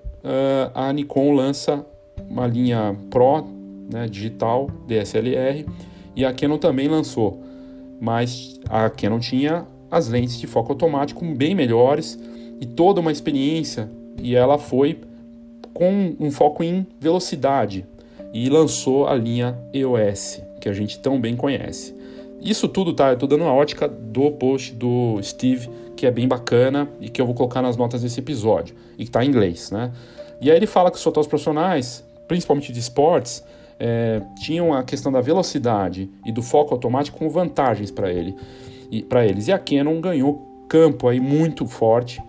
a 0.74 0.92
Nikon 0.92 1.32
lança 1.32 1.84
uma 2.28 2.46
linha 2.46 2.94
Pro 3.10 3.46
né, 3.90 4.06
digital 4.06 4.70
DSLR 4.86 5.66
e 6.14 6.24
a 6.24 6.32
Canon 6.32 6.58
também 6.58 6.86
lançou, 6.86 7.40
mas 7.98 8.60
a 8.68 8.90
Canon 8.90 9.18
tinha 9.18 9.66
as 9.90 10.08
lentes 10.08 10.38
de 10.38 10.46
foco 10.46 10.72
automático 10.72 11.24
bem 11.34 11.54
melhores 11.54 12.18
e 12.60 12.66
toda 12.66 13.00
uma 13.00 13.10
experiência 13.10 13.90
e 14.22 14.36
ela 14.36 14.58
foi 14.58 14.98
com 15.72 16.14
um 16.20 16.30
foco 16.30 16.62
em 16.62 16.86
velocidade 17.00 17.86
e 18.34 18.50
lançou 18.50 19.06
a 19.06 19.14
linha 19.14 19.58
EOS, 19.72 20.42
que 20.60 20.68
a 20.68 20.72
gente 20.74 20.98
tão 20.98 21.18
bem 21.18 21.34
conhece. 21.34 21.94
Isso 22.40 22.68
tudo 22.68 22.92
tá, 22.92 23.10
eu 23.10 23.16
tô 23.16 23.26
dando 23.26 23.44
uma 23.44 23.52
ótica 23.52 23.88
do 23.88 24.30
post 24.32 24.74
do 24.74 25.18
Steve, 25.22 25.68
que 26.00 26.06
é 26.06 26.10
bem 26.10 26.26
bacana 26.26 26.88
e 26.98 27.10
que 27.10 27.20
eu 27.20 27.26
vou 27.26 27.34
colocar 27.34 27.60
nas 27.60 27.76
notas 27.76 28.00
desse 28.00 28.20
episódio, 28.20 28.74
e 28.96 29.04
que 29.04 29.10
tá 29.10 29.22
em 29.22 29.28
inglês, 29.28 29.70
né? 29.70 29.92
E 30.40 30.50
aí 30.50 30.56
ele 30.56 30.66
fala 30.66 30.90
que 30.90 30.96
os 30.96 31.02
fotógrafos 31.02 31.28
profissionais, 31.28 32.02
principalmente 32.26 32.72
de 32.72 32.78
esportes, 32.78 33.44
é, 33.78 34.22
tinham 34.42 34.72
a 34.72 34.82
questão 34.82 35.12
da 35.12 35.20
velocidade 35.20 36.10
e 36.24 36.32
do 36.32 36.42
foco 36.42 36.72
automático 36.72 37.18
como 37.18 37.28
vantagens 37.28 37.90
para 37.90 38.10
ele, 38.10 38.34
e, 38.90 39.06
eles. 39.28 39.48
E 39.48 39.52
a 39.52 39.58
Canon 39.58 40.00
ganhou 40.00 40.64
campo 40.70 41.06
aí 41.06 41.20
muito 41.20 41.66
forte, 41.66 42.22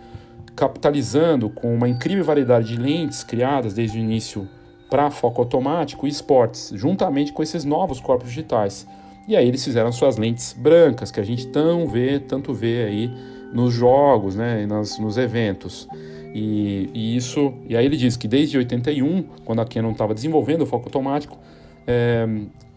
capitalizando 0.54 1.50
com 1.50 1.74
uma 1.74 1.88
incrível 1.88 2.26
variedade 2.26 2.76
de 2.76 2.76
lentes 2.76 3.24
criadas 3.24 3.74
desde 3.74 3.98
o 3.98 4.02
início 4.02 4.50
para 4.90 5.10
foco 5.10 5.42
automático 5.42 6.06
e 6.06 6.10
esportes, 6.10 6.74
juntamente 6.76 7.32
com 7.32 7.42
esses 7.42 7.64
novos 7.64 8.02
corpos 8.02 8.28
digitais. 8.28 8.86
E 9.30 9.38
aí 9.38 9.48
eles 9.48 9.64
fizeram 9.64 9.94
suas 9.94 10.18
lentes 10.18 10.52
brancas, 10.52 11.10
que 11.10 11.22
a 11.22 11.24
gente 11.24 11.48
tão 11.48 11.88
vê, 11.88 12.20
tanto 12.20 12.54
vê 12.54 12.84
aí 12.84 13.32
nos 13.54 13.74
jogos, 13.74 14.36
né, 14.36 14.66
nas, 14.66 14.98
nos 15.00 15.18
eventos. 15.18 15.88
E, 16.34 16.90
e, 16.94 17.16
isso, 17.16 17.54
e 17.68 17.76
aí 17.76 17.86
ele 17.86 17.98
diz 17.98 18.16
que 18.16 18.28
desde 18.28 18.58
81, 18.58 19.24
quando 19.44 19.62
a 19.62 19.66
Canon 19.66 19.92
estava 19.92 20.14
desenvolvendo 20.14 20.62
o 20.62 20.66
foco 20.66 20.86
automático, 20.86 21.38
é, 21.86 22.28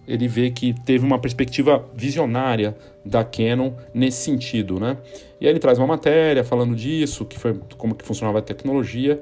ele 0.06 0.28
vê 0.28 0.50
que 0.50 0.74
teve 0.84 1.04
uma 1.04 1.18
perspectiva 1.18 1.84
visionária 1.94 2.76
da 3.04 3.24
Canon 3.24 3.72
nesse 3.92 4.22
sentido, 4.22 4.78
né? 4.78 4.96
E 5.40 5.46
aí 5.46 5.52
ele 5.52 5.60
traz 5.60 5.78
uma 5.78 5.86
matéria 5.86 6.44
falando 6.44 6.74
disso, 6.74 7.24
que 7.24 7.38
foi 7.38 7.58
como 7.78 7.94
que 7.94 8.04
funcionava 8.04 8.38
a 8.38 8.42
tecnologia, 8.42 9.20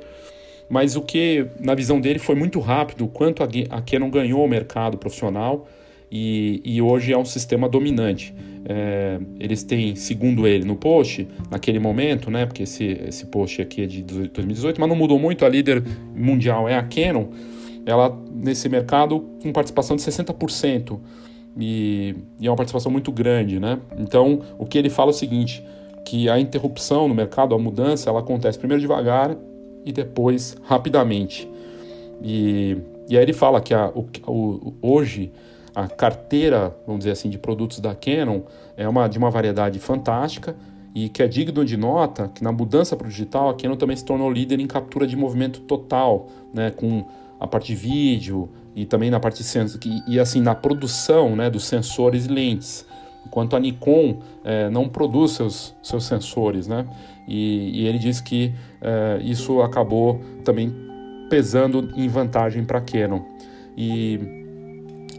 mas 0.69 0.97
o 0.97 1.03
que 1.03 1.47
na 1.61 1.75
visão 1.75 2.01
dele 2.01 2.19
foi 2.19 2.35
muito 2.35 2.59
rápido, 2.59 3.07
quanto 3.07 3.43
a, 3.43 3.49
a 3.71 3.83
Canon 3.83 4.11
ganhou 4.11 4.45
o 4.45 4.49
mercado 4.49 4.97
profissional 4.97 5.69
e, 6.13 6.61
e 6.63 6.83
hoje 6.83 7.11
é 7.11 7.17
um 7.17 7.25
sistema 7.25 7.67
dominante. 7.67 8.35
É, 8.67 9.19
eles 9.41 9.63
têm, 9.65 9.97
segundo 9.97 10.47
ele, 10.47 10.63
no 10.63 10.77
post, 10.77 11.27
naquele 11.51 11.79
momento, 11.79 12.31
né? 12.31 12.45
Porque 12.45 12.65
esse, 12.65 12.85
esse 13.09 13.27
post 13.27 13.63
aqui 13.63 13.83
é 13.83 13.87
de 13.87 14.03
2018, 14.03 14.79
mas 14.79 14.89
não 14.91 14.95
mudou 14.95 15.19
muito. 15.19 15.43
A 15.47 15.49
líder 15.49 15.83
mundial 16.15 16.69
é 16.69 16.77
a 16.77 16.83
Canon. 16.83 17.29
Ela 17.87 18.15
nesse 18.31 18.69
mercado 18.69 19.25
com 19.43 19.51
participação 19.53 19.97
de 19.97 20.03
60%. 20.03 21.01
E, 21.59 22.15
e 22.39 22.47
é 22.47 22.51
uma 22.51 22.57
participação 22.57 22.93
muito 22.93 23.11
grande, 23.11 23.59
né? 23.59 23.79
Então, 23.99 24.43
o 24.59 24.67
que 24.67 24.77
ele 24.77 24.91
fala 24.91 25.11
é 25.11 25.15
o 25.15 25.17
seguinte, 25.17 25.65
que 26.05 26.29
a 26.29 26.39
interrupção 26.39 27.09
no 27.09 27.15
mercado, 27.15 27.55
a 27.55 27.59
mudança, 27.59 28.11
ela 28.11 28.21
acontece 28.21 28.59
primeiro 28.59 28.83
devagar 28.83 29.35
e 29.85 29.93
depois 29.93 30.57
rapidamente. 30.63 31.49
E, 32.23 32.77
e 33.09 33.17
aí 33.17 33.23
ele 33.23 33.33
fala 33.33 33.63
que 33.63 33.73
a, 33.73 33.89
o, 33.89 34.07
o, 34.27 34.75
hoje 34.83 35.33
a 35.75 35.89
carteira, 35.89 36.77
vamos 36.87 37.01
dizer 37.01 37.13
assim, 37.13 37.31
de 37.31 37.39
produtos 37.39 37.81
da 37.81 37.95
Canon 37.95 38.43
é 38.77 38.89
uma 38.89 39.09
de 39.09 39.19
uma 39.19 39.31
variedade 39.31 39.79
fantástica 39.79 40.55
e 40.95 41.09
que 41.09 41.23
é 41.23 41.29
digno 41.29 41.65
de 41.65 41.77
nota 41.77 42.31
que 42.35 42.45
na 42.45 42.53
mudança 42.53 42.97
para 42.97 43.07
o 43.07 43.11
digital 43.11 43.49
a 43.49 43.55
Canon 43.55 43.77
também 43.77 43.97
se 43.97 44.05
tornou 44.05 44.31
líder 44.31 44.61
em 44.61 44.67
captura 44.67 45.07
de 45.07 45.17
movimento 45.17 45.61
total, 45.61 46.29
né, 46.53 46.71
com 46.71 47.05
a 47.41 47.47
parte 47.47 47.69
de 47.69 47.75
vídeo 47.75 48.49
e 48.77 48.85
também 48.85 49.11
na 49.11 49.19
parte 49.19 49.43
de 49.43 49.89
e, 49.89 50.15
e 50.15 50.21
assim 50.21 50.41
na 50.41 50.55
produção, 50.55 51.35
né, 51.35 51.49
dos 51.49 51.65
sensores 51.65 52.27
e 52.27 52.29
lentes, 52.29 52.87
enquanto 53.27 53.57
a 53.57 53.61
Nikon 53.61 54.19
é, 54.45 54.69
não 54.69 54.89
produz 54.89 55.33
seus, 55.33 55.75
seus 55.83 56.05
sensores, 56.05 56.67
né, 56.67 56.87
e, 57.27 57.83
e 57.83 57.87
ele 57.87 57.99
diz 57.99 58.21
que 58.21 58.53
é, 58.81 59.21
isso 59.23 59.63
acabou 59.63 60.21
também 60.45 60.75
pesando 61.31 61.91
em 61.97 62.09
vantagem 62.09 62.63
para 62.63 62.79
a 62.79 62.83
Canon. 62.83 63.23
E 63.75 64.42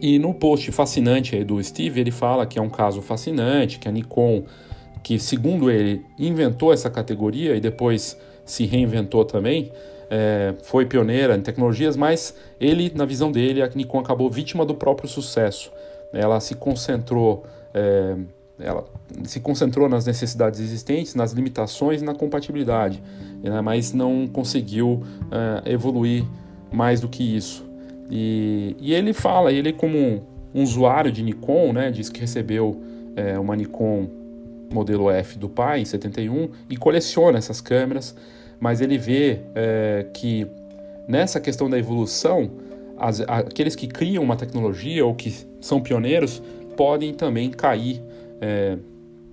e 0.04 0.20
no 0.20 0.34
post 0.34 0.70
fascinante 0.74 1.34
aí 1.34 1.46
do 1.46 1.64
Steve, 1.64 2.02
ele 2.02 2.12
fala 2.12 2.46
que 2.46 2.60
é 2.60 2.62
um 2.62 2.70
caso 2.70 3.02
fascinante, 3.02 3.80
que 3.80 3.88
a 3.88 3.92
Nikon, 3.92 4.44
que 5.02 5.18
segundo 5.18 5.72
ele 5.72 6.06
inventou 6.20 6.74
essa 6.74 6.90
categoria 6.90 7.56
e 7.56 7.62
depois 7.62 8.18
se 8.44 8.66
reinventou 8.66 9.24
também, 9.24 9.72
é, 10.10 10.56
foi 10.64 10.86
pioneira 10.86 11.38
em 11.38 11.40
tecnologias, 11.40 11.96
mas 11.96 12.36
ele, 12.60 12.92
na 12.94 13.06
visão 13.06 13.32
dele, 13.32 13.62
a 13.62 13.70
Nikon 13.74 14.00
acabou 14.00 14.30
vítima 14.30 14.66
do 14.66 14.76
próprio 14.76 15.08
sucesso. 15.08 15.72
Ela 16.12 16.42
se 16.42 16.56
concentrou, 16.56 17.46
é, 17.74 18.18
ela 18.60 18.84
se 19.24 19.40
concentrou 19.40 19.88
nas 19.88 20.06
necessidades 20.06 20.60
existentes, 20.60 21.16
nas 21.16 21.32
limitações 21.32 22.02
e 22.02 22.04
na 22.04 22.14
compatibilidade, 22.14 23.02
né, 23.42 23.62
mas 23.62 23.94
não 23.94 24.28
conseguiu 24.28 25.02
é, 25.32 25.72
evoluir 25.72 26.26
mais 26.70 27.00
do 27.00 27.08
que 27.08 27.24
isso. 27.24 27.72
E, 28.10 28.76
e 28.80 28.94
ele 28.94 29.14
fala, 29.14 29.52
ele 29.52 29.74
como 29.74 29.98
um, 30.54 30.64
usuário 30.64 31.12
de 31.12 31.24
Nikon, 31.24 31.74
né, 31.74 31.92
diz 31.92 32.10
que 32.10 32.20
recebeu 32.20 32.82
é, 33.16 33.38
uma 33.40 33.56
Nikon 33.56 34.08
modelo 34.72 35.10
F 35.10 35.38
do 35.38 35.48
pai 35.48 35.82
em 35.82 35.86
71 35.86 36.50
e 36.70 36.78
coleciona 36.78 37.38
essas 37.38 37.62
câmeras, 37.62 38.16
mas 38.60 38.82
ele 38.82 38.98
vê 38.98 39.40
é, 39.56 40.08
que 40.14 40.48
nessa 41.08 41.40
questão 41.40 41.70
da 41.70 41.78
evolução, 41.78 42.52
as, 42.98 43.22
aqueles 43.22 43.76
que 43.76 43.88
criam 43.88 44.24
uma 44.24 44.36
tecnologia 44.36 45.06
ou 45.06 45.14
que 45.14 45.34
são 45.60 45.82
pioneiros 45.82 46.42
podem 46.76 47.14
também 47.14 47.50
cair, 47.52 48.02
é, 48.42 48.78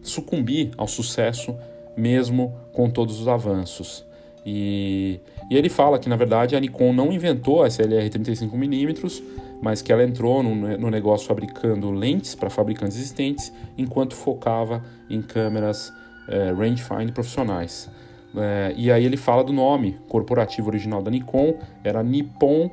sucumbir 0.03 0.71
ao 0.77 0.87
sucesso 0.87 1.57
mesmo 1.97 2.55
com 2.73 2.89
todos 2.89 3.21
os 3.21 3.29
avanços. 3.29 4.05
E, 4.45 5.21
e 5.51 5.57
ele 5.57 5.69
fala 5.69 5.99
que, 5.99 6.09
na 6.09 6.17
verdade, 6.17 6.57
a 6.57 6.61
Nikon 6.61 6.93
não 6.93 7.13
inventou 7.13 7.63
a 7.63 7.71
SLR 7.71 8.09
35mm, 8.09 9.23
mas 9.63 9.83
que 9.83 9.93
ela 9.93 10.03
entrou 10.03 10.43
no, 10.43 10.55
no 10.79 10.91
negócio 10.91 11.27
fabricando 11.27 11.91
lentes 11.91 12.35
para 12.35 12.49
fabricantes 12.49 12.97
existentes, 12.97 13.53
enquanto 13.77 14.15
focava 14.15 14.83
em 15.09 15.21
câmeras 15.21 15.93
é, 16.29 16.53
rangefinder 16.53 17.13
profissionais. 17.13 17.91
É, 18.37 18.73
e 18.77 18.91
aí 18.91 19.05
ele 19.05 19.17
fala 19.17 19.43
do 19.43 19.53
nome 19.53 19.99
corporativo 20.09 20.69
original 20.69 21.03
da 21.03 21.11
Nikon, 21.11 21.55
era 21.83 22.03
Nippon 22.03 22.71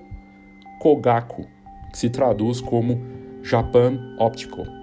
Kogaku, 0.80 1.46
que 1.92 1.98
se 1.98 2.10
traduz 2.10 2.62
como 2.62 3.02
Japan 3.42 4.16
Optical. 4.20 4.77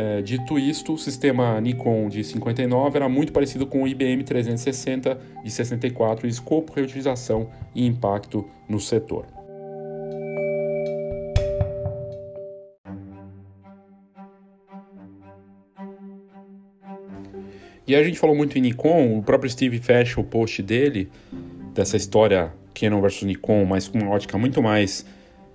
É, 0.00 0.22
dito 0.22 0.56
isto, 0.56 0.92
o 0.92 0.96
sistema 0.96 1.60
Nikon 1.60 2.08
de 2.08 2.22
59 2.22 2.96
era 2.96 3.08
muito 3.08 3.32
parecido 3.32 3.66
com 3.66 3.82
o 3.82 3.88
IBM 3.88 4.22
360 4.22 5.18
de 5.42 5.50
64 5.50 6.24
em 6.24 6.30
escopo, 6.30 6.72
reutilização 6.72 7.50
e 7.74 7.84
impacto 7.84 8.48
no 8.68 8.78
setor. 8.78 9.26
E 17.84 17.96
a 17.96 18.04
gente 18.04 18.20
falou 18.20 18.36
muito 18.36 18.56
em 18.56 18.60
Nikon, 18.60 19.18
o 19.18 19.22
próprio 19.24 19.50
Steve 19.50 19.80
fecha 19.80 20.20
o 20.20 20.24
post 20.24 20.62
dele, 20.62 21.10
dessa 21.74 21.96
história 21.96 22.52
Canon 22.72 23.00
versus 23.00 23.24
Nikon, 23.24 23.64
mas 23.64 23.88
com 23.88 23.98
uma 23.98 24.10
ótica 24.12 24.38
muito 24.38 24.62
mais 24.62 25.04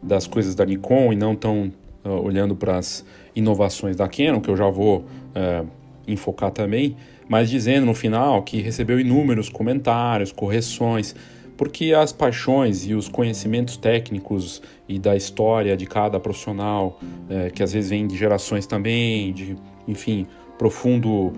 das 0.02 0.28
coisas 0.28 0.54
da 0.54 0.66
Nikon 0.66 1.14
e 1.14 1.16
não 1.16 1.34
tão 1.34 1.72
uh, 2.04 2.10
olhando 2.10 2.58
para 2.58 2.78
as 2.78 3.06
inovações 3.36 3.96
da 3.96 4.08
Canon, 4.08 4.40
que 4.40 4.50
eu 4.50 4.58
já 4.58 4.70
vou 4.70 5.00
uh, 5.00 5.68
enfocar 6.08 6.52
também, 6.52 6.96
mas 7.28 7.50
dizendo 7.50 7.86
no 7.86 7.94
final 7.94 8.44
que 8.44 8.62
recebeu 8.62 9.00
inúmeros 9.00 9.50
comentários, 9.50 10.32
correções, 10.32 11.16
porque 11.56 11.94
as 11.94 12.12
paixões 12.12 12.88
e 12.88 12.94
os 12.94 13.08
conhecimentos 13.08 13.78
técnicos 13.78 14.62
e 14.88 15.00
da 15.00 15.16
história 15.16 15.78
de 15.78 15.86
cada 15.86 16.20
profissional, 16.20 17.00
uh, 17.02 17.52
que 17.54 17.64
às 17.64 17.74
vezes 17.74 17.90
vem 17.90 18.08
de 18.08 18.18
gerações 18.18 18.66
também, 18.68 19.34
de, 19.34 19.56
enfim, 19.88 20.28
profundo 20.58 21.34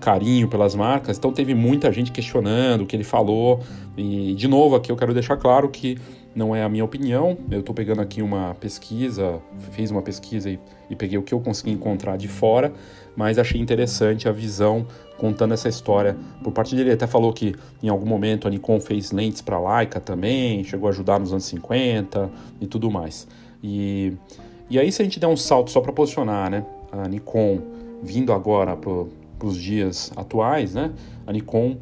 carinho 0.00 0.48
pelas 0.48 0.74
marcas, 0.74 1.18
então 1.18 1.32
teve 1.32 1.54
muita 1.54 1.92
gente 1.92 2.12
questionando 2.12 2.82
o 2.82 2.86
que 2.86 2.94
ele 2.94 3.04
falou, 3.04 3.60
e 3.96 4.34
de 4.34 4.46
novo 4.46 4.76
aqui 4.76 4.90
eu 4.90 4.96
quero 4.96 5.12
deixar 5.12 5.36
claro 5.36 5.68
que 5.68 5.98
não 6.36 6.54
é 6.54 6.62
a 6.62 6.68
minha 6.68 6.84
opinião. 6.84 7.38
Eu 7.50 7.60
estou 7.60 7.74
pegando 7.74 8.02
aqui 8.02 8.20
uma 8.20 8.54
pesquisa, 8.60 9.40
fiz 9.72 9.90
uma 9.90 10.02
pesquisa 10.02 10.50
e, 10.50 10.60
e, 10.90 10.94
peguei 10.94 11.16
o 11.16 11.22
que 11.22 11.32
eu 11.32 11.40
consegui 11.40 11.70
encontrar 11.70 12.18
de 12.18 12.28
fora, 12.28 12.74
mas 13.16 13.38
achei 13.38 13.58
interessante 13.58 14.28
a 14.28 14.32
visão 14.32 14.86
contando 15.16 15.54
essa 15.54 15.66
história 15.66 16.14
por 16.44 16.52
parte 16.52 16.76
dele. 16.76 16.90
Ele 16.90 16.94
até 16.94 17.06
falou 17.06 17.32
que 17.32 17.54
em 17.82 17.88
algum 17.88 18.06
momento 18.06 18.46
a 18.46 18.50
Nikon 18.50 18.78
fez 18.78 19.12
lentes 19.12 19.40
para 19.40 19.58
Leica 19.58 19.98
também, 19.98 20.62
chegou 20.62 20.88
a 20.88 20.90
ajudar 20.90 21.18
nos 21.18 21.32
anos 21.32 21.46
50 21.46 22.30
e 22.60 22.66
tudo 22.66 22.90
mais. 22.90 23.26
E, 23.62 24.12
e 24.68 24.78
aí, 24.78 24.92
se 24.92 25.00
a 25.00 25.04
gente 25.06 25.18
der 25.18 25.28
um 25.28 25.36
salto 25.38 25.70
só 25.70 25.80
para 25.80 25.92
posicionar, 25.92 26.50
né? 26.50 26.66
A 26.92 27.08
Nikon 27.08 27.60
vindo 28.02 28.30
agora 28.30 28.76
para 28.76 29.48
os 29.48 29.56
dias 29.56 30.12
atuais, 30.14 30.74
né? 30.74 30.92
A 31.26 31.32
Nikon 31.32 31.78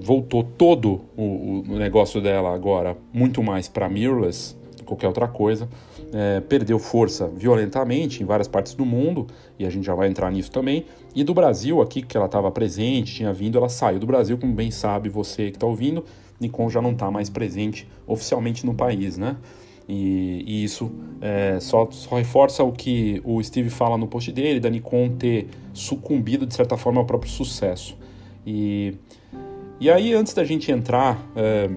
voltou 0.00 0.42
todo 0.42 1.02
o, 1.16 1.62
o, 1.68 1.78
negócio 1.78 2.20
dela 2.20 2.52
agora 2.52 2.96
muito 3.12 3.42
mais 3.42 3.68
para 3.68 3.88
mirrorless 3.88 4.56
qualquer 4.88 5.06
outra 5.06 5.28
coisa. 5.28 5.68
É, 6.12 6.40
perdeu 6.40 6.78
força 6.78 7.28
violentamente 7.28 8.22
em 8.22 8.26
várias 8.26 8.48
partes 8.48 8.72
do 8.72 8.86
mundo, 8.86 9.26
e 9.58 9.66
a 9.66 9.70
gente 9.70 9.84
já 9.84 9.94
vai 9.94 10.08
entrar 10.08 10.30
nisso 10.30 10.50
também. 10.50 10.86
E 11.14 11.22
do 11.22 11.34
Brasil, 11.34 11.82
aqui 11.82 12.00
que 12.00 12.16
ela 12.16 12.26
estava 12.26 12.50
presente, 12.50 13.14
tinha 13.14 13.32
vindo, 13.32 13.58
ela 13.58 13.68
saiu 13.68 13.98
do 13.98 14.06
Brasil, 14.06 14.38
como 14.38 14.54
bem 14.54 14.70
sabe 14.70 15.10
você 15.10 15.50
que 15.50 15.56
está 15.56 15.66
ouvindo. 15.66 16.02
Nikon 16.40 16.70
já 16.70 16.80
não 16.80 16.92
está 16.92 17.10
mais 17.10 17.28
presente 17.28 17.86
oficialmente 18.06 18.64
no 18.64 18.72
país, 18.72 19.18
né? 19.18 19.36
E, 19.88 20.44
e 20.46 20.64
isso 20.64 20.90
é, 21.20 21.58
só, 21.60 21.88
só, 21.90 22.16
reforça 22.16 22.62
o 22.62 22.72
que 22.72 23.20
o 23.24 23.42
Steve 23.42 23.70
fala 23.70 23.96
no 23.96 24.06
post 24.06 24.30
dele, 24.30 24.60
da 24.60 24.68
Nikon 24.68 25.10
ter 25.18 25.48
sucumbido 25.72 26.46
de 26.46 26.54
certa 26.54 26.76
forma 26.76 27.00
ao 27.00 27.06
próprio 27.06 27.30
sucesso. 27.30 27.96
E, 28.50 28.94
e 29.78 29.90
aí, 29.90 30.14
antes 30.14 30.32
da 30.32 30.42
gente 30.42 30.72
entrar 30.72 31.20
é, 31.36 31.68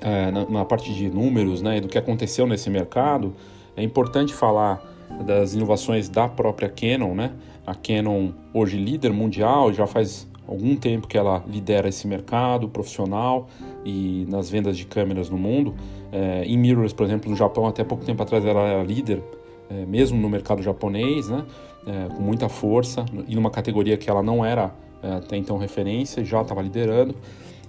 é, 0.00 0.30
na, 0.30 0.48
na, 0.48 0.64
parte 0.64 0.90
de 0.94 1.10
números, 1.10 1.60
né, 1.60 1.82
do 1.82 1.86
que 1.86 1.98
aconteceu 1.98 2.46
nesse 2.46 2.70
mercado, 2.70 3.34
é 3.76 3.82
importante 3.82 4.32
falar 4.32 4.82
das 5.26 5.52
inovações 5.52 6.08
da 6.08 6.26
própria 6.28 6.70
Canon, 6.70 7.14
né? 7.14 7.32
A 7.66 7.74
Canon 7.74 8.30
hoje 8.54 8.78
líder 8.78 9.12
mundial, 9.12 9.70
já 9.70 9.86
faz 9.86 10.26
algum 10.48 10.74
tempo 10.76 11.06
que 11.06 11.18
ela 11.18 11.44
lidera 11.46 11.90
esse 11.90 12.06
mercado 12.06 12.68
profissional 12.70 13.46
e 13.84 14.24
nas 14.30 14.48
vendas 14.48 14.78
de 14.78 14.86
câmeras 14.86 15.28
no 15.28 15.36
mundo. 15.36 15.74
É, 16.10 16.42
em 16.44 16.56
mirrors, 16.56 16.94
por 16.94 17.04
exemplo, 17.04 17.30
no 17.30 17.36
Japão, 17.36 17.66
até 17.66 17.84
pouco 17.84 18.02
tempo 18.02 18.22
atrás 18.22 18.46
ela 18.46 18.66
era 18.66 18.82
líder, 18.82 19.22
é, 19.68 19.84
mesmo 19.84 20.18
no 20.18 20.30
mercado 20.30 20.62
japonês, 20.62 21.28
né? 21.28 21.44
É, 21.86 22.14
com 22.14 22.22
muita 22.22 22.48
força 22.48 23.04
e 23.28 23.34
numa 23.36 23.50
categoria 23.50 23.96
que 23.96 24.08
ela 24.08 24.22
não 24.22 24.44
era 24.44 24.72
até 25.02 25.36
então 25.36 25.58
referência, 25.58 26.24
já 26.24 26.42
estava 26.42 26.62
liderando, 26.62 27.14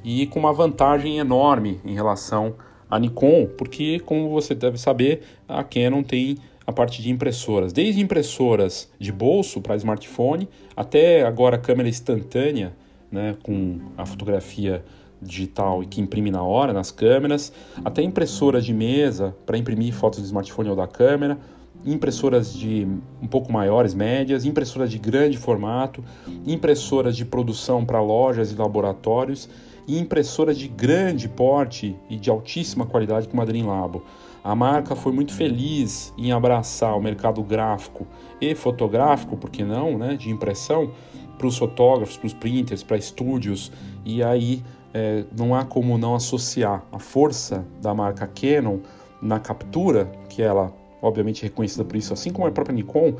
e 0.03 0.25
com 0.27 0.39
uma 0.39 0.53
vantagem 0.53 1.17
enorme 1.17 1.79
em 1.83 1.93
relação 1.93 2.55
à 2.89 2.97
Nikon, 2.99 3.47
porque, 3.57 3.99
como 3.99 4.29
você 4.29 4.55
deve 4.55 4.77
saber, 4.77 5.21
a 5.47 5.63
Canon 5.63 6.03
tem 6.03 6.37
a 6.65 6.73
parte 6.73 7.01
de 7.01 7.09
impressoras, 7.09 7.71
desde 7.71 8.01
impressoras 8.01 8.91
de 8.99 9.11
bolso 9.11 9.61
para 9.61 9.75
smartphone, 9.77 10.49
até 10.75 11.25
agora 11.25 11.57
câmera 11.57 11.87
instantânea, 11.87 12.73
né, 13.09 13.35
com 13.41 13.79
a 13.97 14.05
fotografia 14.05 14.83
digital 15.21 15.81
e 15.81 15.85
que 15.85 16.01
imprime 16.01 16.29
na 16.29 16.43
hora 16.43 16.73
nas 16.73 16.91
câmeras, 16.91 17.51
até 17.83 18.01
impressoras 18.01 18.65
de 18.65 18.73
mesa 18.73 19.35
para 19.45 19.57
imprimir 19.57 19.93
fotos 19.93 20.19
do 20.19 20.25
smartphone 20.25 20.69
ou 20.69 20.75
da 20.75 20.87
câmera, 20.87 21.37
impressoras 21.85 22.53
de 22.53 22.87
um 23.21 23.27
pouco 23.27 23.51
maiores, 23.51 23.93
médias, 23.93 24.45
impressoras 24.45 24.91
de 24.91 24.97
grande 24.97 25.37
formato, 25.37 26.03
impressoras 26.45 27.15
de 27.15 27.25
produção 27.25 27.85
para 27.85 28.01
lojas 28.01 28.51
e 28.51 28.55
laboratórios 28.55 29.49
e 29.87 29.97
impressoras 29.97 30.57
de 30.57 30.67
grande 30.67 31.29
porte 31.29 31.95
e 32.09 32.17
de 32.17 32.29
altíssima 32.29 32.85
qualidade 32.85 33.27
como 33.27 33.41
a 33.41 33.45
Dreamlabo. 33.45 34.03
A 34.43 34.53
marca 34.53 34.95
foi 34.95 35.11
muito 35.11 35.33
feliz 35.33 36.13
em 36.17 36.31
abraçar 36.31 36.95
o 36.97 37.01
mercado 37.01 37.41
gráfico 37.41 38.05
e 38.39 38.53
fotográfico, 38.53 39.37
por 39.37 39.49
que 39.49 39.63
não, 39.63 39.97
né, 39.97 40.15
de 40.15 40.29
impressão, 40.29 40.91
para 41.37 41.47
os 41.47 41.57
fotógrafos, 41.57 42.17
para 42.17 42.27
os 42.27 42.33
printers, 42.33 42.83
para 42.83 42.97
estúdios, 42.97 43.71
e 44.03 44.23
aí 44.23 44.63
é, 44.93 45.25
não 45.37 45.53
há 45.53 45.63
como 45.63 45.97
não 45.97 46.15
associar 46.15 46.83
a 46.91 46.99
força 46.99 47.65
da 47.81 47.93
marca 47.93 48.27
Canon 48.27 48.79
na 49.21 49.39
captura 49.39 50.11
que 50.29 50.41
ela 50.41 50.73
obviamente 51.01 51.43
reconhecida 51.43 51.83
por 51.83 51.95
isso, 51.95 52.13
assim 52.13 52.31
como 52.31 52.47
a 52.47 52.51
própria 52.51 52.75
Nikon, 52.75 53.15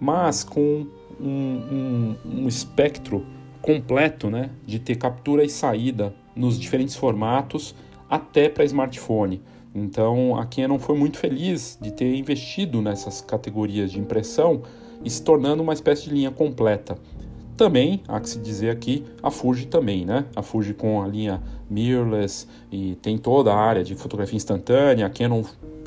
mas 0.00 0.42
com 0.42 0.86
um, 1.20 1.26
um, 1.26 2.16
um 2.24 2.48
espectro 2.48 3.24
completo 3.60 4.28
né, 4.28 4.50
de 4.66 4.78
ter 4.78 4.96
captura 4.96 5.44
e 5.44 5.48
saída 5.48 6.14
nos 6.34 6.58
diferentes 6.58 6.96
formatos, 6.96 7.74
até 8.10 8.48
para 8.48 8.64
smartphone. 8.64 9.40
Então 9.74 10.36
a 10.36 10.44
Canon 10.44 10.78
foi 10.78 10.98
muito 10.98 11.18
feliz 11.18 11.78
de 11.80 11.92
ter 11.92 12.14
investido 12.14 12.82
nessas 12.82 13.20
categorias 13.20 13.90
de 13.90 13.98
impressão 13.98 14.62
e 15.04 15.08
se 15.08 15.22
tornando 15.22 15.62
uma 15.62 15.72
espécie 15.72 16.04
de 16.04 16.10
linha 16.10 16.30
completa. 16.30 16.98
Também, 17.56 18.02
há 18.08 18.18
que 18.18 18.28
se 18.28 18.38
dizer 18.38 18.70
aqui, 18.70 19.04
a 19.22 19.30
Fuji 19.30 19.66
também, 19.66 20.04
né? 20.04 20.24
A 20.34 20.42
Fuji 20.42 20.74
com 20.74 21.02
a 21.02 21.06
linha 21.06 21.40
mirrorless 21.70 22.46
e 22.70 22.96
tem 22.96 23.16
toda 23.18 23.52
a 23.52 23.56
área 23.56 23.84
de 23.84 23.94
fotografia 23.94 24.36
instantânea, 24.36 25.06
a 25.06 25.10
Canon 25.10 25.42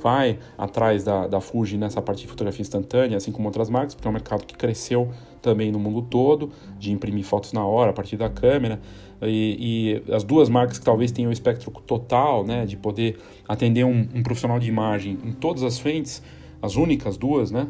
vai 0.06 0.38
atrás 0.56 1.04
da, 1.04 1.26
da 1.26 1.42
Fuji 1.42 1.80
nessa 1.80 2.00
parte 2.00 2.22
de 2.22 2.28
fotografia 2.28 2.62
instantânea, 2.62 3.18
assim 3.18 3.32
como 3.32 3.48
outras 3.48 3.72
marcas, 3.72 3.96
porque 3.96 4.08
é 4.08 4.12
um 4.12 4.14
mercado 4.14 4.46
que 4.46 4.56
cresceu 4.56 5.10
também 5.42 5.72
no 5.72 5.80
mundo 5.80 6.04
todo, 6.04 6.52
de 6.78 6.92
imprimir 6.92 7.26
fotos 7.26 7.52
na 7.54 7.66
hora 7.66 7.90
a 7.90 7.94
partir 7.94 8.16
da 8.16 8.30
câmera. 8.30 8.80
E, 9.24 10.04
e 10.08 10.14
as 10.14 10.24
duas 10.24 10.48
marcas 10.48 10.78
que 10.78 10.86
talvez 10.86 11.12
tenham 11.12 11.30
o 11.30 11.34
espectro 11.34 11.72
total, 11.88 12.46
né, 12.46 12.68
de 12.68 12.78
poder 12.78 13.18
atender 13.48 13.84
um, 13.84 14.08
um 14.14 14.22
profissional 14.22 14.60
de 14.60 14.70
imagem 14.70 15.18
em 15.24 15.32
todas 15.32 15.64
as 15.64 15.80
frentes, 15.80 16.22
as 16.62 16.76
únicas 16.76 17.18
duas, 17.18 17.50
né, 17.50 17.68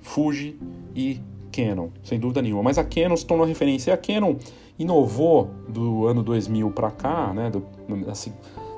Fuji 0.00 0.58
e 0.94 1.18
Canon, 1.50 1.88
sem 2.02 2.20
dúvida 2.20 2.42
nenhuma. 2.42 2.62
Mas 2.62 2.76
a 2.76 2.84
Canon 2.84 3.16
se 3.16 3.24
tornou 3.24 3.46
referência. 3.46 3.90
E 3.90 3.94
a 3.94 3.96
Canon 3.96 4.36
inovou 4.78 5.48
do 5.66 6.06
ano 6.06 6.22
2000 6.22 6.72
para 6.72 6.90
cá, 6.90 7.32
né, 7.32 7.48
do, 7.48 7.64
assim, 8.10 8.34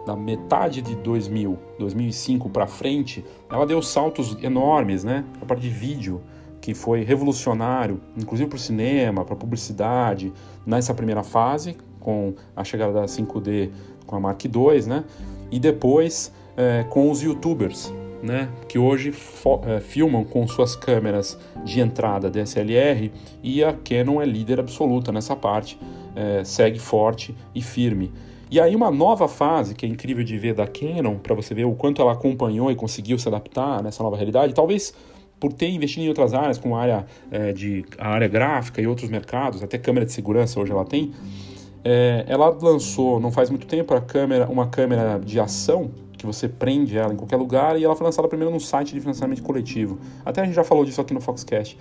da 0.07 0.16
metade 0.16 0.82
de 0.82 0.94
2000, 0.96 1.59
2005 1.78 2.50
para 2.50 2.66
frente, 2.66 3.24
ela 3.50 3.66
deu 3.66 3.80
saltos 3.80 4.36
enormes, 4.42 5.05
né? 5.05 5.24
A 5.40 5.44
parte 5.44 5.62
de 5.62 5.70
vídeo, 5.70 6.20
que 6.61 6.74
foi 6.74 7.03
revolucionário, 7.03 8.00
inclusive 8.16 8.48
para 8.48 8.57
o 8.57 8.61
cinema, 8.61 9.24
para 9.24 9.34
a 9.34 9.36
publicidade, 9.36 10.32
nessa 10.66 10.94
primeira 10.94 11.22
fase, 11.22 11.76
com 12.00 12.34
a 12.55 12.64
chegada 12.64 12.92
da 12.92 13.05
5D 13.05 13.70
com 14.07 14.16
a 14.16 14.20
Mark 14.20 14.44
II, 14.44 14.86
né? 14.86 15.05
E 15.50 15.59
depois 15.59 16.32
é, 16.57 16.84
com 16.88 17.11
os 17.11 17.22
YouTubers, 17.22 17.92
né? 18.22 18.48
Que 18.68 18.78
hoje 18.78 19.14
é, 19.66 19.80
filmam 19.80 20.24
com 20.24 20.46
suas 20.46 20.76
câmeras 20.76 21.38
de 21.64 21.80
entrada 21.80 22.30
DSLR 22.30 23.12
e 23.42 23.64
a 23.64 23.72
Canon 23.72 24.20
é 24.20 24.26
líder 24.26 24.61
absoluta 24.61 25.11
nessa 25.12 25.34
parte, 25.34 25.78
é, 26.14 26.44
segue 26.44 26.78
forte 26.78 27.34
e 27.55 27.62
firme. 27.62 28.12
E 28.53 28.61
aí 28.61 28.76
uma 28.76 28.90
nova 28.90 29.26
fase, 29.28 29.74
que 29.74 29.86
é 29.86 29.88
incrível 29.88 30.22
de 30.22 30.36
ver 30.36 30.53
da 30.53 30.66
Canon, 30.66 31.16
para 31.16 31.34
você 31.34 31.55
ver 31.55 31.64
o 31.64 31.72
quanto 31.72 32.03
ela 32.03 32.12
acompanhou 32.12 32.70
e 32.70 32.76
conseguiu 32.76 33.18
se 33.18 33.26
adaptar 33.26 33.82
nessa 33.82 34.03
nova 34.03 34.14
realidade, 34.14 34.53
talvez 34.53 34.92
por 35.40 35.55
ter 35.55 35.70
investido 35.70 36.05
em 36.05 36.09
outras 36.11 36.34
áreas, 36.34 36.59
como 36.59 36.76
a 36.76 36.82
área, 36.82 37.07
é, 37.30 37.50
de, 37.53 37.82
a 37.96 38.11
área 38.11 38.28
gráfica 38.28 38.82
e 38.82 38.86
outros 38.86 39.09
mercados, 39.09 39.62
até 39.62 39.78
câmera 39.78 40.05
de 40.05 40.12
segurança 40.12 40.61
hoje 40.61 40.70
ela 40.70 40.84
tem, 40.84 41.14
é, 41.82 42.26
ela 42.28 42.50
lançou, 42.50 43.18
não 43.18 43.32
faz 43.32 43.48
muito 43.48 43.66
tempo, 43.66 43.94
a 43.94 44.03
câmera, 44.03 44.46
uma 44.50 44.66
câmera 44.66 45.18
de 45.18 45.40
ação, 45.40 45.90
que 46.12 46.26
você 46.26 46.46
prende 46.46 46.98
ela 46.98 47.14
em 47.14 47.16
qualquer 47.16 47.36
lugar, 47.36 47.80
e 47.80 47.84
ela 47.84 47.96
foi 47.96 48.05
lançada 48.05 48.28
primeiro 48.28 48.53
num 48.53 48.61
site 48.61 48.92
de 48.92 49.00
financiamento 49.00 49.42
coletivo. 49.42 49.98
Até 50.26 50.42
a 50.42 50.44
gente 50.44 50.55
já 50.55 50.62
falou 50.62 50.84
disso 50.84 51.00
aqui 51.00 51.14
no 51.14 51.22
Foxcast. 51.22 51.78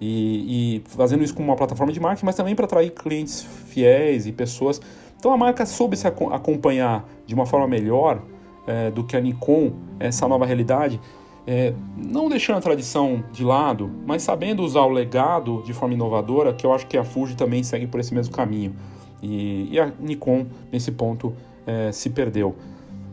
E, 0.00 0.76
e 0.76 0.82
fazendo 0.88 1.22
isso 1.22 1.34
como 1.34 1.48
uma 1.48 1.56
plataforma 1.56 1.92
de 1.92 2.00
marketing, 2.00 2.26
mas 2.26 2.34
também 2.34 2.54
para 2.54 2.64
atrair 2.64 2.90
clientes 2.90 3.44
fiéis 3.66 4.26
e 4.26 4.32
pessoas 4.32 4.80
então 5.22 5.32
a 5.32 5.36
marca 5.36 5.64
soube 5.64 5.96
se 5.96 6.04
acompanhar 6.04 7.08
de 7.24 7.32
uma 7.32 7.46
forma 7.46 7.68
melhor 7.68 8.20
é, 8.66 8.90
do 8.90 9.04
que 9.04 9.16
a 9.16 9.20
Nikon, 9.20 9.70
essa 10.00 10.26
nova 10.26 10.44
realidade, 10.44 11.00
é, 11.46 11.72
não 11.96 12.28
deixando 12.28 12.56
a 12.56 12.60
tradição 12.60 13.22
de 13.30 13.44
lado, 13.44 13.88
mas 14.04 14.24
sabendo 14.24 14.64
usar 14.64 14.80
o 14.80 14.88
legado 14.88 15.62
de 15.64 15.72
forma 15.72 15.94
inovadora, 15.94 16.52
que 16.52 16.66
eu 16.66 16.72
acho 16.72 16.88
que 16.88 16.98
a 16.98 17.04
Fuji 17.04 17.36
também 17.36 17.62
segue 17.62 17.86
por 17.86 18.00
esse 18.00 18.12
mesmo 18.12 18.34
caminho. 18.34 18.74
E, 19.22 19.68
e 19.70 19.78
a 19.78 19.92
Nikon, 20.00 20.44
nesse 20.72 20.90
ponto, 20.90 21.32
é, 21.64 21.92
se 21.92 22.10
perdeu. 22.10 22.56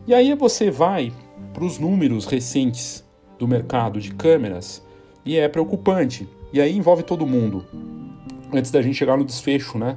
E 0.04 0.12
aí 0.12 0.34
você 0.34 0.68
vai 0.68 1.12
para 1.54 1.62
os 1.62 1.78
números 1.78 2.26
recentes 2.26 3.04
do 3.38 3.46
mercado 3.46 4.00
de 4.00 4.12
câmeras 4.14 4.84
e 5.24 5.36
é 5.36 5.46
preocupante. 5.46 6.28
E 6.52 6.60
aí 6.60 6.76
envolve 6.76 7.04
todo 7.04 7.24
mundo. 7.24 7.64
Antes 8.52 8.72
da 8.72 8.82
gente 8.82 8.96
chegar 8.96 9.16
no 9.16 9.24
desfecho, 9.24 9.78
né? 9.78 9.96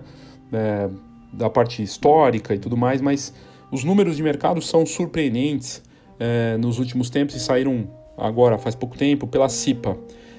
É, 0.52 0.88
da 1.34 1.50
parte 1.50 1.82
histórica 1.82 2.54
e 2.54 2.60
tudo 2.60 2.78
mais, 2.78 3.02
mas 3.02 3.34
os 3.72 3.84
números 3.84 4.16
de 4.16 4.24
mercado 4.24 4.62
são 4.62 4.86
surpreendentes 4.86 5.82
é, 6.20 6.58
nos 6.58 6.80
últimos 6.80 7.10
tempos 7.10 7.36
e 7.36 7.40
saíram 7.40 7.88
agora, 8.18 8.58
faz 8.58 8.76
pouco 8.76 8.98
tempo, 8.98 9.28
pela 9.28 9.50
CIPA. 9.50 9.98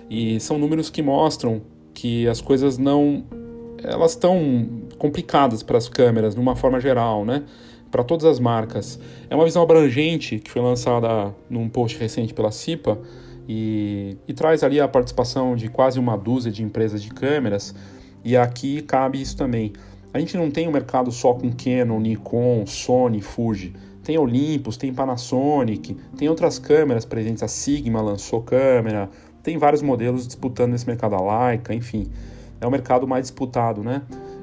E 0.09 0.39
são 0.41 0.59
números 0.59 0.91
que 0.91 1.03
mostram 1.03 1.63
que 1.93 2.29
as 2.29 2.41
coisas 2.41 2.79
não. 2.79 3.25
elas 3.83 4.13
estão 4.13 4.69
complicadas 4.99 5.63
para 5.63 5.77
as 5.77 5.89
câmeras, 5.89 6.35
de 6.35 6.41
uma 6.41 6.55
forma 6.55 6.81
geral, 6.81 7.25
né? 7.25 7.43
para 7.95 8.03
todas 8.03 8.25
as 8.25 8.41
marcas. 8.41 8.99
É 9.31 9.37
uma 9.37 9.45
visão 9.45 9.63
abrangente 9.63 10.41
que 10.41 10.51
foi 10.51 10.61
lançada 10.61 11.33
num 11.49 11.69
post 11.69 11.97
recente 11.97 12.35
pela 12.35 12.51
CIPA 12.51 12.99
e, 13.49 14.17
e 14.27 14.33
traz 14.33 14.65
ali 14.65 14.81
a 14.81 14.89
participação 14.89 15.55
de 15.55 15.69
quase 15.69 16.01
uma 16.01 16.17
dúzia 16.17 16.51
de 16.51 16.65
empresas 16.65 17.01
de 17.01 17.11
câmeras 17.11 17.73
e 18.25 18.37
aqui 18.37 18.83
cabe 18.83 19.21
isso 19.21 19.37
também. 19.37 19.73
A 20.15 20.21
gente 20.21 20.37
não 20.37 20.49
tem 20.49 20.69
um 20.69 20.71
mercado 20.71 21.11
só 21.11 21.35
com 21.35 21.51
Canon, 21.51 21.99
Nikon, 21.99 22.65
Sony, 22.67 23.21
Fuji. 23.21 23.73
Tem 24.05 24.17
Olympus, 24.17 24.77
tem 24.77 24.95
Panasonic, 24.95 25.97
tem 26.17 26.29
outras 26.29 26.57
câmeras 26.57 27.05
presentes. 27.05 27.43
A 27.43 27.49
Sigma 27.49 28.01
lançou 28.01 28.41
câmera, 28.41 29.11
tem 29.43 29.59
vários 29.59 29.83
modelos 29.83 30.25
disputando 30.25 30.71
nesse 30.71 30.87
mercado, 30.87 31.17
a 31.17 31.49
Leica, 31.49 31.75
enfim. 31.75 32.07
É 32.61 32.67
o 32.67 32.71
mercado 32.71 33.09
mais 33.09 33.23
disputado, 33.25 33.83
né? 33.83 34.03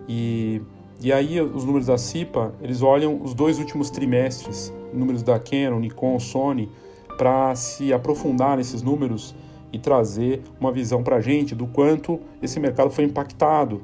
E, 0.09 0.61
e 1.01 1.13
aí 1.13 1.39
os 1.39 1.63
números 1.63 1.87
da 1.87 1.97
CIPA, 1.97 2.53
eles 2.61 2.81
olham 2.81 3.21
os 3.23 3.33
dois 3.33 3.57
últimos 3.57 3.89
trimestres, 3.89 4.73
números 4.93 5.23
da 5.23 5.39
Canon, 5.39 5.79
Nikon, 5.79 6.19
Sony, 6.19 6.69
para 7.17 7.55
se 7.55 7.93
aprofundar 7.93 8.57
nesses 8.57 8.81
números 8.81 9.33
e 9.71 9.79
trazer 9.79 10.41
uma 10.59 10.69
visão 10.69 11.01
para 11.01 11.15
a 11.15 11.21
gente 11.21 11.55
do 11.55 11.65
quanto 11.65 12.19
esse 12.41 12.59
mercado 12.59 12.89
foi 12.89 13.05
impactado 13.05 13.81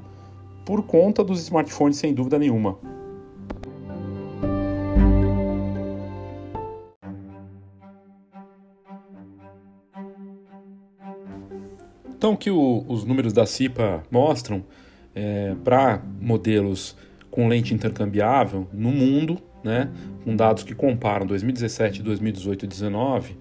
por 0.68 0.82
conta 0.82 1.24
dos 1.24 1.40
smartphones, 1.40 1.96
sem 1.96 2.12
dúvida 2.12 2.38
nenhuma. 2.38 2.78
Então, 12.14 12.34
o 12.34 12.36
que 12.36 12.50
o, 12.50 12.84
os 12.86 13.06
números 13.06 13.32
da 13.32 13.46
CIPA 13.46 14.02
mostram 14.10 14.62
é, 15.14 15.54
para 15.64 16.02
modelos 16.20 16.94
com 17.30 17.48
lente 17.48 17.72
intercambiável 17.72 18.68
no 18.70 18.90
mundo, 18.90 19.38
né, 19.64 19.90
com 20.22 20.36
dados 20.36 20.64
que 20.64 20.74
comparam 20.74 21.24
2017, 21.26 22.02
2018 22.02 22.66
e 22.66 22.68
2019, 22.68 23.38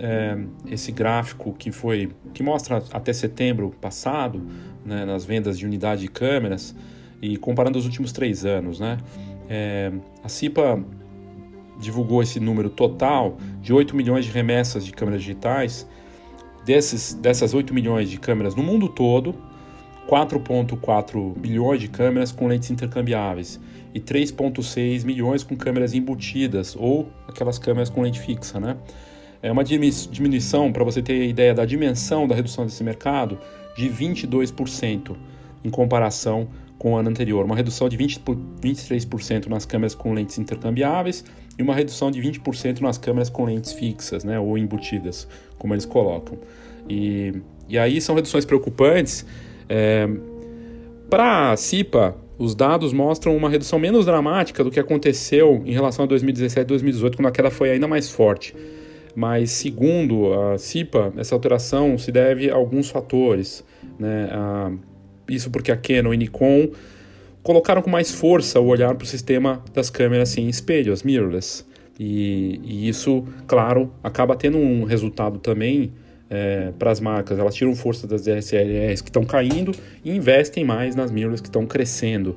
é, 0.00 0.36
esse 0.66 0.90
gráfico 0.90 1.52
que 1.52 1.70
foi 1.70 2.10
que 2.32 2.42
mostra 2.42 2.82
até 2.90 3.12
setembro 3.12 3.70
passado 3.80 4.42
né, 4.84 5.04
nas 5.04 5.24
vendas 5.24 5.58
de 5.58 5.66
unidade 5.66 6.00
de 6.00 6.08
câmeras 6.08 6.74
e 7.20 7.36
comparando 7.36 7.78
os 7.78 7.84
últimos 7.84 8.10
três 8.10 8.46
anos, 8.46 8.80
né, 8.80 8.96
é, 9.48 9.92
a 10.24 10.28
CIPA 10.28 10.82
divulgou 11.78 12.22
esse 12.22 12.40
número 12.40 12.70
total 12.70 13.36
de 13.60 13.72
8 13.72 13.94
milhões 13.94 14.24
de 14.24 14.30
remessas 14.30 14.84
de 14.84 14.92
câmeras 14.92 15.20
digitais. 15.20 15.86
Desses, 16.64 17.14
dessas 17.14 17.54
8 17.54 17.72
milhões 17.72 18.10
de 18.10 18.18
câmeras 18.18 18.54
no 18.54 18.62
mundo 18.62 18.88
todo, 18.88 19.34
4,4 20.06 21.34
milhões 21.38 21.80
de 21.80 21.88
câmeras 21.88 22.32
com 22.32 22.46
lentes 22.46 22.70
intercambiáveis 22.70 23.58
e 23.94 24.00
3,6 24.00 25.04
milhões 25.04 25.42
com 25.42 25.56
câmeras 25.56 25.94
embutidas 25.94 26.76
ou 26.76 27.08
aquelas 27.26 27.58
câmeras 27.58 27.88
com 27.88 28.02
lente 28.02 28.20
fixa, 28.20 28.60
né? 28.60 28.76
É 29.42 29.50
uma 29.50 29.64
diminuição, 29.64 30.70
para 30.70 30.84
você 30.84 31.00
ter 31.00 31.26
ideia 31.26 31.54
da 31.54 31.64
dimensão 31.64 32.28
da 32.28 32.34
redução 32.34 32.66
desse 32.66 32.84
mercado, 32.84 33.38
de 33.76 33.88
22% 33.88 35.16
em 35.64 35.70
comparação 35.70 36.48
com 36.78 36.92
o 36.92 36.96
ano 36.96 37.08
anterior. 37.08 37.44
Uma 37.44 37.56
redução 37.56 37.88
de 37.88 37.96
20 37.96 38.20
por, 38.20 38.36
23% 38.36 39.46
nas 39.46 39.64
câmeras 39.64 39.94
com 39.94 40.12
lentes 40.12 40.38
intercambiáveis 40.38 41.24
e 41.58 41.62
uma 41.62 41.74
redução 41.74 42.10
de 42.10 42.20
20% 42.20 42.80
nas 42.80 42.98
câmeras 42.98 43.30
com 43.30 43.44
lentes 43.44 43.72
fixas, 43.72 44.24
né, 44.24 44.38
ou 44.38 44.58
embutidas, 44.58 45.26
como 45.58 45.72
eles 45.72 45.86
colocam. 45.86 46.38
E, 46.88 47.32
e 47.68 47.78
aí 47.78 48.00
são 48.00 48.14
reduções 48.14 48.44
preocupantes. 48.44 49.24
É, 49.68 50.06
Para 51.08 51.52
a 51.52 51.56
CIPA, 51.56 52.14
os 52.38 52.54
dados 52.54 52.92
mostram 52.92 53.34
uma 53.34 53.48
redução 53.48 53.78
menos 53.78 54.04
dramática 54.04 54.62
do 54.62 54.70
que 54.70 54.80
aconteceu 54.80 55.62
em 55.64 55.72
relação 55.72 56.04
a 56.04 56.08
2017 56.08 56.60
e 56.60 56.64
2018, 56.64 57.16
quando 57.16 57.28
a 57.28 57.30
queda 57.30 57.50
foi 57.50 57.70
ainda 57.70 57.88
mais 57.88 58.10
forte 58.10 58.54
mas 59.14 59.50
segundo 59.50 60.32
a 60.32 60.58
CIPA, 60.58 61.12
essa 61.16 61.34
alteração 61.34 61.98
se 61.98 62.12
deve 62.12 62.50
a 62.50 62.54
alguns 62.54 62.90
fatores. 62.90 63.64
Né? 63.98 64.28
A, 64.32 64.72
isso 65.28 65.50
porque 65.50 65.70
a 65.70 65.76
Canon 65.76 66.14
e 66.14 66.16
Nikon 66.16 66.70
colocaram 67.42 67.82
com 67.82 67.90
mais 67.90 68.12
força 68.12 68.60
o 68.60 68.66
olhar 68.66 68.94
para 68.94 69.04
o 69.04 69.06
sistema 69.06 69.62
das 69.72 69.90
câmeras 69.90 70.28
sem 70.30 70.48
espelho, 70.48 70.92
as 70.92 71.02
mirrorless. 71.02 71.64
E, 71.98 72.60
e 72.64 72.88
isso, 72.88 73.24
claro, 73.46 73.92
acaba 74.02 74.34
tendo 74.34 74.58
um 74.58 74.84
resultado 74.84 75.38
também 75.38 75.92
é, 76.30 76.72
para 76.78 76.90
as 76.90 77.00
marcas. 77.00 77.38
Elas 77.38 77.54
tiram 77.54 77.74
força 77.74 78.06
das 78.06 78.22
DSLRs 78.22 79.02
que 79.02 79.08
estão 79.08 79.24
caindo 79.24 79.72
e 80.04 80.10
investem 80.10 80.64
mais 80.64 80.94
nas 80.94 81.10
mirrorless 81.10 81.42
que 81.42 81.48
estão 81.48 81.66
crescendo. 81.66 82.36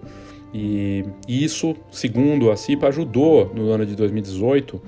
E 0.53 1.03
isso, 1.27 1.75
segundo 1.91 2.51
a 2.51 2.57
CIPA, 2.57 2.89
ajudou 2.89 3.51
no 3.55 3.69
ano 3.69 3.85
de 3.85 3.95
2018 3.95 4.81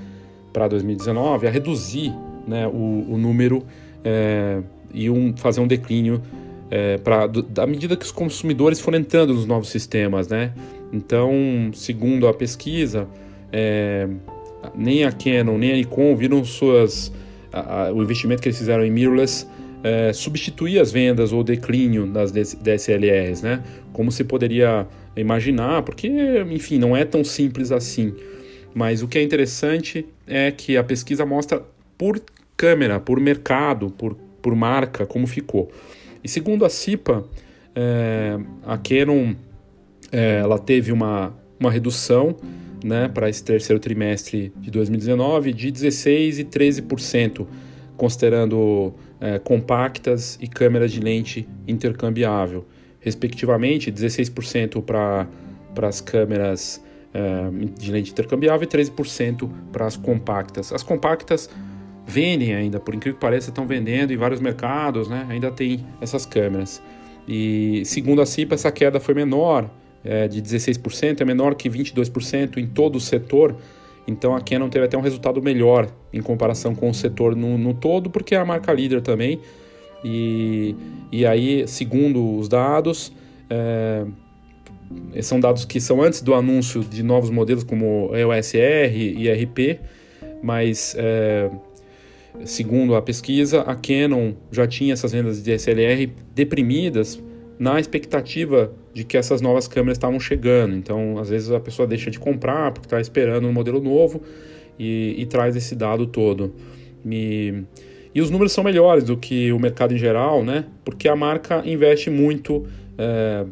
para 0.56 0.70
2019 0.70 1.48
a 1.48 1.52
reduzir 1.52 2.14
né, 2.48 2.66
o, 2.66 3.06
o 3.10 3.18
número 3.18 3.66
é, 4.06 4.62
e 4.94 5.10
um, 5.10 5.36
fazer 5.36 5.60
um 5.60 5.68
declínio 5.68 6.22
é, 6.72 6.98
pra, 6.98 7.28
da 7.28 7.68
medida 7.68 7.98
que 7.98 8.06
os 8.06 8.12
consumidores 8.12 8.80
foram 8.80 9.00
entrando 9.00 9.34
nos 9.34 9.46
novos 9.46 9.68
sistemas. 9.68 10.30
Né? 10.30 10.54
Então, 10.94 11.34
segundo 11.74 12.26
a 12.26 12.34
pesquisa, 12.34 13.06
é, 13.52 14.08
nem 14.74 15.04
a 15.04 15.12
Canon 15.12 15.58
nem 15.58 15.74
a 15.74 15.76
Nikon 15.76 16.16
viram 16.16 16.42
suas, 16.46 17.12
a, 17.52 17.88
a, 17.88 17.94
o 17.94 18.02
investimento 18.02 18.42
que 18.42 18.48
eles 18.48 18.58
fizeram 18.58 18.86
em 18.86 18.92
mirrorless 18.92 19.46
é, 19.84 20.14
substituir 20.14 20.80
as 20.80 20.90
vendas 20.90 21.34
ou 21.34 21.44
declínio 21.44 22.08
das 22.08 22.32
DSLRs, 22.32 23.42
né? 23.42 23.62
como 23.92 24.10
se 24.10 24.24
poderia 24.24 24.88
imaginar, 25.18 25.84
porque, 25.84 26.10
enfim, 26.50 26.80
não 26.80 26.96
é 26.96 27.04
tão 27.04 27.26
simples 27.26 27.74
assim. 27.74 28.14
Mas 28.74 29.04
o 29.04 29.08
que 29.08 29.18
é 29.18 29.22
interessante 29.22 30.06
é 30.28 30.52
que 30.52 30.78
a 30.78 30.84
pesquisa 30.84 31.26
mostra 31.26 31.64
por 31.98 32.22
câmera, 32.58 33.00
por 33.00 33.20
mercado, 33.20 33.90
por, 33.90 34.16
por 34.42 34.56
marca, 34.56 35.06
como 35.06 35.28
ficou. 35.28 35.72
E 36.24 36.28
segundo 36.28 36.66
a 36.66 36.70
CIPA, 36.70 37.26
é, 37.76 38.40
a 38.66 38.78
Canon 38.78 39.36
é, 40.12 40.40
ela 40.40 40.58
teve 40.58 40.92
uma, 40.92 41.34
uma 41.60 41.72
redução 41.72 42.36
né, 42.84 43.08
para 43.08 43.30
esse 43.30 43.44
terceiro 43.44 43.80
trimestre 43.80 44.54
de 44.58 44.70
2019 44.72 45.52
de 45.52 45.72
16% 45.72 46.40
e 46.40 46.46
13%, 46.46 47.46
considerando 47.98 48.94
é, 49.20 49.40
compactas 49.40 50.38
e 50.42 50.48
câmeras 50.48 50.92
de 50.92 51.00
lente 51.00 51.48
intercambiável, 51.68 52.66
respectivamente 53.00 53.92
16% 53.92 54.84
para 54.84 55.28
as 55.88 56.02
câmeras 56.02 56.84
de 57.78 57.92
lente 57.92 58.12
intercambiável 58.12 58.64
e 58.64 58.68
13% 58.68 59.50
para 59.72 59.86
as 59.86 59.96
compactas. 59.96 60.74
As 60.74 60.84
compactas 60.84 61.50
vendem 62.06 62.54
ainda, 62.54 62.80
por 62.80 62.94
incrível 62.94 63.16
que 63.16 63.22
pareça, 63.22 63.50
estão 63.50 63.66
vendendo 63.66 64.12
em 64.12 64.18
vários 64.18 64.40
mercados, 64.40 65.08
né? 65.08 65.26
ainda 65.30 65.50
tem 65.52 65.86
essas 66.02 66.26
câmeras. 66.26 66.82
E 67.28 67.82
segundo 67.86 68.22
a 68.22 68.26
CIPA, 68.26 68.56
essa 68.56 68.72
queda 68.72 69.00
foi 69.00 69.14
menor, 69.14 69.70
é, 70.04 70.28
de 70.28 70.42
16%, 70.42 71.22
é 71.22 71.26
menor 71.26 71.56
que 71.56 71.70
22% 71.70 72.58
em 72.58 72.68
todo 72.68 72.98
o 72.98 73.00
setor. 73.00 73.56
Então 74.08 74.36
a 74.36 74.42
Canon 74.42 74.70
teve 74.70 74.86
até 74.86 74.96
um 74.96 75.02
resultado 75.02 75.42
melhor 75.42 75.90
em 76.14 76.22
comparação 76.22 76.76
com 76.76 76.90
o 76.90 76.94
setor 76.94 77.36
no, 77.36 77.58
no 77.58 77.74
todo, 77.74 78.10
porque 78.10 78.36
é 78.36 78.38
a 78.38 78.46
marca 78.46 78.72
líder 78.72 79.02
também. 79.02 79.40
E, 80.04 80.76
e 81.12 81.26
aí, 81.26 81.68
segundo 81.68 82.38
os 82.38 82.48
dados, 82.48 83.12
é, 83.50 84.06
são 85.22 85.40
dados 85.40 85.66
que 85.66 85.80
são 85.80 86.02
antes 86.02 86.22
do 86.22 86.34
anúncio 86.34 86.84
de 86.84 87.02
novos 87.04 87.30
modelos 87.30 87.64
como 87.64 88.12
EOS 88.16 88.56
R 88.56 89.16
e 89.18 89.32
RP, 89.32 89.80
mas 90.44 90.96
é, 90.98 91.50
segundo 92.44 92.96
a 92.96 93.02
pesquisa, 93.02 93.62
a 93.62 93.76
Canon 93.76 94.34
já 94.52 94.68
tinha 94.68 94.94
essas 94.94 95.12
vendas 95.12 95.42
de 95.42 95.52
DSLR 95.52 96.12
deprimidas 96.34 97.22
na 97.58 97.80
expectativa 97.80 98.74
de 98.94 99.04
que 99.04 99.18
essas 99.18 99.42
novas 99.42 99.68
câmeras 99.68 99.98
estavam 99.98 100.20
chegando. 100.20 100.76
Então, 100.76 101.18
às 101.18 101.30
vezes 101.30 101.52
a 101.52 101.60
pessoa 101.60 101.88
deixa 101.88 102.12
de 102.12 102.20
comprar 102.20 102.72
porque 102.72 102.88
está 102.88 103.00
esperando 103.00 103.48
um 103.48 103.54
modelo 103.54 103.82
novo 103.82 104.22
e, 104.78 105.16
e, 105.18 105.26
traz 105.26 105.56
esse 105.56 105.76
dado 105.76 106.06
todo. 106.06 106.54
E, 107.06 107.64
e 108.14 108.22
os 108.22 108.30
números 108.30 108.52
são 108.52 108.64
melhores 108.64 109.04
do 109.04 109.16
que 109.16 109.52
o 109.52 109.60
mercado 109.60 109.94
em 109.94 109.98
geral, 109.98 110.44
né? 110.44 110.66
Porque 110.84 111.08
a 111.08 111.16
marca 111.16 111.64
investe 111.66 112.10
muito. 112.10 112.66
É, 112.98 113.46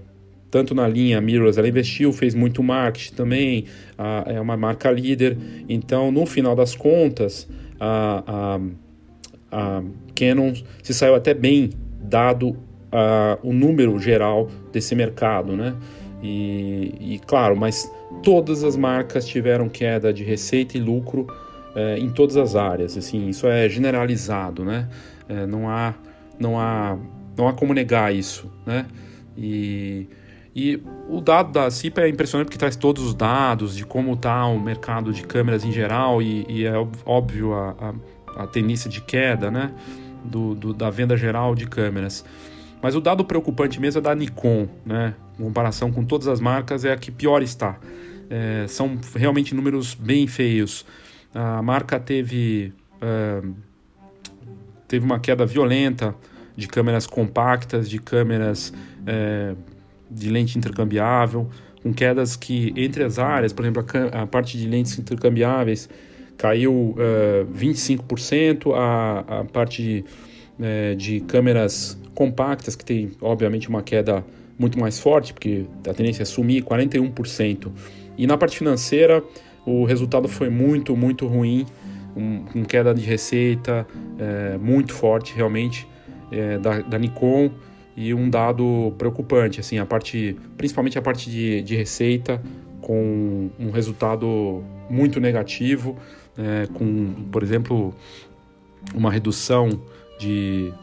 tanto 0.54 0.76
na 0.76 0.88
linha 0.88 1.20
mirrorless, 1.20 1.58
ela 1.58 1.68
investiu, 1.68 2.14
fez 2.14 2.36
muito 2.36 2.62
marketing 2.62 3.16
também, 3.16 3.66
a, 3.98 4.24
é 4.28 4.40
uma 4.40 4.56
marca 4.56 4.92
líder. 4.92 5.36
Então, 5.68 6.12
no 6.12 6.28
final 6.28 6.56
das 6.56 6.76
contas, 6.76 7.50
a, 7.80 8.24
a, 8.28 8.60
a 9.52 9.84
Canon 10.14 10.54
se 10.84 10.94
saiu 10.94 11.16
até 11.16 11.34
bem, 11.34 11.72
dado 12.00 12.56
a, 12.92 13.40
o 13.42 13.52
número 13.52 13.98
geral 13.98 14.48
desse 14.72 14.94
mercado, 14.94 15.54
né? 15.54 15.76
E, 16.22 16.94
e, 17.00 17.22
claro, 17.26 17.56
mas 17.56 17.92
todas 18.22 18.64
as 18.64 18.78
marcas 18.78 19.26
tiveram 19.26 19.68
queda 19.68 20.14
de 20.14 20.24
receita 20.24 20.78
e 20.78 20.80
lucro 20.80 21.26
é, 21.76 21.98
em 21.98 22.12
todas 22.12 22.38
as 22.38 22.56
áreas. 22.56 22.96
Assim, 22.96 23.28
isso 23.28 23.48
é 23.48 23.68
generalizado, 23.68 24.64
né? 24.64 24.88
É, 25.28 25.48
não 25.48 25.68
há, 25.68 25.96
não 26.40 26.60
há, 26.60 26.96
não 27.36 27.48
há 27.48 27.54
como 27.54 27.74
negar 27.74 28.14
isso, 28.14 28.54
né? 28.68 28.86
E 29.36 30.08
E 30.56 30.82
o 31.10 31.20
dado 31.20 31.52
da 31.52 31.72
CIPA 31.72 32.02
é 32.02 32.10
impressionante 32.10 32.48
porque 32.48 32.60
traz 32.60 32.76
todos 32.76 33.04
os 33.04 33.14
dados 33.16 33.76
de 33.76 33.86
como 33.86 34.14
está 34.14 34.46
o 34.46 34.60
mercado 34.60 35.12
de 35.12 35.24
câmeras 35.24 35.66
em 35.66 35.72
geral 35.72 36.22
e, 36.22 36.46
e 36.48 36.66
é 36.66 36.74
óbvio 37.06 37.54
a, 37.54 37.72
a, 37.72 38.44
a, 38.44 38.48
tendência 38.48 38.88
de 38.90 39.02
queda 39.02 39.50
né, 39.50 39.74
do, 40.24 40.54
do, 40.54 40.74
da 40.74 40.92
venda 40.92 41.18
geral 41.18 41.56
de 41.56 41.66
câmeras. 41.66 42.24
Mas 42.84 42.96
o 42.96 43.02
dado 43.02 43.26
preocupante 43.26 43.80
mesmo 43.80 44.00
é 44.00 44.02
da 44.02 44.14
Nikon, 44.14 44.68
né? 44.86 45.16
Em 45.40 45.44
comparação 45.44 45.92
com 45.92 46.04
todas 46.04 46.28
as 46.28 46.40
marcas, 46.42 46.84
é 46.84 46.92
a 46.92 46.98
que 46.98 47.10
pior 47.10 47.42
está. 47.42 47.80
É, 48.30 48.66
são 48.68 49.00
realmente 49.16 49.56
números 49.56 49.96
bem 49.96 50.28
feios. 50.28 50.86
A 51.34 51.62
marca 51.62 51.98
teve, 51.98 52.74
é, 53.02 53.42
teve 54.86 55.06
uma 55.06 55.18
queda 55.18 55.46
violenta 55.46 56.14
de 56.58 56.68
câmeras 56.68 57.08
compactas, 57.08 57.90
de 57.90 58.00
câmeras 58.00 58.74
é, 59.08 59.56
de 60.10 60.30
lente 60.30 60.58
intercambiável, 60.58 61.50
com 61.82 61.94
quedas 61.94 62.36
que 62.36 62.74
entre 62.76 63.04
as 63.04 63.20
áreas, 63.20 63.52
por 63.52 63.66
exemplo, 63.66 63.86
a, 64.14 64.22
a 64.24 64.28
parte 64.28 64.58
de 64.58 64.68
lentes 64.68 64.98
intercambiáveis 64.98 65.90
caiu 66.38 66.74
uh, 66.74 67.54
25%, 67.54 68.74
a, 68.74 69.40
a 69.40 69.44
parte 69.46 69.82
de, 69.82 70.06
uh, 70.60 70.96
de 70.96 71.20
câmeras 71.22 71.98
compactas, 72.14 72.76
que 72.76 72.86
tem 72.86 73.12
obviamente 73.22 73.70
uma 73.70 73.82
queda 73.82 74.24
muito 74.58 74.80
mais 74.80 75.00
forte, 75.00 75.34
porque 75.34 75.66
a 75.88 75.94
tendência 75.94 76.24
é 76.24 76.26
sumir, 76.26 76.64
41%. 76.64 77.72
E 78.18 78.28
na 78.28 78.38
parte 78.38 78.58
financeira, 78.58 79.24
o 79.66 79.86
resultado 79.86 80.28
foi 80.28 80.50
muito, 80.50 80.96
muito 80.96 81.26
ruim, 81.28 81.66
um, 82.16 82.44
com 82.46 82.64
queda 82.64 82.94
de 82.94 83.02
receita 83.02 83.88
é, 84.20 84.58
muito 84.58 84.94
forte, 84.94 85.34
realmente, 85.36 85.88
é, 86.32 86.58
da, 86.60 86.82
da 86.82 87.00
Nikon 87.00 87.52
e 87.96 88.14
um 88.14 88.30
dado 88.30 88.94
preocupante, 88.98 89.60
assim, 89.60 89.78
a 89.78 89.86
parte, 89.86 90.36
principalmente 90.58 90.98
a 90.98 91.02
parte 91.02 91.30
de, 91.30 91.62
de 91.62 91.76
receita 91.76 92.42
com 92.82 93.50
um 93.60 93.72
resultado 93.72 94.64
muito 94.90 95.20
negativo, 95.20 95.98
é, 96.38 96.68
com, 96.74 97.14
por 97.32 97.44
exemplo, 97.44 97.94
uma 98.94 99.12
redução 99.12 99.70
de, 100.20 100.74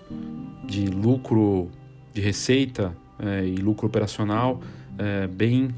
de 0.64 0.86
lucro 0.86 1.68
de 2.12 2.20
receita 2.20 2.96
é, 3.18 3.44
e 3.44 3.56
lucro 3.56 3.86
operacional 3.86 4.60
é, 4.98 5.26
bem, 5.26 5.68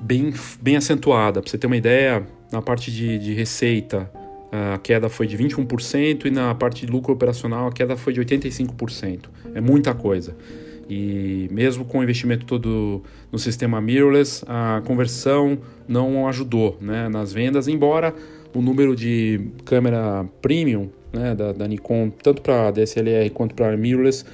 bem, 0.00 0.32
bem 0.60 0.76
acentuada. 0.76 1.40
Para 1.40 1.50
você 1.50 1.58
ter 1.58 1.66
uma 1.66 1.76
ideia, 1.76 2.26
na 2.52 2.60
parte 2.60 2.90
de, 2.90 3.18
de 3.18 3.32
receita 3.34 4.10
a 4.52 4.78
queda 4.78 5.08
foi 5.08 5.26
de 5.26 5.36
21% 5.38 6.26
e 6.26 6.30
na 6.30 6.54
parte 6.54 6.84
de 6.84 6.90
lucro 6.90 7.12
operacional 7.12 7.68
a 7.68 7.72
queda 7.72 7.96
foi 7.96 8.12
de 8.12 8.20
85%. 8.20 9.26
É 9.54 9.60
muita 9.60 9.94
coisa. 9.94 10.36
E 10.88 11.48
mesmo 11.52 11.84
com 11.84 12.00
o 12.00 12.02
investimento 12.02 12.44
todo 12.44 13.02
no 13.30 13.38
sistema 13.38 13.80
mirrorless, 13.80 14.44
a 14.48 14.82
conversão 14.84 15.58
não 15.86 16.26
ajudou 16.26 16.76
né, 16.80 17.08
nas 17.08 17.32
vendas, 17.32 17.68
embora 17.68 18.12
o 18.52 18.60
número 18.60 18.96
de 18.96 19.40
câmera 19.64 20.26
premium 20.42 20.90
né, 21.12 21.32
da, 21.34 21.52
da 21.52 21.68
Nikon, 21.68 22.10
tanto 22.10 22.42
para 22.42 22.72
DSLR 22.72 23.30
quanto 23.30 23.54
para 23.54 23.76
mirrorless, 23.76 24.24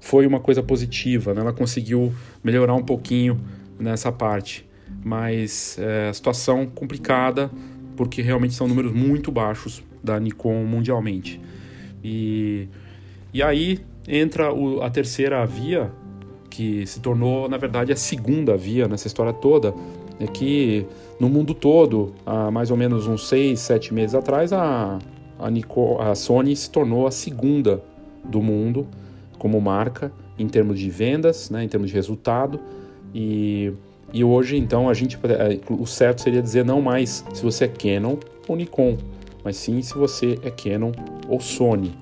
foi 0.00 0.26
uma 0.26 0.40
coisa 0.40 0.62
positiva. 0.62 1.34
Né? 1.34 1.42
Ela 1.42 1.52
conseguiu 1.52 2.14
melhorar 2.42 2.74
um 2.74 2.82
pouquinho 2.82 3.38
nessa 3.78 4.10
parte, 4.10 4.66
mas 5.04 5.76
é, 5.78 6.10
situação 6.14 6.64
complicada 6.64 7.50
porque 7.96 8.22
realmente 8.22 8.54
são 8.54 8.68
números 8.68 8.92
muito 8.92 9.32
baixos 9.32 9.82
da 10.02 10.20
Nikon 10.20 10.64
mundialmente. 10.64 11.40
E, 12.04 12.68
e 13.32 13.42
aí 13.42 13.80
entra 14.06 14.52
o, 14.52 14.82
a 14.82 14.90
terceira 14.90 15.44
via, 15.44 15.90
que 16.48 16.86
se 16.86 17.00
tornou, 17.00 17.48
na 17.48 17.56
verdade, 17.56 17.92
a 17.92 17.96
segunda 17.96 18.56
via 18.56 18.86
nessa 18.86 19.06
história 19.06 19.32
toda, 19.32 19.74
é 20.18 20.26
que 20.26 20.86
no 21.18 21.28
mundo 21.28 21.54
todo, 21.54 22.14
há 22.24 22.50
mais 22.50 22.70
ou 22.70 22.76
menos 22.76 23.06
uns 23.06 23.28
seis, 23.28 23.60
sete 23.60 23.92
meses 23.92 24.14
atrás, 24.14 24.52
a, 24.52 24.98
a, 25.38 25.50
Nikon, 25.50 26.00
a 26.00 26.14
Sony 26.14 26.54
se 26.54 26.70
tornou 26.70 27.06
a 27.06 27.10
segunda 27.10 27.82
do 28.24 28.40
mundo 28.40 28.86
como 29.38 29.60
marca 29.60 30.12
em 30.38 30.48
termos 30.48 30.78
de 30.78 30.90
vendas, 30.90 31.50
né, 31.50 31.64
em 31.64 31.68
termos 31.68 31.90
de 31.90 31.94
resultado, 31.94 32.60
e 33.14 33.72
e 34.16 34.24
hoje, 34.24 34.56
então, 34.56 34.88
a 34.88 34.94
gente 34.94 35.18
é, 35.24 35.60
o 35.70 35.84
certo 35.84 36.22
seria 36.22 36.40
dizer 36.40 36.64
não 36.64 36.80
mais 36.80 37.22
se 37.34 37.42
você 37.42 37.66
é 37.66 37.68
Canon 37.68 38.16
ou 38.48 38.56
Nikon, 38.56 38.96
mas 39.44 39.56
sim 39.58 39.82
se 39.82 39.92
você 39.92 40.38
é 40.42 40.50
Canon 40.50 40.90
ou 41.28 41.38
Sony. 41.38 41.92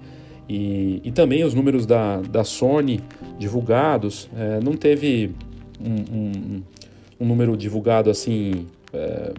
E, 0.49 1.01
e 1.03 1.11
também 1.11 1.43
os 1.43 1.55
números 1.55 1.87
da, 1.87 2.21
da 2.21 2.45
Sony 2.45 3.01
divulgados, 3.37 4.31
é, 4.37 4.61
não 4.63 4.75
teve 4.75 5.35
um, 5.81 6.17
um, 6.17 6.63
um, 7.19 7.27
número 7.27 7.57
divulgado 7.57 8.09
assim, 8.09 8.69
é, 8.93 9.35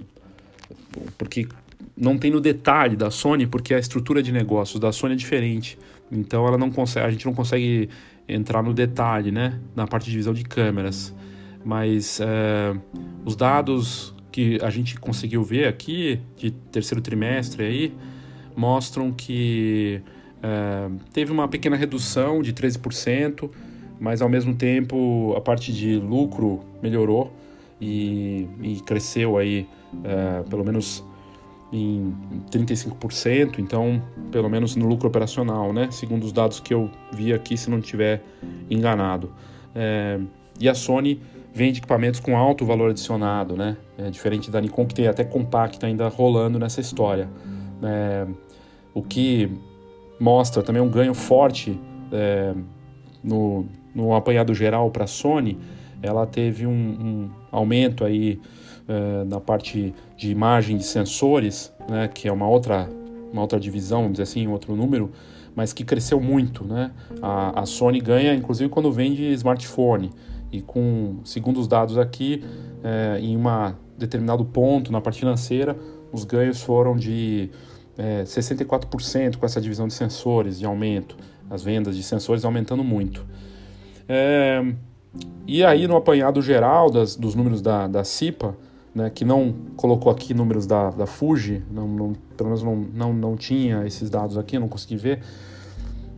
porque 1.17 1.47
não 1.95 2.17
tem 2.17 2.29
no 2.29 2.41
detalhe 2.41 2.97
da 2.97 3.09
Sony, 3.09 3.47
porque 3.47 3.73
a 3.73 3.79
estrutura 3.79 4.21
de 4.21 4.33
negócios 4.33 4.81
da 4.81 4.91
Sony 4.91 5.13
é 5.13 5.17
diferente. 5.17 5.77
Então 6.11 6.45
ela 6.45 6.57
não 6.57 6.69
consegue, 6.69 7.07
a 7.07 7.09
gente 7.09 7.25
não 7.25 7.33
consegue 7.33 7.87
entrar 8.27 8.61
no 8.61 8.73
detalhe, 8.73 9.31
né, 9.31 9.61
na 9.73 9.87
parte 9.87 10.07
de 10.07 10.11
divisão 10.11 10.33
de 10.33 10.43
câmeras 10.43 11.13
mas 11.65 12.19
é, 12.21 12.77
os 13.25 13.35
dados 13.35 14.13
que 14.31 14.59
a 14.61 14.69
gente 14.69 14.99
conseguiu 14.99 15.43
ver 15.43 15.67
aqui 15.67 16.21
de 16.37 16.51
terceiro 16.51 17.01
trimestre 17.01 17.63
aí 17.63 17.93
mostram 18.55 19.11
que 19.11 19.99
é, 20.43 20.89
teve 21.11 21.31
uma 21.31 21.47
pequena 21.47 21.75
redução 21.75 22.43
de 22.43 22.53
13%, 22.53 23.49
mas 23.99 24.21
ao 24.21 24.29
mesmo 24.29 24.53
tempo 24.53 25.33
a 25.35 25.41
parte 25.41 25.73
de 25.73 25.97
lucro 25.97 26.61
melhorou 26.83 27.33
e, 27.81 28.47
e 28.61 28.79
cresceu 28.85 29.35
aí 29.35 29.67
é, 30.03 30.43
pelo 30.47 30.63
menos 30.63 31.03
em 31.73 32.15
35%, 32.51 33.57
então 33.57 34.01
pelo 34.31 34.49
menos 34.49 34.75
no 34.75 34.85
lucro 34.85 35.07
operacional, 35.07 35.73
né? 35.73 35.89
Segundo 35.91 36.23
os 36.23 36.31
dados 36.31 36.59
que 36.59 36.73
eu 36.73 36.91
vi 37.11 37.33
aqui, 37.33 37.57
se 37.57 37.71
não 37.71 37.81
tiver 37.81 38.23
enganado. 38.69 39.33
É, 39.73 40.19
e 40.59 40.69
a 40.69 40.75
Sony 40.75 41.19
vende 41.55 41.79
equipamentos 41.79 42.19
com 42.19 42.35
alto 42.35 42.65
valor 42.65 42.89
adicionado, 42.89 43.55
né? 43.55 43.77
É 43.97 44.09
diferente 44.09 44.51
da 44.51 44.59
Nikon 44.59 44.85
que 44.85 44.93
tem 44.93 45.07
até 45.07 45.23
compacto 45.23 45.85
ainda 45.85 46.09
rolando 46.09 46.59
nessa 46.59 46.81
história. 46.81 47.29
É, 47.81 48.27
o 48.93 49.01
que 49.01 49.49
mostra 50.19 50.61
também 50.61 50.81
um 50.81 50.89
ganho 50.89 51.13
forte 51.13 51.79
é, 52.11 52.53
no, 53.23 53.65
no 53.95 54.13
apanhado 54.13 54.53
geral 54.53 54.91
para 54.91 55.05
a 55.05 55.07
Sony. 55.07 55.57
Ela 56.03 56.27
teve 56.27 56.67
um, 56.67 56.71
um 56.71 57.29
aumento 57.49 58.03
aí 58.03 58.37
é, 58.85 59.23
na 59.23 59.39
parte 59.39 59.95
de 60.17 60.29
imagem 60.29 60.75
de 60.75 60.83
sensores, 60.83 61.71
né? 61.89 62.09
Que 62.09 62.27
é 62.27 62.33
uma 62.33 62.49
outra 62.49 62.89
uma 63.31 63.41
outra 63.41 63.59
divisão, 63.59 63.99
vamos 64.01 64.13
dizer 64.13 64.23
assim, 64.23 64.47
outro 64.47 64.75
número, 64.75 65.11
mas 65.53 65.73
que 65.73 65.83
cresceu 65.83 66.19
muito, 66.19 66.65
né? 66.65 66.91
A, 67.21 67.61
a 67.61 67.65
Sony 67.65 67.99
ganha, 67.99 68.33
inclusive, 68.33 68.69
quando 68.69 68.91
vende 68.91 69.23
smartphone 69.33 70.11
e 70.55 70.61
com, 70.61 71.17
segundo 71.25 71.59
os 71.59 71.67
dados 71.67 71.97
aqui, 71.97 72.43
é, 72.83 73.19
em 73.19 73.35
um 73.35 73.43
determinado 73.97 74.45
ponto 74.45 74.91
na 74.91 75.01
parte 75.01 75.19
financeira, 75.19 75.77
os 76.11 76.23
ganhos 76.23 76.61
foram 76.61 76.95
de 76.95 77.49
é, 77.97 78.23
64% 78.23 79.37
com 79.37 79.45
essa 79.45 79.59
divisão 79.59 79.87
de 79.87 79.93
sensores 79.93 80.57
de 80.57 80.65
aumento, 80.65 81.17
as 81.49 81.61
vendas 81.61 81.95
de 81.97 82.03
sensores 82.03 82.45
aumentando 82.45 82.83
muito. 82.83 83.25
É, 84.07 84.63
e 85.45 85.63
aí, 85.63 85.87
no 85.87 85.95
apanhado 85.97 86.41
geral 86.41 86.89
das, 86.89 87.15
dos 87.15 87.35
números 87.35 87.61
da, 87.61 87.87
da 87.87 88.03
CIPA, 88.03 88.55
né, 88.93 89.09
que 89.13 89.25
não 89.25 89.53
colocou 89.75 90.09
aqui 90.09 90.33
números 90.33 90.65
da, 90.65 90.89
da 90.89 91.05
Fuji, 91.05 91.63
não, 91.69 91.87
não, 91.87 92.13
pelo 92.37 92.49
menos 92.49 92.63
não, 92.63 92.75
não, 92.75 93.13
não 93.13 93.35
tinha 93.35 93.85
esses 93.85 94.09
dados 94.09 94.37
aqui, 94.37 94.57
não 94.57 94.69
consegui 94.69 94.95
ver, 94.95 95.21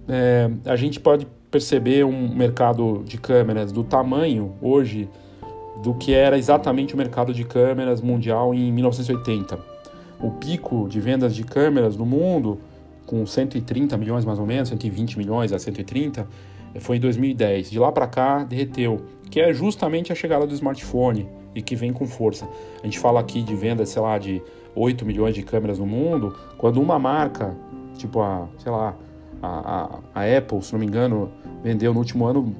é, 0.07 0.49
a 0.65 0.75
gente 0.75 0.99
pode 0.99 1.27
perceber 1.51 2.05
um 2.05 2.33
mercado 2.33 3.03
de 3.05 3.17
câmeras 3.17 3.71
do 3.71 3.83
tamanho 3.83 4.53
hoje 4.61 5.09
do 5.81 5.93
que 5.93 6.13
era 6.13 6.37
exatamente 6.37 6.93
o 6.93 6.97
mercado 6.97 7.33
de 7.33 7.43
câmeras 7.43 8.01
mundial 8.01 8.53
em 8.53 8.71
1980. 8.71 9.59
O 10.19 10.31
pico 10.31 10.87
de 10.89 10.99
vendas 10.99 11.35
de 11.35 11.43
câmeras 11.43 11.95
no 11.95 12.05
mundo, 12.05 12.59
com 13.05 13.25
130 13.25 13.95
milhões 13.97 14.25
mais 14.25 14.39
ou 14.39 14.45
menos, 14.45 14.69
120 14.69 15.17
milhões 15.17 15.53
a 15.53 15.59
130, 15.59 16.27
foi 16.79 16.97
em 16.97 16.99
2010. 16.99 17.69
De 17.69 17.79
lá 17.79 17.91
para 17.91 18.07
cá, 18.07 18.43
derreteu, 18.43 19.05
que 19.29 19.39
é 19.39 19.53
justamente 19.53 20.11
a 20.11 20.15
chegada 20.15 20.45
do 20.47 20.53
smartphone 20.53 21.29
e 21.53 21.61
que 21.61 21.75
vem 21.75 21.93
com 21.93 22.05
força. 22.05 22.47
A 22.81 22.85
gente 22.85 22.99
fala 22.99 23.19
aqui 23.19 23.41
de 23.41 23.55
vendas, 23.55 23.89
sei 23.89 24.01
lá, 24.01 24.17
de 24.17 24.41
8 24.75 25.05
milhões 25.05 25.35
de 25.35 25.43
câmeras 25.43 25.79
no 25.79 25.85
mundo, 25.85 26.35
quando 26.57 26.81
uma 26.81 26.99
marca, 26.99 27.55
tipo 27.97 28.19
a, 28.19 28.47
sei 28.57 28.71
lá, 28.71 28.95
a, 29.41 29.99
a, 30.13 30.21
a, 30.21 30.37
Apple, 30.37 30.61
se 30.61 30.73
não 30.73 30.79
me 30.79 30.85
engano, 30.85 31.31
vendeu 31.63 31.93
no 31.93 31.99
último 31.99 32.25
ano 32.25 32.55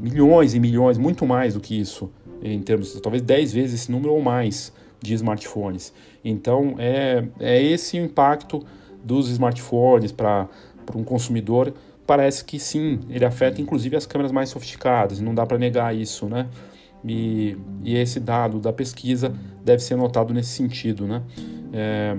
milhões 0.00 0.54
e 0.54 0.60
milhões, 0.60 0.98
muito 0.98 1.26
mais 1.26 1.54
do 1.54 1.60
que 1.60 1.78
isso, 1.78 2.10
em 2.42 2.60
termos, 2.60 2.98
talvez 3.00 3.22
10 3.22 3.52
vezes 3.52 3.82
esse 3.82 3.92
número 3.92 4.12
ou 4.12 4.20
mais 4.20 4.72
de 5.00 5.14
smartphones. 5.14 5.92
Então, 6.24 6.74
é, 6.78 7.24
é 7.40 7.62
esse 7.62 7.98
o 7.98 8.04
impacto 8.04 8.64
dos 9.02 9.28
smartphones 9.28 10.12
para 10.12 10.48
um 10.94 11.04
consumidor. 11.04 11.72
Parece 12.06 12.44
que 12.44 12.58
sim, 12.58 13.00
ele 13.08 13.24
afeta 13.24 13.60
inclusive 13.60 13.96
as 13.96 14.06
câmeras 14.06 14.32
mais 14.32 14.50
sofisticadas, 14.50 15.20
não 15.20 15.34
dá 15.34 15.46
para 15.46 15.56
negar 15.58 15.94
isso, 15.94 16.26
né? 16.26 16.48
e, 17.04 17.56
e 17.82 17.96
esse 17.96 18.18
dado 18.18 18.58
da 18.58 18.72
pesquisa 18.72 19.32
deve 19.62 19.82
ser 19.82 19.96
notado 19.96 20.32
nesse 20.32 20.50
sentido, 20.50 21.06
né? 21.06 21.22
É, 21.72 22.16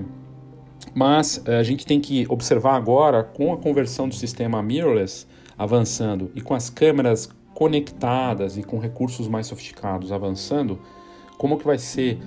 mas 0.96 1.42
é, 1.44 1.58
a 1.58 1.62
gente 1.62 1.84
tem 1.84 2.00
que 2.00 2.24
observar 2.30 2.74
agora, 2.74 3.22
com 3.22 3.52
a 3.52 3.58
conversão 3.58 4.08
do 4.08 4.14
sistema 4.14 4.62
mirrorless 4.62 5.26
avançando 5.58 6.30
e 6.34 6.40
com 6.40 6.54
as 6.54 6.70
câmeras 6.70 7.28
conectadas 7.52 8.56
e 8.56 8.62
com 8.62 8.78
recursos 8.78 9.28
mais 9.28 9.46
sofisticados 9.46 10.10
avançando, 10.10 10.80
como 11.36 11.58
que 11.58 11.66
vai 11.66 11.76
ser 11.76 12.18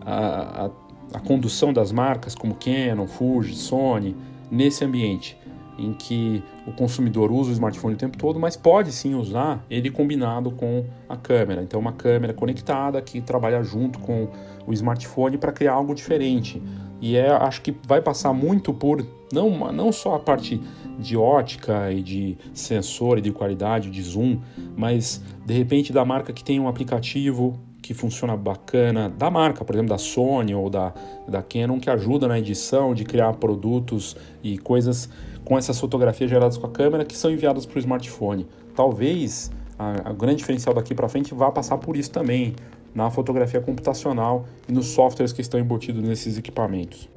a, 0.00 0.66
a, 0.66 0.70
a 1.18 1.20
condução 1.20 1.72
das 1.72 1.92
marcas 1.92 2.34
como 2.34 2.56
Canon, 2.56 3.06
Fuji, 3.06 3.54
Sony 3.54 4.16
nesse 4.50 4.84
ambiente 4.84 5.38
em 5.78 5.92
que 5.92 6.42
o 6.66 6.72
consumidor 6.72 7.30
usa 7.30 7.50
o 7.50 7.52
smartphone 7.52 7.94
o 7.94 7.96
tempo 7.96 8.18
todo, 8.18 8.40
mas 8.40 8.56
pode 8.56 8.90
sim 8.92 9.14
usar 9.14 9.64
ele 9.70 9.88
combinado 9.88 10.50
com 10.50 10.84
a 11.08 11.16
câmera. 11.16 11.62
Então, 11.62 11.78
uma 11.78 11.92
câmera 11.92 12.34
conectada 12.34 13.00
que 13.00 13.20
trabalha 13.20 13.62
junto 13.62 13.98
com 14.00 14.28
o 14.66 14.72
smartphone 14.72 15.38
para 15.38 15.52
criar 15.52 15.74
algo 15.74 15.94
diferente. 15.94 16.60
E 17.00 17.16
é, 17.16 17.30
acho 17.30 17.62
que 17.62 17.74
vai 17.86 18.00
passar 18.00 18.32
muito 18.32 18.72
por 18.74 19.04
não, 19.32 19.72
não 19.72 19.92
só 19.92 20.16
a 20.16 20.18
parte 20.18 20.60
de 20.98 21.16
ótica 21.16 21.90
e 21.90 22.02
de 22.02 22.38
sensor 22.52 23.18
e 23.18 23.20
de 23.20 23.32
qualidade, 23.32 23.90
de 23.90 24.02
zoom, 24.02 24.38
mas 24.76 25.22
de 25.46 25.54
repente 25.54 25.92
da 25.92 26.04
marca 26.04 26.32
que 26.32 26.44
tem 26.44 26.60
um 26.60 26.68
aplicativo 26.68 27.58
que 27.80 27.94
funciona 27.94 28.36
bacana, 28.36 29.08
da 29.08 29.30
marca, 29.30 29.64
por 29.64 29.74
exemplo, 29.74 29.88
da 29.88 29.98
Sony 29.98 30.54
ou 30.54 30.68
da, 30.68 30.92
da 31.26 31.42
Canon, 31.42 31.80
que 31.80 31.88
ajuda 31.88 32.28
na 32.28 32.38
edição, 32.38 32.94
de 32.94 33.04
criar 33.04 33.32
produtos 33.34 34.16
e 34.42 34.58
coisas 34.58 35.08
com 35.44 35.56
essas 35.56 35.80
fotografias 35.80 36.28
geradas 36.28 36.58
com 36.58 36.66
a 36.66 36.70
câmera 36.70 37.04
que 37.04 37.16
são 37.16 37.30
enviadas 37.30 37.64
para 37.64 37.76
o 37.76 37.80
smartphone. 37.80 38.46
Talvez 38.76 39.50
a 39.78 40.12
grande 40.12 40.36
diferencial 40.36 40.74
daqui 40.74 40.94
para 40.94 41.08
frente 41.08 41.32
vá 41.34 41.50
passar 41.50 41.78
por 41.78 41.96
isso 41.96 42.10
também, 42.10 42.54
na 42.94 43.10
fotografia 43.10 43.60
computacional 43.60 44.46
e 44.68 44.72
nos 44.72 44.86
softwares 44.88 45.32
que 45.32 45.40
estão 45.40 45.58
embutidos 45.58 46.02
nesses 46.02 46.36
equipamentos. 46.36 47.08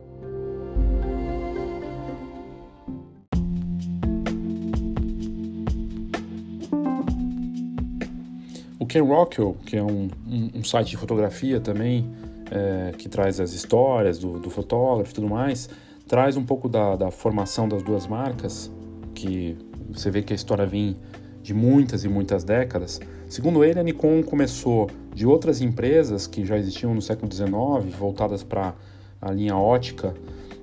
O 8.80 8.86
Ken 8.86 9.01
Rockwell, 9.01 9.55
que 9.65 9.78
é 9.78 9.84
um, 9.84 10.09
um, 10.28 10.51
um 10.55 10.63
site 10.63 10.89
de 10.89 10.97
fotografia 10.97 11.59
também, 11.59 12.11
é, 12.51 12.91
que 12.97 13.09
traz 13.09 13.39
as 13.39 13.53
histórias 13.53 14.19
do, 14.19 14.39
do 14.39 14.49
fotógrafo 14.49 15.11
e 15.11 15.13
tudo 15.13 15.30
mais, 15.30 15.69
traz 16.07 16.38
um 16.38 16.45
pouco 16.45 16.67
da, 16.67 16.95
da 16.95 17.09
formação 17.09 17.67
das 17.67 17.82
duas 17.82 18.05
marcas, 18.05 18.69
que 19.15 19.57
você 19.89 20.11
vê 20.11 20.21
que 20.21 20.34
a 20.34 20.36
história 20.36 20.65
vem 20.65 20.97
de 21.41 21.53
muitas 21.53 22.03
e 22.03 22.09
muitas 22.09 22.43
décadas. 22.43 22.99
Segundo 23.34 23.63
ele, 23.63 23.79
a 23.79 23.84
Nikon 23.84 24.21
começou 24.21 24.91
de 25.11 25.25
outras 25.25 25.59
empresas 25.59 26.27
que 26.27 26.45
já 26.45 26.55
existiam 26.55 26.93
no 26.93 27.01
século 27.01 27.34
XIX, 27.34 27.51
voltadas 27.97 28.43
para 28.43 28.75
a 29.19 29.31
linha 29.31 29.57
ótica, 29.57 30.13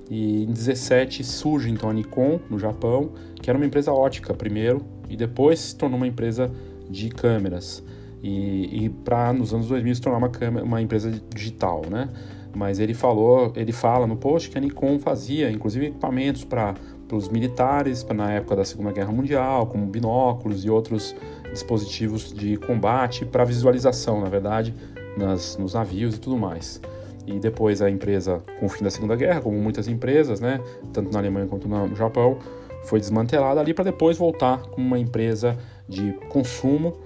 e 0.08 0.44
em 0.44 0.52
17 0.52 1.24
surge 1.24 1.68
então 1.68 1.90
a 1.90 1.92
Nikon 1.92 2.38
no 2.48 2.60
Japão, 2.60 3.10
que 3.42 3.50
era 3.50 3.58
uma 3.58 3.66
empresa 3.66 3.92
ótica 3.92 4.32
primeiro, 4.32 4.84
e 5.08 5.16
depois 5.16 5.58
se 5.58 5.74
tornou 5.74 5.96
uma 5.96 6.06
empresa 6.06 6.48
de 6.88 7.08
câmeras. 7.08 7.82
E, 8.22 8.84
e 8.84 8.88
para 8.88 9.32
nos 9.32 9.52
anos 9.52 9.66
2000 9.66 9.96
se 9.96 10.00
tornar 10.00 10.18
uma, 10.18 10.28
câmera, 10.28 10.64
uma 10.64 10.80
empresa 10.80 11.10
digital, 11.34 11.82
né? 11.90 12.08
Mas 12.54 12.78
ele 12.78 12.94
falou, 12.94 13.52
ele 13.56 13.72
fala 13.72 14.06
no 14.06 14.14
post 14.14 14.48
que 14.48 14.56
a 14.56 14.60
Nikon 14.60 15.00
fazia, 15.00 15.50
inclusive 15.50 15.86
equipamentos 15.86 16.44
para 16.44 16.76
os 17.16 17.28
militares, 17.28 18.04
na 18.04 18.32
época 18.32 18.56
da 18.56 18.64
Segunda 18.64 18.92
Guerra 18.92 19.12
Mundial, 19.12 19.66
como 19.66 19.86
binóculos 19.86 20.64
e 20.64 20.70
outros 20.70 21.14
dispositivos 21.50 22.32
de 22.32 22.56
combate 22.56 23.24
para 23.24 23.44
visualização, 23.44 24.20
na 24.20 24.28
verdade, 24.28 24.74
nas, 25.16 25.56
nos 25.56 25.74
navios 25.74 26.16
e 26.16 26.20
tudo 26.20 26.36
mais. 26.36 26.80
E 27.26 27.38
depois 27.38 27.82
a 27.82 27.90
empresa, 27.90 28.42
com 28.58 28.66
o 28.66 28.68
fim 28.68 28.82
da 28.82 28.90
Segunda 28.90 29.14
Guerra, 29.16 29.40
como 29.40 29.58
muitas 29.58 29.88
empresas, 29.88 30.40
né, 30.40 30.60
tanto 30.92 31.12
na 31.12 31.18
Alemanha 31.18 31.46
quanto 31.46 31.68
no 31.68 31.94
Japão, 31.94 32.38
foi 32.84 32.98
desmantelada 32.98 33.60
ali 33.60 33.74
para 33.74 33.84
depois 33.84 34.16
voltar 34.16 34.62
como 34.62 34.86
uma 34.86 34.98
empresa 34.98 35.56
de 35.88 36.12
consumo 36.28 36.96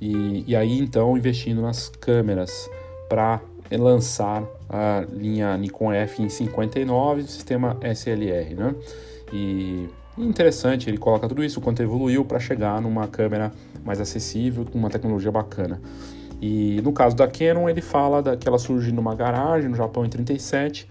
e, 0.00 0.44
e 0.46 0.54
aí 0.54 0.78
então 0.78 1.16
investindo 1.16 1.62
nas 1.62 1.88
câmeras 1.88 2.68
para 3.08 3.40
lançar 3.70 4.44
a 4.68 5.04
linha 5.10 5.56
Nikon 5.56 5.92
F 5.92 6.22
em 6.22 6.28
59 6.28 7.22
do 7.22 7.28
sistema 7.28 7.78
SLR, 7.82 8.54
né? 8.54 8.74
E 9.32 9.88
interessante, 10.18 10.90
ele 10.90 10.98
coloca 10.98 11.26
tudo 11.28 11.42
isso, 11.42 11.58
o 11.58 11.62
quanto 11.62 11.82
evoluiu 11.82 12.24
para 12.24 12.38
chegar 12.38 12.80
numa 12.80 13.08
câmera 13.08 13.50
mais 13.84 14.00
acessível, 14.00 14.64
com 14.64 14.78
uma 14.78 14.90
tecnologia 14.90 15.30
bacana. 15.30 15.80
E 16.40 16.80
no 16.82 16.92
caso 16.92 17.16
da 17.16 17.26
Canon, 17.26 17.68
ele 17.68 17.80
fala 17.80 18.20
da, 18.20 18.36
que 18.36 18.46
ela 18.46 18.58
surge 18.58 18.92
numa 18.92 19.14
garagem 19.14 19.70
no 19.70 19.76
Japão 19.76 20.04
em 20.04 20.08
37, 20.08 20.88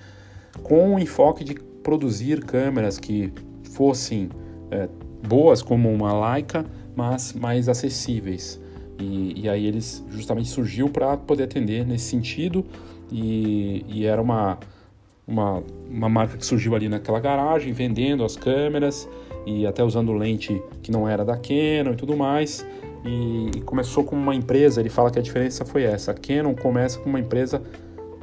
com 0.63 0.95
o 0.95 0.99
enfoque 0.99 1.43
de 1.43 1.55
produzir 1.83 2.43
câmeras 2.43 2.97
que 2.97 3.33
fossem 3.71 4.29
é, 4.71 4.87
boas 5.27 5.61
como 5.61 5.91
uma 5.91 6.33
Leica, 6.33 6.65
mas 6.95 7.33
mais 7.33 7.69
acessíveis. 7.69 8.59
E, 8.97 9.41
e 9.41 9.49
aí 9.49 9.65
eles 9.65 10.05
justamente 10.09 10.49
surgiu 10.49 10.89
para 10.89 11.17
poder 11.17 11.43
atender 11.43 11.85
nesse 11.85 12.05
sentido 12.05 12.65
e, 13.11 13.85
e 13.87 14.05
era 14.05 14.21
uma, 14.21 14.57
uma, 15.31 15.63
uma 15.89 16.09
marca 16.09 16.37
que 16.37 16.45
surgiu 16.45 16.75
ali 16.75 16.89
naquela 16.89 17.19
garagem, 17.19 17.71
vendendo 17.71 18.23
as 18.23 18.35
câmeras 18.35 19.07
e 19.45 19.65
até 19.65 19.83
usando 19.83 20.11
lente 20.11 20.61
que 20.83 20.91
não 20.91 21.07
era 21.07 21.23
da 21.23 21.37
Canon 21.37 21.93
e 21.93 21.95
tudo 21.95 22.15
mais. 22.15 22.65
E, 23.05 23.57
e 23.57 23.61
começou 23.61 24.03
como 24.03 24.21
uma 24.21 24.35
empresa, 24.35 24.79
ele 24.79 24.89
fala 24.89 25.09
que 25.09 25.17
a 25.17 25.21
diferença 25.21 25.65
foi 25.65 25.83
essa. 25.83 26.11
A 26.11 26.13
Canon 26.13 26.53
começa 26.53 26.99
como 26.99 27.11
uma 27.11 27.19
empresa 27.19 27.61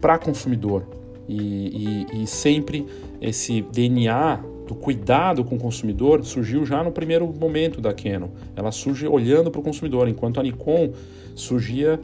para 0.01 0.19
consumidor 0.19 0.85
e, 1.29 2.07
e, 2.13 2.23
e 2.23 2.27
sempre 2.27 2.87
esse 3.21 3.63
DNA 3.63 4.41
do 4.67 4.75
cuidado 4.75 5.43
com 5.45 5.57
o 5.57 5.59
consumidor 5.59 6.25
surgiu 6.25 6.65
já 6.65 6.85
no 6.85 6.93
primeiro 6.93 7.27
momento 7.27 7.81
da 7.81 7.93
Canon. 7.93 8.29
Ela 8.55 8.71
surge 8.71 9.07
olhando 9.07 9.51
para 9.51 9.61
o 9.61 9.65
consumidor, 9.65 10.09
enquanto 10.09 10.39
a 10.39 10.43
Nikon 10.43 10.93
surgia 11.35 11.99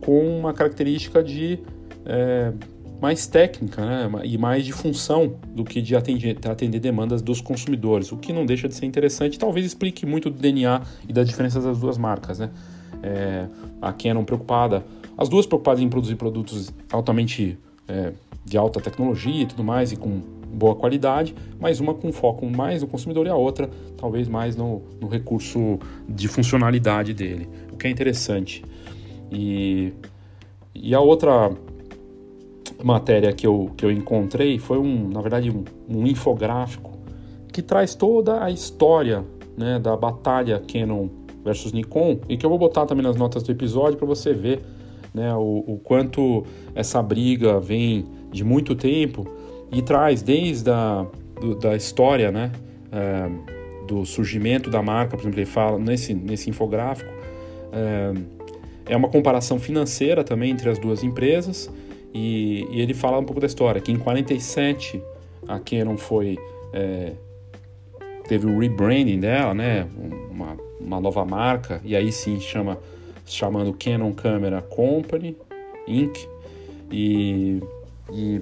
com 0.00 0.38
uma 0.38 0.52
característica 0.52 1.22
de 1.22 1.58
é, 2.06 2.52
mais 3.00 3.26
técnica 3.26 3.84
né, 3.84 4.10
e 4.24 4.36
mais 4.36 4.64
de 4.64 4.72
função 4.72 5.34
do 5.54 5.64
que 5.64 5.80
de 5.80 5.94
atender, 5.94 6.38
atender 6.48 6.80
demandas 6.80 7.22
dos 7.22 7.40
consumidores, 7.40 8.10
o 8.10 8.16
que 8.16 8.32
não 8.32 8.44
deixa 8.44 8.68
de 8.68 8.74
ser 8.74 8.86
interessante 8.86 9.38
talvez 9.38 9.64
explique 9.64 10.04
muito 10.04 10.30
do 10.30 10.38
DNA 10.38 10.82
e 11.08 11.12
das 11.12 11.28
diferenças 11.28 11.64
das 11.64 11.78
duas 11.78 11.96
marcas. 11.96 12.38
Né? 12.38 12.50
É, 13.02 13.46
a 13.80 13.92
Canon 13.92 14.24
preocupada, 14.24 14.84
as 15.16 15.28
duas 15.28 15.46
preocupadas 15.46 15.80
em 15.80 15.88
produzir 15.88 16.16
produtos 16.16 16.72
altamente 16.90 17.56
é, 17.86 18.12
de 18.44 18.56
alta 18.56 18.80
tecnologia 18.80 19.42
e 19.42 19.46
tudo 19.46 19.62
mais, 19.62 19.92
e 19.92 19.96
com 19.96 20.20
boa 20.52 20.74
qualidade, 20.74 21.34
mas 21.60 21.78
uma 21.78 21.94
com 21.94 22.10
foco 22.10 22.46
mais 22.46 22.82
no 22.82 22.88
consumidor 22.88 23.26
e 23.26 23.28
a 23.28 23.34
outra 23.36 23.70
talvez 23.96 24.26
mais 24.26 24.56
no, 24.56 24.82
no 25.00 25.06
recurso 25.06 25.78
de 26.08 26.26
funcionalidade 26.26 27.12
dele, 27.12 27.48
o 27.72 27.76
que 27.76 27.86
é 27.86 27.90
interessante. 27.90 28.64
E, 29.30 29.92
e 30.74 30.94
a 30.94 31.00
outra 31.00 31.52
matéria 32.82 33.32
que 33.32 33.46
eu, 33.46 33.70
que 33.76 33.84
eu 33.84 33.90
encontrei 33.90 34.58
foi 34.58 34.78
um, 34.78 35.08
na 35.08 35.20
verdade, 35.20 35.50
um, 35.50 35.64
um 35.88 36.06
infográfico 36.06 36.92
que 37.52 37.62
traz 37.62 37.94
toda 37.94 38.42
a 38.42 38.50
história 38.50 39.24
né, 39.56 39.78
da 39.78 39.96
batalha 39.96 40.62
Canon 40.72 41.08
versus 41.44 41.72
Nikon 41.72 42.20
e 42.28 42.36
que 42.36 42.46
eu 42.46 42.50
vou 42.50 42.58
botar 42.58 42.86
também 42.86 43.02
nas 43.02 43.16
notas 43.16 43.42
do 43.42 43.50
episódio 43.50 43.98
para 43.98 44.06
você 44.06 44.32
ver 44.32 44.60
né, 45.12 45.34
o, 45.34 45.64
o, 45.66 45.80
quanto 45.82 46.44
essa 46.74 47.02
briga 47.02 47.58
vem 47.58 48.06
de 48.30 48.44
muito 48.44 48.74
tempo 48.74 49.26
e 49.72 49.82
traz 49.82 50.22
desde 50.22 50.70
a 50.70 51.06
do, 51.40 51.54
da 51.54 51.74
história 51.74 52.30
né, 52.30 52.52
é, 52.92 53.30
do 53.86 54.04
surgimento 54.04 54.70
da 54.70 54.82
marca, 54.82 55.16
por 55.16 55.22
exemplo, 55.22 55.40
ele 55.40 55.46
fala 55.46 55.78
nesse, 55.78 56.12
nesse 56.12 56.50
infográfico, 56.50 57.10
é, 57.72 58.12
é 58.86 58.96
uma 58.96 59.08
comparação 59.08 59.58
financeira 59.58 60.22
também 60.22 60.50
entre 60.50 60.68
as 60.68 60.78
duas 60.78 61.02
empresas 61.02 61.70
e, 62.14 62.66
e, 62.70 62.80
ele 62.80 62.94
fala 62.94 63.18
um 63.18 63.24
pouco 63.24 63.40
da 63.40 63.46
história, 63.46 63.80
que 63.80 63.92
em 63.92 63.98
47 63.98 65.02
a 65.46 65.58
Canon 65.58 65.96
foi 65.96 66.38
é, 66.72 67.12
teve 68.26 68.46
o 68.46 68.58
rebranding 68.58 69.20
dela, 69.20 69.54
né, 69.54 69.86
uma, 70.30 70.56
uma 70.80 71.00
nova 71.00 71.24
marca 71.24 71.80
e 71.84 71.94
aí 71.96 72.12
sim 72.12 72.38
chama 72.40 72.78
chamando 73.26 73.72
Canon 73.72 74.12
Camera 74.12 74.62
Company 74.62 75.36
Inc. 75.86 76.28
E, 76.90 77.62
e 78.10 78.40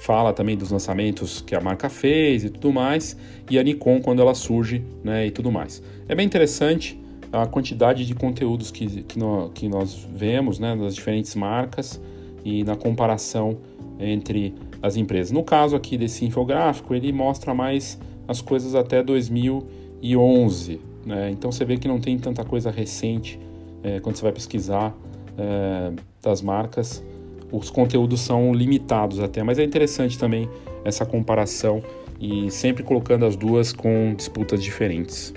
fala 0.00 0.32
também 0.32 0.56
dos 0.56 0.70
lançamentos 0.70 1.40
que 1.40 1.54
a 1.54 1.60
marca 1.60 1.88
fez 1.88 2.44
e 2.44 2.50
tudo 2.50 2.72
mais, 2.72 3.16
e 3.48 3.58
a 3.58 3.62
Nikon 3.62 4.00
quando 4.00 4.20
ela 4.20 4.34
surge 4.34 4.82
né, 5.02 5.26
e 5.26 5.30
tudo 5.30 5.50
mais. 5.50 5.82
É 6.08 6.14
bem 6.14 6.26
interessante 6.26 7.00
a 7.32 7.46
quantidade 7.46 8.04
de 8.04 8.14
conteúdos 8.14 8.70
que, 8.70 9.02
que, 9.04 9.18
no, 9.18 9.50
que 9.50 9.68
nós 9.68 10.06
vemos 10.14 10.58
né, 10.58 10.76
das 10.76 10.94
diferentes 10.94 11.34
marcas 11.34 12.00
e 12.44 12.64
na 12.64 12.76
comparação 12.76 13.58
entre 13.98 14.54
as 14.82 14.96
empresas. 14.96 15.30
No 15.30 15.44
caso 15.44 15.76
aqui 15.76 15.96
desse 15.96 16.24
infográfico, 16.24 16.94
ele 16.94 17.12
mostra 17.12 17.54
mais 17.54 17.98
as 18.26 18.40
coisas 18.40 18.74
até 18.74 19.02
2011. 19.02 20.80
Né? 21.06 21.30
Então 21.30 21.52
você 21.52 21.64
vê 21.64 21.76
que 21.76 21.86
não 21.86 22.00
tem 22.00 22.18
tanta 22.18 22.44
coisa 22.44 22.70
recente 22.70 23.38
é, 23.82 24.00
quando 24.00 24.16
você 24.16 24.22
vai 24.22 24.32
pesquisar 24.32 24.94
é, 25.36 25.92
das 26.22 26.42
marcas, 26.42 27.02
os 27.50 27.70
conteúdos 27.70 28.20
são 28.20 28.52
limitados 28.52 29.20
até, 29.20 29.42
mas 29.42 29.58
é 29.58 29.64
interessante 29.64 30.18
também 30.18 30.48
essa 30.84 31.04
comparação 31.04 31.82
e 32.20 32.50
sempre 32.50 32.82
colocando 32.82 33.26
as 33.26 33.36
duas 33.36 33.72
com 33.72 34.14
disputas 34.16 34.62
diferentes. 34.62 35.34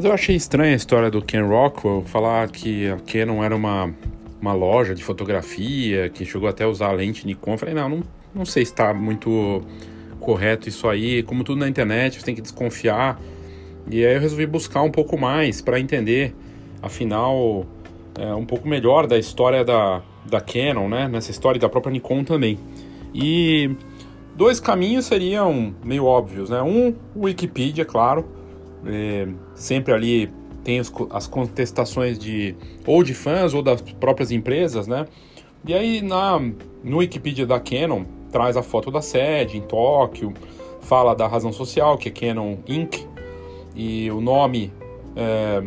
Mas 0.00 0.06
eu 0.06 0.14
achei 0.14 0.34
estranha 0.34 0.72
a 0.72 0.76
história 0.76 1.10
do 1.10 1.20
Ken 1.20 1.42
Rockwell 1.42 2.02
falar 2.06 2.48
que 2.48 2.88
a 2.88 2.96
Canon 3.00 3.44
era 3.44 3.54
uma, 3.54 3.94
uma 4.40 4.54
loja 4.54 4.94
de 4.94 5.04
fotografia, 5.04 6.08
que 6.08 6.24
chegou 6.24 6.48
até 6.48 6.64
a 6.64 6.68
usar 6.68 6.86
a 6.86 6.92
lente 6.92 7.26
Nikon. 7.26 7.58
Falei, 7.58 7.74
não, 7.74 7.86
não, 7.86 8.02
não 8.34 8.46
sei 8.46 8.64
se 8.64 8.72
está 8.72 8.94
muito 8.94 9.60
correto 10.18 10.70
isso 10.70 10.88
aí. 10.88 11.22
Como 11.22 11.44
tudo 11.44 11.58
na 11.58 11.68
internet, 11.68 12.18
você 12.18 12.24
tem 12.24 12.34
que 12.34 12.40
desconfiar. 12.40 13.20
E 13.90 14.02
aí 14.02 14.14
eu 14.14 14.20
resolvi 14.22 14.46
buscar 14.46 14.80
um 14.80 14.90
pouco 14.90 15.18
mais 15.18 15.60
para 15.60 15.78
entender, 15.78 16.34
afinal, 16.80 17.66
é, 18.18 18.34
um 18.34 18.46
pouco 18.46 18.66
melhor 18.66 19.06
da 19.06 19.18
história 19.18 19.62
da, 19.62 20.00
da 20.24 20.40
Canon, 20.40 20.88
né? 20.88 21.08
Nessa 21.08 21.30
história 21.30 21.60
da 21.60 21.68
própria 21.68 21.92
Nikon 21.92 22.24
também. 22.24 22.58
E 23.14 23.76
dois 24.34 24.60
caminhos 24.60 25.04
seriam 25.04 25.74
meio 25.84 26.06
óbvios, 26.06 26.48
né? 26.48 26.62
Um, 26.62 26.94
o 27.14 27.26
Wikipedia, 27.26 27.84
claro 27.84 28.40
é, 28.86 29.28
sempre 29.60 29.92
ali 29.92 30.32
tem 30.64 30.80
os, 30.80 30.92
as 31.10 31.26
contestações 31.26 32.18
de 32.18 32.56
ou 32.86 33.04
de 33.04 33.12
fãs 33.12 33.52
ou 33.52 33.62
das 33.62 33.80
próprias 33.82 34.32
empresas, 34.32 34.86
né? 34.86 35.06
E 35.66 35.74
aí 35.74 36.00
na 36.00 36.40
no 36.82 36.98
Wikipedia 36.98 37.46
da 37.46 37.60
Canon 37.60 38.04
traz 38.32 38.56
a 38.56 38.62
foto 38.62 38.90
da 38.90 39.02
sede 39.02 39.58
em 39.58 39.60
Tóquio, 39.60 40.32
fala 40.80 41.14
da 41.14 41.26
razão 41.26 41.52
social 41.52 41.98
que 41.98 42.08
é 42.08 42.12
Canon 42.12 42.56
Inc. 42.66 43.06
e 43.76 44.10
o 44.10 44.20
nome 44.20 44.72
é, 45.14 45.62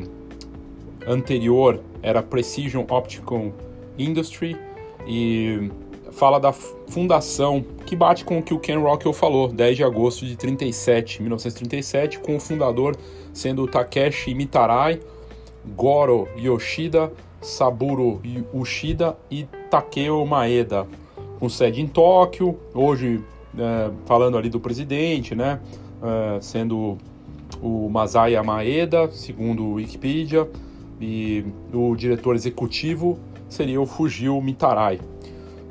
anterior 1.07 1.79
era 2.01 2.23
Precision 2.23 2.83
Optical 2.89 3.53
Industry 3.97 4.57
e 5.05 5.69
fala 6.11 6.39
da 6.39 6.51
fundação, 6.51 7.63
que 7.85 7.95
bate 7.95 8.23
com 8.23 8.39
o 8.39 8.43
que 8.43 8.53
o 8.53 8.59
Ken 8.59 8.77
Rockwell 8.77 9.13
falou, 9.13 9.47
10 9.47 9.77
de 9.77 9.83
agosto 9.83 10.25
de 10.25 10.35
37, 10.35 11.21
1937, 11.21 12.19
com 12.19 12.35
o 12.35 12.39
fundador 12.39 12.95
sendo 13.33 13.67
Takeshi 13.67 14.33
Mitarai, 14.33 14.99
Goro 15.75 16.27
Yoshida, 16.37 17.11
Saburo 17.41 18.21
Ushida 18.53 19.17
e 19.29 19.45
Takeo 19.69 20.25
Maeda, 20.25 20.87
com 21.39 21.49
sede 21.49 21.81
em 21.81 21.87
Tóquio, 21.87 22.57
hoje 22.73 23.21
é, 23.57 23.91
falando 24.05 24.37
ali 24.37 24.49
do 24.49 24.59
presidente, 24.59 25.35
né, 25.35 25.59
é, 26.01 26.39
sendo 26.41 26.97
o 27.61 27.89
Masaya 27.89 28.43
Maeda, 28.43 29.09
segundo 29.11 29.63
o 29.63 29.73
Wikipedia, 29.73 30.47
e 31.01 31.45
o 31.73 31.95
diretor 31.95 32.35
executivo 32.35 33.19
seria 33.49 33.81
o 33.81 33.85
Fujio 33.85 34.41
Mitarai. 34.41 34.99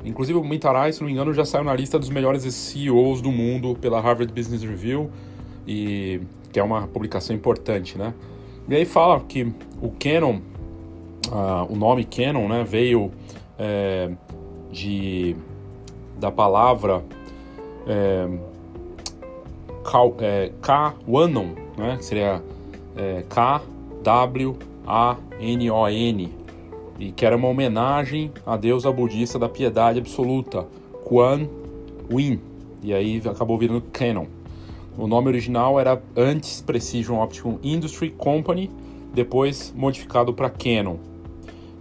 Inclusive 0.05 0.37
o 0.37 0.43
Mitarai, 0.43 0.91
se 0.91 0.99
não 0.99 1.07
me 1.07 1.13
engano, 1.13 1.33
já 1.33 1.45
saiu 1.45 1.63
na 1.63 1.73
lista 1.73 1.97
dos 1.97 2.09
melhores 2.09 2.43
CEOs 2.53 3.21
do 3.21 3.31
mundo 3.31 3.75
pela 3.79 4.01
Harvard 4.01 4.31
Business 4.33 4.61
Review, 4.61 5.09
e 5.67 6.21
que 6.53 6.59
é 6.59 6.63
uma 6.63 6.87
publicação 6.87 7.35
importante, 7.35 7.97
né? 7.97 8.13
E 8.69 8.75
aí 8.75 8.85
fala 8.85 9.19
que 9.19 9.51
o 9.81 9.91
Canon, 9.99 10.39
uh, 11.27 11.65
o 11.67 11.75
nome 11.75 12.05
Canon, 12.05 12.47
né, 12.47 12.63
veio 12.63 13.11
é, 13.57 14.11
de 14.71 15.35
da 16.17 16.31
palavra 16.31 17.03
é, 17.85 18.29
é, 20.21 20.51
K-Wanon, 20.61 21.49
né, 21.77 21.97
que 21.97 22.05
seria 22.05 22.41
é, 22.95 23.25
K-W-A-N-O-N, 23.27 24.53
e 26.99 27.11
que 27.11 27.25
era 27.25 27.35
uma 27.35 27.49
homenagem 27.49 28.31
à 28.45 28.55
deusa 28.55 28.91
budista 28.91 29.37
da 29.37 29.49
piedade 29.49 29.99
absoluta, 29.99 30.65
Kuan 31.03 31.49
Yin, 32.09 32.39
e 32.81 32.93
aí 32.93 33.21
acabou 33.25 33.57
virando 33.57 33.81
Canon. 33.91 34.27
O 34.97 35.07
nome 35.07 35.27
original 35.27 35.79
era 35.79 36.01
antes 36.15 36.61
Precision 36.61 37.21
Optical 37.21 37.59
Industry 37.63 38.11
Company, 38.11 38.69
depois 39.13 39.73
modificado 39.75 40.33
para 40.33 40.49
Canon. 40.49 40.97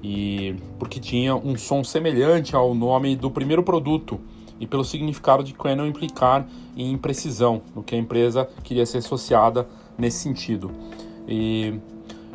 E 0.02 0.56
porque 0.78 0.98
tinha 0.98 1.34
um 1.34 1.56
som 1.56 1.84
semelhante 1.84 2.56
ao 2.56 2.74
nome 2.74 3.14
do 3.14 3.30
primeiro 3.30 3.62
produto 3.62 4.18
e 4.58 4.66
pelo 4.66 4.84
significado 4.84 5.44
de 5.44 5.52
Canon 5.52 5.86
implicar 5.86 6.46
em 6.76 6.96
precisão, 6.96 7.62
no 7.74 7.82
que 7.82 7.94
a 7.94 7.98
empresa 7.98 8.48
queria 8.62 8.86
ser 8.86 8.98
associada 8.98 9.66
nesse 9.98 10.18
sentido. 10.18 10.70
E, 11.28 11.74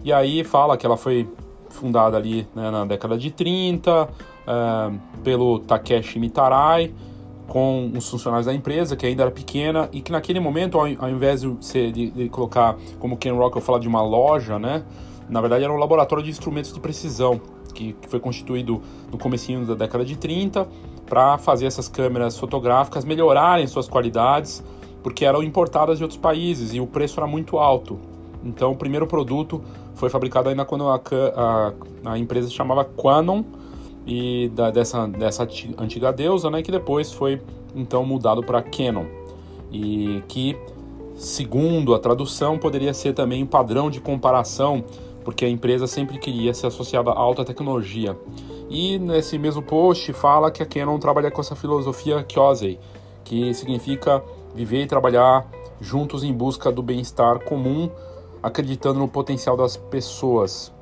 e 0.03 0.13
aí 0.13 0.43
fala 0.43 0.77
que 0.77 0.85
ela 0.85 0.97
foi 0.97 1.27
fundada 1.69 2.17
ali 2.17 2.47
né, 2.55 2.69
na 2.71 2.85
década 2.85 3.17
de 3.17 3.31
30 3.31 4.03
uh, 4.03 4.07
eh, 4.47 4.91
pelo 5.23 5.59
Takeshi 5.59 6.19
Mitarai, 6.19 6.93
com 7.47 7.91
os 7.95 8.09
funcionários 8.09 8.45
da 8.45 8.53
empresa, 8.53 8.95
que 8.95 9.05
ainda 9.05 9.23
era 9.23 9.31
pequena, 9.31 9.89
e 9.91 10.01
que 10.01 10.11
naquele 10.11 10.39
momento, 10.39 10.77
ao, 10.79 11.09
invés 11.09 11.41
de, 11.41 11.55
ser, 11.61 11.91
de, 11.91 12.11
de, 12.11 12.29
colocar, 12.29 12.75
como 12.99 13.17
Ken 13.17 13.31
Rockwell 13.31 13.63
fala, 13.63 13.79
de 13.79 13.87
uma 13.87 14.01
loja, 14.01 14.59
né, 14.59 14.83
na 15.29 15.39
verdade 15.39 15.63
era 15.63 15.73
um 15.73 15.77
laboratório 15.77 16.23
de 16.23 16.29
instrumentos 16.29 16.73
de 16.73 16.79
precisão, 16.79 17.39
que, 17.73 17.93
que 17.93 18.07
foi 18.07 18.19
constituído 18.19 18.81
no 19.11 19.17
comecinho 19.17 19.65
da 19.65 19.75
década 19.75 20.03
de 20.03 20.17
30, 20.17 20.67
para 21.05 21.37
fazer 21.37 21.65
essas 21.65 21.87
câmeras 21.87 22.37
fotográficas 22.37 23.05
melhorarem 23.05 23.65
suas 23.65 23.87
qualidades, 23.87 24.63
porque 25.01 25.23
eram 25.23 25.41
importadas 25.41 25.97
de 25.97 26.03
outros 26.03 26.19
países 26.19 26.73
e 26.73 26.81
o 26.81 26.87
preço 26.87 27.19
era 27.19 27.27
muito 27.27 27.57
alto. 27.57 27.97
Então, 28.43 28.71
o 28.71 28.75
primeiro 28.75 29.07
produto 29.07 29.61
foi 29.95 30.09
fabricado 30.09 30.49
ainda 30.49 30.65
quando 30.65 30.87
a, 30.89 30.99
a, 31.35 31.73
a 32.11 32.17
empresa 32.17 32.49
se 32.49 32.53
chamava 32.53 32.83
Quanon 32.83 33.43
e 34.07 34.49
da, 34.55 34.71
dessa, 34.71 35.05
dessa 35.05 35.43
antiga 35.77 36.13
deusa, 36.13 36.49
né, 36.49 36.63
que 36.63 36.71
depois 36.71 37.11
foi 37.11 37.41
então 37.75 38.05
mudado 38.05 38.41
para 38.41 38.61
Canon 38.61 39.05
e 39.69 40.23
que 40.29 40.57
segundo 41.15 41.93
a 41.93 41.99
tradução 41.99 42.57
poderia 42.57 42.93
ser 42.93 43.13
também 43.13 43.43
um 43.43 43.45
padrão 43.45 43.89
de 43.91 43.99
comparação 43.99 44.83
porque 45.25 45.43
a 45.43 45.49
empresa 45.49 45.85
sempre 45.87 46.17
queria 46.17 46.53
ser 46.53 46.67
associada 46.67 47.11
à 47.11 47.19
alta 47.19 47.43
tecnologia. 47.43 48.17
E 48.69 48.97
nesse 48.97 49.37
mesmo 49.37 49.61
post 49.61 50.13
fala 50.13 50.49
que 50.49 50.63
a 50.63 50.65
Canon 50.65 50.97
trabalha 50.99 51.29
com 51.29 51.41
essa 51.41 51.53
filosofia 51.53 52.23
Kyosei, 52.23 52.79
que 53.25 53.53
significa 53.53 54.23
viver 54.55 54.83
e 54.83 54.87
trabalhar 54.87 55.45
juntos 55.81 56.23
em 56.23 56.31
busca 56.31 56.71
do 56.71 56.81
bem-estar 56.81 57.43
comum 57.43 57.89
acreditando 58.41 58.99
no 58.99 59.07
potencial 59.07 59.57
das 59.57 59.75
pessoas. 59.75 60.73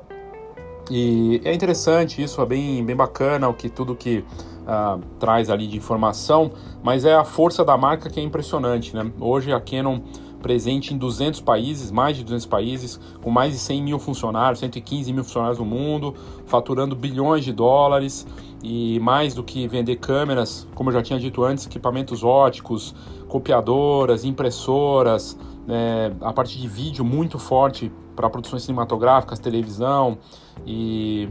E 0.90 1.42
é 1.44 1.54
interessante 1.54 2.22
isso, 2.22 2.42
é 2.42 2.46
bem, 2.46 2.86
bem 2.86 2.96
bacana 2.96 3.50
o 3.50 3.54
que 3.54 3.70
tudo 3.70 3.96
que 3.96 4.20
uh, 4.20 5.02
traz 5.20 5.50
ali 5.50 5.68
de 5.68 5.78
informação, 5.78 6.52
mas 6.84 7.06
é 7.06 7.16
a 7.16 7.24
força 7.24 7.66
da 7.66 7.76
marca 7.76 8.10
que 8.10 8.20
é 8.20 8.24
impressionante, 8.24 8.96
né? 8.96 9.12
Hoje 9.20 9.52
a 9.52 9.60
Canon 9.60 10.00
presente 10.46 10.94
em 10.94 10.98
200 11.00 11.42
países, 11.42 11.90
mais 11.90 12.16
de 12.16 12.24
200 12.24 12.46
países, 12.46 13.00
com 13.20 13.32
mais 13.32 13.54
de 13.54 13.58
100 13.58 13.82
mil 13.82 13.98
funcionários, 13.98 14.60
115 14.60 15.12
mil 15.12 15.24
funcionários 15.24 15.58
no 15.58 15.66
mundo, 15.66 16.14
faturando 16.46 16.96
bilhões 16.96 17.44
de 17.44 17.52
dólares 17.52 18.28
e 18.64 19.00
mais 19.00 19.34
do 19.34 19.44
que 19.44 19.68
vender 19.68 19.96
câmeras, 19.96 20.68
como 20.76 20.92
eu 20.92 20.94
já 20.94 21.02
tinha 21.02 21.20
dito 21.20 21.44
antes, 21.44 21.66
equipamentos 21.66 22.24
óticos, 22.24 22.94
copiadoras, 23.28 24.24
impressoras, 24.24 25.36
é, 25.68 26.12
a 26.22 26.32
parte 26.32 26.60
de 26.60 26.68
vídeo 26.68 27.04
muito 27.04 27.40
forte 27.40 27.92
para 28.16 28.30
produções 28.30 28.64
cinematográficas, 28.64 29.40
televisão 29.40 30.18
e, 30.66 31.30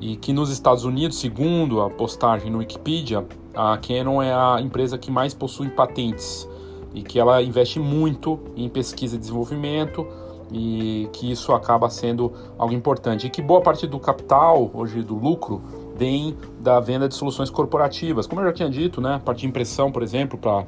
e 0.00 0.16
que 0.16 0.32
nos 0.32 0.50
Estados 0.50 0.84
Unidos, 0.84 1.18
segundo 1.18 1.80
a 1.80 1.88
postagem 1.88 2.50
no 2.50 2.58
Wikipedia, 2.58 3.26
a 3.54 3.78
Canon 3.78 4.22
é 4.22 4.32
a 4.32 4.60
empresa 4.60 4.98
que 4.98 5.10
mais 5.10 5.34
possui 5.34 5.68
patentes 5.70 6.48
e 6.94 7.02
que 7.02 7.18
ela 7.18 7.42
investe 7.42 7.78
muito 7.78 8.40
em 8.56 8.68
pesquisa 8.68 9.16
e 9.16 9.18
desenvolvimento 9.18 10.06
e 10.52 11.08
que 11.12 11.30
isso 11.30 11.52
acaba 11.52 11.88
sendo 11.88 12.32
algo 12.58 12.74
importante 12.74 13.26
e 13.26 13.30
que 13.30 13.40
boa 13.40 13.60
parte 13.60 13.86
do 13.86 14.00
capital 14.00 14.68
hoje 14.74 15.02
do 15.02 15.14
lucro 15.14 15.62
vem 15.96 16.36
da 16.60 16.80
venda 16.80 17.08
de 17.08 17.14
soluções 17.14 17.50
corporativas, 17.50 18.26
como 18.26 18.40
eu 18.40 18.46
já 18.46 18.52
tinha 18.52 18.70
dito, 18.70 19.00
né, 19.00 19.14
a 19.14 19.18
parte 19.20 19.40
de 19.40 19.46
impressão, 19.46 19.92
por 19.92 20.02
exemplo, 20.02 20.38
para 20.38 20.64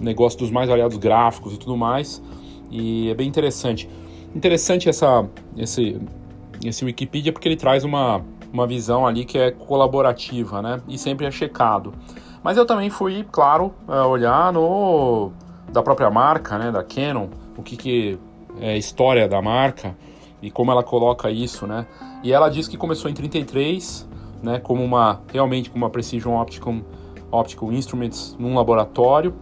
negócio 0.00 0.38
dos 0.38 0.50
mais 0.50 0.68
variados 0.68 0.96
gráficos 0.96 1.54
e 1.54 1.58
tudo 1.58 1.76
mais. 1.76 2.22
E 2.70 3.10
é 3.10 3.14
bem 3.14 3.28
interessante. 3.28 3.88
Interessante 4.34 4.88
essa, 4.88 5.26
esse, 5.56 6.00
esse 6.64 6.84
Wikipedia 6.84 7.32
porque 7.32 7.48
ele 7.48 7.56
traz 7.56 7.84
uma, 7.84 8.22
uma 8.52 8.66
visão 8.66 9.06
ali 9.06 9.24
que 9.24 9.38
é 9.38 9.50
colaborativa, 9.50 10.60
né? 10.60 10.80
E 10.88 10.98
sempre 10.98 11.26
é 11.26 11.30
checado. 11.30 11.92
Mas 12.42 12.56
eu 12.56 12.66
também 12.66 12.90
fui, 12.90 13.26
claro, 13.30 13.74
é, 13.88 14.00
olhar 14.02 14.52
no 14.52 15.32
da 15.72 15.82
própria 15.82 16.10
marca, 16.10 16.58
né? 16.58 16.70
Da 16.70 16.82
Canon, 16.82 17.28
o 17.56 17.62
que, 17.62 17.76
que 17.76 18.18
é 18.60 18.72
a 18.72 18.76
história 18.76 19.28
da 19.28 19.42
marca 19.42 19.96
e 20.40 20.50
como 20.50 20.70
ela 20.70 20.82
coloca 20.82 21.30
isso, 21.30 21.66
né? 21.66 21.86
E 22.22 22.32
ela 22.32 22.48
diz 22.48 22.68
que 22.68 22.76
começou 22.76 23.10
em 23.10 23.14
33, 23.14 24.08
né? 24.42 24.58
Como 24.58 24.84
uma 24.84 25.20
realmente 25.32 25.70
como 25.70 25.84
uma 25.84 25.90
Precision 25.90 26.40
Optical, 26.40 26.76
Optical 27.30 27.72
Instruments 27.72 28.36
num 28.38 28.54
laboratório 28.54 29.34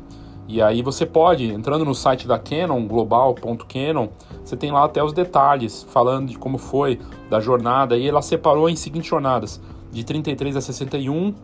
E 0.47 0.61
aí 0.61 0.82
você 0.82 1.07
pode, 1.07 1.51
entrando 1.51 1.84
no 1.84 1.95
site 1.95 2.28
da 2.28 2.38
Canon, 2.38 2.86
global.canon, 2.86 4.09
você 4.45 4.57
tem 4.57 4.70
lá 4.70 4.84
até 4.84 5.03
os 5.03 5.12
detalhes, 5.12 5.86
falando 5.88 6.28
de 6.28 6.38
como 6.38 6.59
foi 6.59 7.01
da 7.30 7.40
jornada. 7.40 7.97
E 7.97 8.07
ela 8.07 8.20
separou 8.20 8.68
em 8.68 8.76
seguintes 8.76 9.09
jornadas, 9.09 9.61
de 9.90 10.05
33 10.05 10.57
a 10.57 10.61
61, 10.61 11.34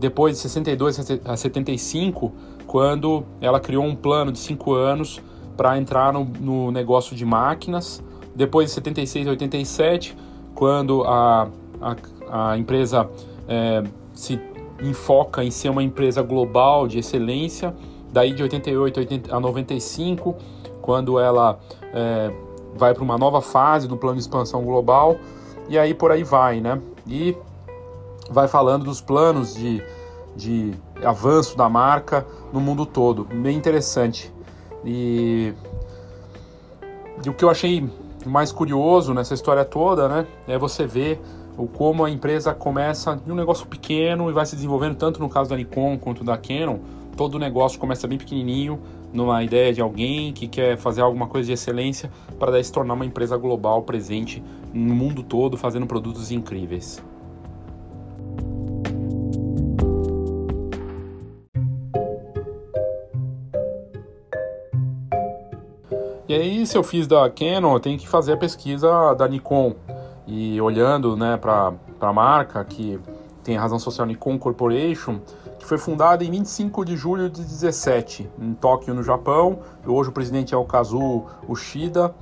depois 0.00 0.34
de 0.34 0.42
62 0.42 1.20
a 1.24 1.36
75, 1.36 2.32
quando 2.66 3.24
ela 3.40 3.60
criou 3.60 3.84
um 3.84 3.94
plano 3.94 4.32
de 4.32 4.38
5 4.40 4.74
anos 4.74 5.20
para 5.56 5.78
entrar 5.78 6.12
no, 6.12 6.24
no, 6.24 6.72
negócio 6.72 7.14
de 7.14 7.24
máquinas. 7.24 8.02
Depois 8.34 8.68
de 8.68 8.72
76 8.72 9.28
a 9.28 9.30
87, 9.30 10.16
quando 10.54 11.04
a, 11.04 11.48
a, 11.80 12.50
a 12.50 12.58
empresa 12.58 13.08
é, 13.46 13.84
se 14.12 14.40
enfoca 14.82 15.44
em 15.44 15.50
ser 15.50 15.68
uma 15.68 15.82
empresa 15.82 16.22
global 16.22 16.88
de 16.88 16.98
excelência 16.98 17.72
daí 18.12 18.32
de 18.34 18.42
88 18.42 19.34
a 19.34 19.40
95, 19.40 20.36
quando 20.82 21.18
ela 21.18 21.58
é, 21.94 22.30
vai 22.76 22.92
para 22.92 23.02
uma 23.02 23.16
nova 23.16 23.40
fase 23.40 23.88
do 23.88 23.96
plano 23.96 24.16
de 24.16 24.22
expansão 24.22 24.62
global, 24.62 25.16
e 25.68 25.78
aí 25.78 25.94
por 25.94 26.12
aí 26.12 26.22
vai, 26.22 26.60
né? 26.60 26.80
E 27.06 27.36
vai 28.30 28.46
falando 28.46 28.84
dos 28.84 29.00
planos 29.00 29.54
de, 29.54 29.82
de 30.36 30.74
avanço 31.02 31.56
da 31.56 31.68
marca 31.68 32.26
no 32.52 32.60
mundo 32.60 32.84
todo, 32.84 33.24
bem 33.24 33.56
interessante. 33.56 34.32
E, 34.84 35.54
e 37.24 37.28
o 37.28 37.34
que 37.34 37.44
eu 37.44 37.50
achei 37.50 37.88
mais 38.26 38.52
curioso 38.52 39.14
nessa 39.14 39.34
história 39.34 39.64
toda, 39.64 40.08
né, 40.08 40.26
é 40.46 40.58
você 40.58 40.86
ver 40.86 41.20
o 41.56 41.66
como 41.66 42.04
a 42.04 42.10
empresa 42.10 42.54
começa 42.54 43.16
de 43.16 43.30
um 43.30 43.34
negócio 43.34 43.66
pequeno 43.66 44.30
e 44.30 44.32
vai 44.32 44.46
se 44.46 44.54
desenvolvendo 44.54 44.96
tanto 44.96 45.20
no 45.20 45.28
caso 45.28 45.50
da 45.50 45.56
Nikon 45.56 45.98
quanto 45.98 46.24
da 46.24 46.36
Canon 46.36 46.78
todo 47.16 47.38
negócio 47.38 47.78
começa 47.78 48.06
bem 48.06 48.18
pequenininho, 48.18 48.80
numa 49.12 49.42
ideia 49.42 49.72
de 49.72 49.80
alguém 49.80 50.32
que 50.32 50.48
quer 50.48 50.76
fazer 50.76 51.02
alguma 51.02 51.26
coisa 51.26 51.46
de 51.46 51.52
excelência 51.52 52.10
para 52.38 52.52
daí 52.52 52.64
se 52.64 52.72
tornar 52.72 52.94
uma 52.94 53.04
empresa 53.04 53.36
global 53.36 53.82
presente 53.82 54.42
no 54.72 54.94
mundo 54.94 55.22
todo, 55.22 55.56
fazendo 55.56 55.86
produtos 55.86 56.30
incríveis. 56.30 57.02
E 66.32 66.34
aí, 66.34 66.66
se 66.66 66.78
eu 66.78 66.82
fiz 66.82 67.06
da 67.06 67.28
Canon, 67.28 67.74
eu 67.74 67.80
tenho 67.80 67.98
que 67.98 68.08
fazer 68.08 68.32
a 68.32 68.36
pesquisa 68.38 69.12
da 69.14 69.28
Nikon. 69.28 69.74
E 70.26 70.58
olhando 70.62 71.14
né, 71.14 71.36
para 71.36 71.74
a 72.00 72.12
marca, 72.12 72.64
que 72.64 72.98
tem 73.44 73.58
a 73.58 73.60
razão 73.60 73.78
social 73.78 74.06
Nikon 74.06 74.38
Corporation, 74.38 75.20
que 75.62 75.68
foi 75.68 75.78
fundada 75.78 76.24
em 76.24 76.30
25 76.30 76.84
de 76.84 76.96
julho 76.96 77.30
de 77.30 77.40
17, 77.40 78.28
em 78.40 78.52
Tóquio, 78.52 78.92
no 78.92 79.02
Japão. 79.02 79.60
Hoje 79.86 80.10
o 80.10 80.12
presidente 80.12 80.52
é 80.52 80.56
o 80.56 80.64
Kazuo 80.64 81.26
Ushida 81.48 82.12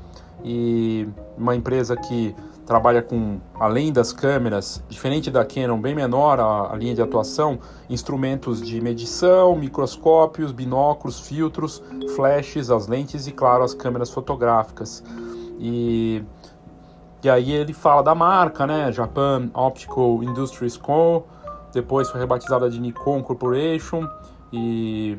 e 0.44 1.08
uma 1.38 1.56
empresa 1.56 1.96
que 1.96 2.36
trabalha 2.66 3.00
com, 3.00 3.40
além 3.58 3.92
das 3.92 4.12
câmeras, 4.12 4.84
diferente 4.90 5.30
da 5.30 5.42
Canon, 5.42 5.80
bem 5.80 5.94
menor 5.94 6.38
a, 6.38 6.70
a 6.70 6.76
linha 6.76 6.94
de 6.94 7.00
atuação, 7.00 7.58
instrumentos 7.88 8.60
de 8.60 8.78
medição, 8.78 9.56
microscópios, 9.56 10.52
binóculos, 10.52 11.18
filtros, 11.18 11.82
flashes, 12.14 12.70
as 12.70 12.86
lentes 12.86 13.26
e, 13.26 13.32
claro, 13.32 13.64
as 13.64 13.72
câmeras 13.72 14.10
fotográficas. 14.10 15.02
E, 15.58 16.22
e 17.24 17.30
aí 17.30 17.50
ele 17.52 17.72
fala 17.72 18.02
da 18.02 18.14
marca, 18.14 18.66
né? 18.66 18.92
Japan 18.92 19.50
Optical 19.54 20.22
Industries 20.22 20.76
Co., 20.76 21.24
depois 21.72 22.10
foi 22.10 22.20
rebatizada 22.20 22.68
de 22.70 22.80
Nikon 22.80 23.22
Corporation 23.22 24.08
e 24.52 25.18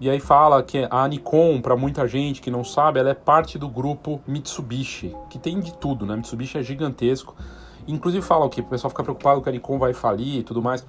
e 0.00 0.10
aí 0.10 0.18
fala 0.18 0.62
que 0.62 0.86
a 0.90 1.06
Nikon, 1.06 1.60
para 1.60 1.76
muita 1.76 2.06
gente 2.08 2.42
que 2.42 2.50
não 2.50 2.64
sabe, 2.64 2.98
ela 2.98 3.10
é 3.10 3.14
parte 3.14 3.56
do 3.56 3.68
grupo 3.68 4.20
Mitsubishi, 4.26 5.14
que 5.30 5.38
tem 5.38 5.60
de 5.60 5.72
tudo, 5.72 6.04
né? 6.04 6.16
Mitsubishi 6.16 6.58
é 6.58 6.62
gigantesco. 6.62 7.34
Inclusive 7.86 8.22
fala 8.22 8.44
o 8.44 8.50
que 8.50 8.60
o 8.60 8.64
pessoal 8.64 8.90
fica 8.90 9.04
preocupado 9.04 9.40
que 9.40 9.48
a 9.48 9.52
Nikon 9.52 9.78
vai 9.78 9.94
falir 9.94 10.40
e 10.40 10.42
tudo 10.42 10.60
mais. 10.60 10.84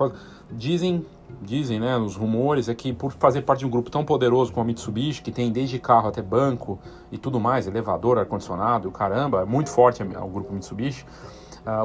Dizem, 0.51 1.05
dizem, 1.41 1.79
né, 1.79 1.95
os 1.97 2.15
rumores 2.15 2.67
é 2.67 2.73
que 2.73 2.91
por 2.91 3.11
fazer 3.11 3.43
parte 3.43 3.59
de 3.59 3.65
um 3.65 3.69
grupo 3.69 3.91
tão 3.91 4.03
poderoso 4.03 4.51
como 4.51 4.63
a 4.63 4.67
Mitsubishi, 4.67 5.21
que 5.21 5.31
tem 5.31 5.51
desde 5.51 5.77
carro 5.77 6.07
até 6.07 6.21
banco 6.21 6.79
e 7.11 7.17
tudo 7.17 7.39
mais, 7.39 7.67
elevador, 7.67 8.17
ar 8.17 8.25
condicionado, 8.25 8.89
caramba, 8.91 9.41
é 9.41 9.45
muito 9.45 9.69
forte 9.69 10.01
o 10.01 10.27
grupo 10.27 10.51
Mitsubishi 10.51 11.05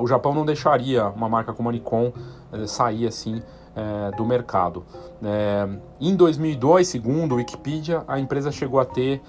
o 0.02 0.06
Japão 0.06 0.34
não 0.34 0.44
deixaria 0.44 1.06
uma 1.08 1.28
marca 1.28 1.52
como 1.52 1.68
a 1.68 1.72
Nikon 1.72 2.12
uh, 2.52 2.66
sair 2.66 3.06
assim 3.06 3.36
uh, 3.36 4.16
do 4.16 4.24
mercado. 4.24 4.84
Eh, 5.22 5.68
em 6.00 6.16
2002, 6.16 6.88
segundo 6.88 7.32
o 7.32 7.36
Wikipedia, 7.36 8.04
a 8.08 8.18
empresa 8.18 8.50
chegou 8.50 8.80
a 8.80 8.84
ter 8.84 9.20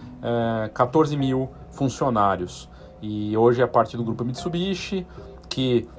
14 0.73 1.17
mil 1.17 1.49
funcionários 1.71 2.69
e 3.01 3.35
hoje 3.35 3.61
é 3.61 3.67
parte 3.67 3.97
do 3.97 4.03
grupo 4.03 4.23
Mitsubishi, 4.23 5.05
que 5.49 5.89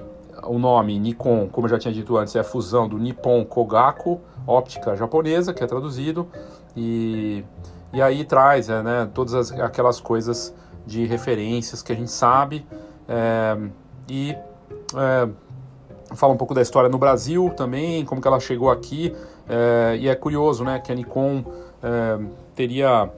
o 0.43 0.57
nome 0.57 0.97
Nikon, 0.99 1.47
como 1.51 1.67
eu 1.67 1.69
já 1.69 1.77
tinha 1.77 1.93
dito 1.93 2.17
antes, 2.17 2.35
é 2.35 2.39
a 2.39 2.43
fusão 2.43 2.87
do 2.87 2.97
Nippon 2.97 3.45
Kogaku, 3.45 4.19
óptica 4.47 4.95
japonesa, 4.95 5.53
que 5.53 5.63
é 5.63 5.67
traduzido, 5.67 6.27
e, 6.75 7.43
e 7.91 8.01
aí 8.01 8.23
traz 8.23 8.67
né, 8.67 9.09
todas 9.13 9.33
as, 9.33 9.51
aquelas 9.51 9.99
coisas 9.99 10.53
de 10.85 11.05
referências 11.05 11.81
que 11.81 11.91
a 11.91 11.95
gente 11.95 12.11
sabe. 12.11 12.65
É, 13.07 13.57
e 14.09 14.35
é, 14.95 15.29
fala 16.15 16.33
um 16.33 16.37
pouco 16.37 16.53
da 16.53 16.61
história 16.61 16.89
no 16.89 16.97
Brasil 16.97 17.49
também, 17.55 18.05
como 18.05 18.21
que 18.21 18.27
ela 18.27 18.39
chegou 18.39 18.69
aqui. 18.69 19.15
É, 19.47 19.97
e 19.99 20.07
é 20.07 20.15
curioso, 20.15 20.63
né, 20.63 20.79
que 20.79 20.91
a 20.91 20.95
Nikon 20.95 21.43
é, 21.81 22.19
teria 22.55 23.09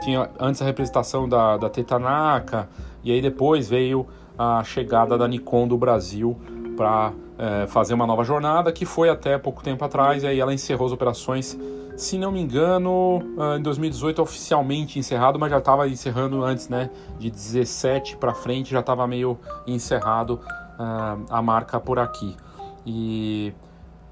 tinha 0.00 0.30
antes 0.38 0.62
a 0.62 0.64
representação 0.64 1.28
da, 1.28 1.58
da 1.58 1.68
Tetanaka 1.68 2.68
e 3.04 3.12
aí 3.12 3.20
depois 3.20 3.68
veio 3.68 4.06
a 4.38 4.64
chegada 4.64 5.18
da 5.18 5.28
Nikon 5.28 5.68
do 5.68 5.76
Brasil 5.76 6.38
para 6.76 7.12
é, 7.38 7.66
fazer 7.66 7.92
uma 7.92 8.06
nova 8.06 8.24
jornada 8.24 8.72
que 8.72 8.86
foi 8.86 9.10
até 9.10 9.36
pouco 9.36 9.62
tempo 9.62 9.84
atrás 9.84 10.22
e 10.22 10.26
aí 10.26 10.40
ela 10.40 10.54
encerrou 10.54 10.86
as 10.86 10.92
operações 10.92 11.58
se 12.00 12.16
não 12.16 12.32
me 12.32 12.40
engano, 12.40 13.20
ah, 13.38 13.58
em 13.58 13.62
2018 13.62 14.22
oficialmente 14.22 14.98
encerrado, 14.98 15.38
mas 15.38 15.50
já 15.50 15.58
estava 15.58 15.86
encerrando 15.86 16.42
antes, 16.42 16.66
né? 16.68 16.88
De 17.18 17.30
17 17.30 18.16
para 18.16 18.32
frente 18.32 18.70
já 18.70 18.80
estava 18.80 19.06
meio 19.06 19.38
encerrado 19.66 20.40
uh, 20.78 21.26
a 21.28 21.42
marca 21.42 21.78
por 21.78 21.98
aqui. 21.98 22.34
E, 22.86 23.52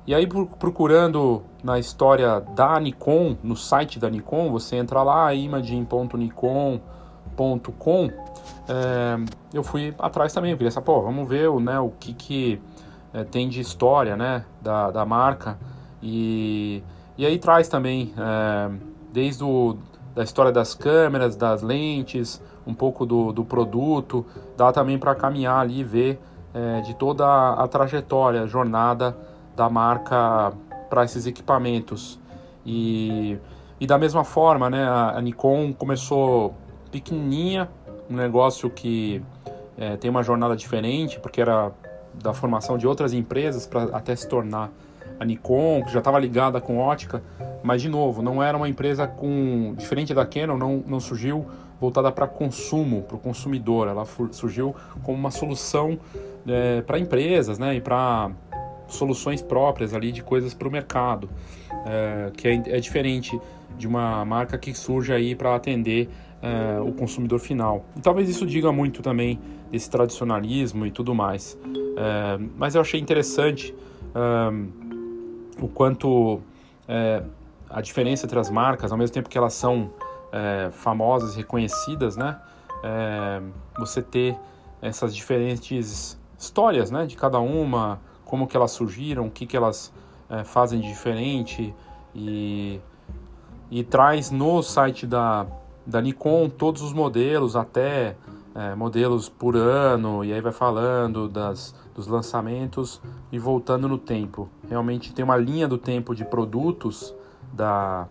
e 0.06 0.14
aí 0.14 0.26
procurando 0.26 1.42
na 1.64 1.78
história 1.78 2.40
da 2.40 2.78
Nikon, 2.78 3.38
no 3.42 3.56
site 3.56 3.98
da 3.98 4.10
Nikon, 4.10 4.50
você 4.50 4.76
entra 4.76 5.02
lá, 5.02 5.32
imaging.nikon.com, 5.32 8.10
eh, 8.68 9.18
eu 9.52 9.62
fui 9.62 9.94
atrás 9.98 10.34
também, 10.34 10.50
eu 10.50 10.58
queria 10.58 10.70
saber, 10.70 10.84
pô, 10.84 11.02
vamos 11.02 11.28
ver 11.28 11.50
né, 11.60 11.80
o 11.80 11.90
que, 11.98 12.12
que 12.12 12.60
é, 13.14 13.24
tem 13.24 13.48
de 13.48 13.60
história 13.60 14.14
né, 14.16 14.44
da, 14.60 14.90
da 14.90 15.06
marca. 15.06 15.58
E 16.02 16.82
e 17.18 17.26
aí 17.26 17.36
traz 17.36 17.68
também, 17.68 18.14
é, 18.16 18.70
desde 19.12 19.42
o, 19.42 19.76
da 20.14 20.22
história 20.22 20.52
das 20.52 20.72
câmeras, 20.72 21.34
das 21.34 21.62
lentes, 21.62 22.40
um 22.64 22.72
pouco 22.72 23.04
do, 23.04 23.32
do 23.32 23.44
produto, 23.44 24.24
dá 24.56 24.70
também 24.70 24.96
para 24.96 25.16
caminhar 25.16 25.58
ali 25.58 25.80
e 25.80 25.84
ver 25.84 26.20
é, 26.54 26.80
de 26.82 26.94
toda 26.94 27.26
a, 27.54 27.66
trajetória, 27.66 28.42
a 28.42 28.46
jornada 28.46 29.16
da 29.56 29.68
marca 29.68 30.52
para 30.88 31.04
esses 31.04 31.26
equipamentos. 31.26 32.20
E, 32.64 33.36
e 33.80 33.86
da 33.86 33.98
mesma 33.98 34.22
forma, 34.22 34.70
né, 34.70 34.84
a, 34.84 35.18
a 35.18 35.20
Nikon 35.20 35.72
começou 35.72 36.54
pequenininha, 36.92 37.68
um 38.08 38.14
negócio 38.14 38.70
que 38.70 39.20
é, 39.76 39.96
tem 39.96 40.08
uma 40.08 40.22
jornada 40.22 40.54
diferente, 40.54 41.18
porque 41.18 41.40
era 41.40 41.72
da 42.14 42.32
formação 42.32 42.78
de 42.78 42.86
outras 42.86 43.12
empresas 43.12 43.66
para 43.66 43.84
até 43.96 44.14
se 44.14 44.28
tornar 44.28 44.70
a 45.18 45.24
Nikon, 45.24 45.82
que 45.84 45.92
já 45.92 45.98
estava 45.98 46.18
ligada 46.18 46.60
com 46.60 46.78
ótica, 46.78 47.22
mas 47.62 47.82
de 47.82 47.88
novo, 47.88 48.22
não 48.22 48.42
era 48.42 48.56
uma 48.56 48.68
empresa 48.68 49.06
com 49.06 49.74
diferente 49.76 50.14
da 50.14 50.24
Canon, 50.24 50.56
não, 50.56 50.82
não 50.86 51.00
surgiu 51.00 51.46
voltada 51.80 52.10
para 52.10 52.26
consumo, 52.26 53.02
para 53.02 53.16
o 53.16 53.18
consumidor. 53.18 53.88
Ela 53.88 54.04
surgiu 54.30 54.74
como 55.02 55.16
uma 55.16 55.30
solução 55.30 55.98
é, 56.46 56.82
para 56.82 56.98
empresas, 56.98 57.58
né, 57.58 57.76
e 57.76 57.80
para 57.80 58.30
soluções 58.88 59.42
próprias 59.42 59.92
ali 59.92 60.10
de 60.10 60.22
coisas 60.22 60.54
para 60.54 60.66
o 60.66 60.70
mercado, 60.70 61.28
é, 61.86 62.30
que 62.36 62.48
é, 62.48 62.54
é, 62.76 62.80
diferente 62.80 63.38
de 63.76 63.86
uma 63.86 64.24
marca 64.24 64.58
que 64.58 64.74
surge 64.74 65.12
aí 65.12 65.34
para 65.34 65.54
atender 65.54 66.08
é, 66.42 66.80
o 66.80 66.92
consumidor 66.92 67.38
final. 67.38 67.84
E 67.96 68.00
talvez 68.00 68.28
isso 68.28 68.46
diga 68.46 68.72
muito 68.72 69.02
também 69.02 69.38
desse 69.70 69.90
tradicionalismo 69.90 70.86
e 70.86 70.90
tudo 70.90 71.14
mais. 71.14 71.58
É, 71.96 72.38
mas 72.56 72.74
eu 72.74 72.80
achei 72.80 72.98
interessante 72.98 73.74
é, 74.14 74.87
o 75.60 75.68
quanto 75.68 76.40
é, 76.86 77.22
a 77.68 77.80
diferença 77.80 78.26
entre 78.26 78.38
as 78.38 78.50
marcas, 78.50 78.92
ao 78.92 78.98
mesmo 78.98 79.14
tempo 79.14 79.28
que 79.28 79.36
elas 79.36 79.54
são 79.54 79.90
é, 80.32 80.70
famosas, 80.72 81.34
reconhecidas, 81.34 82.16
né? 82.16 82.38
É, 82.82 83.42
você 83.78 84.02
ter 84.02 84.36
essas 84.80 85.14
diferentes 85.14 86.18
histórias, 86.38 86.90
né? 86.90 87.06
De 87.06 87.16
cada 87.16 87.38
uma, 87.40 88.00
como 88.24 88.46
que 88.46 88.56
elas 88.56 88.70
surgiram, 88.70 89.26
o 89.26 89.30
que 89.30 89.46
que 89.46 89.56
elas 89.56 89.92
é, 90.30 90.44
fazem 90.44 90.80
de 90.80 90.88
diferente 90.88 91.74
e 92.14 92.80
e 93.70 93.84
traz 93.84 94.30
no 94.30 94.62
site 94.62 95.06
da, 95.06 95.46
da 95.86 96.00
Nikon 96.00 96.48
todos 96.48 96.82
os 96.82 96.92
modelos, 96.92 97.54
até 97.54 98.16
é, 98.58 98.74
modelos 98.74 99.28
por 99.28 99.56
ano, 99.56 100.24
e 100.24 100.32
aí 100.32 100.40
vai 100.40 100.50
falando 100.50 101.28
das, 101.28 101.72
dos 101.94 102.08
lançamentos 102.08 103.00
e 103.30 103.38
voltando 103.38 103.86
no 103.88 103.96
tempo. 103.96 104.48
Realmente 104.68 105.12
tem 105.12 105.24
uma 105.24 105.36
linha 105.36 105.68
do 105.68 105.78
tempo 105.78 106.12
de 106.12 106.24
produtos 106.24 107.14
da, 107.52 108.08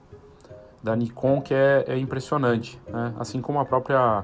da 0.81 0.95
Nikon 0.95 1.41
que 1.41 1.53
é, 1.53 1.83
é 1.85 1.97
impressionante, 1.97 2.79
né? 2.87 3.13
assim 3.19 3.41
como 3.41 3.59
a 3.59 3.65
própria, 3.65 4.23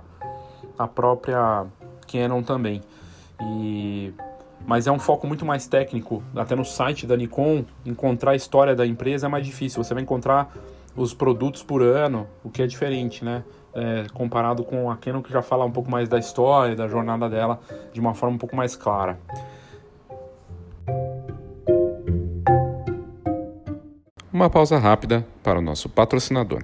a 0.77 0.87
própria 0.87 1.65
Canon 2.09 2.41
também. 2.41 2.81
E 3.41 4.13
mas 4.65 4.87
é 4.87 4.91
um 4.93 4.99
foco 4.99 5.27
muito 5.27 5.45
mais 5.45 5.67
técnico. 5.67 6.23
Até 6.33 6.55
no 6.55 6.63
site 6.63 7.05
da 7.05 7.17
Nikon, 7.17 7.65
encontrar 7.85 8.31
a 8.31 8.35
história 8.35 8.73
da 8.73 8.87
empresa 8.87 9.25
é 9.25 9.29
mais 9.29 9.45
difícil. 9.45 9.83
Você 9.83 9.93
vai 9.93 10.01
encontrar 10.01 10.55
os 10.95 11.13
produtos 11.13 11.61
por 11.61 11.81
ano, 11.81 12.25
o 12.45 12.49
que 12.49 12.61
é 12.61 12.67
diferente, 12.67 13.25
né? 13.25 13.43
É, 13.75 14.05
comparado 14.13 14.63
com 14.63 14.91
a 14.91 14.97
Canon, 14.97 15.21
que 15.21 15.31
já 15.31 15.41
fala 15.41 15.65
um 15.65 15.71
pouco 15.71 15.89
mais 15.89 16.07
da 16.07 16.19
história, 16.19 16.75
da 16.75 16.87
jornada 16.87 17.29
dela, 17.29 17.59
de 17.91 17.99
uma 17.99 18.13
forma 18.13 18.35
um 18.35 18.39
pouco 18.39 18.55
mais 18.55 18.75
clara. 18.75 19.17
Uma 24.31 24.49
pausa 24.49 24.77
rápida 24.77 25.25
para 25.43 25.59
o 25.59 25.61
nosso 25.61 25.87
patrocinador. 25.89 26.63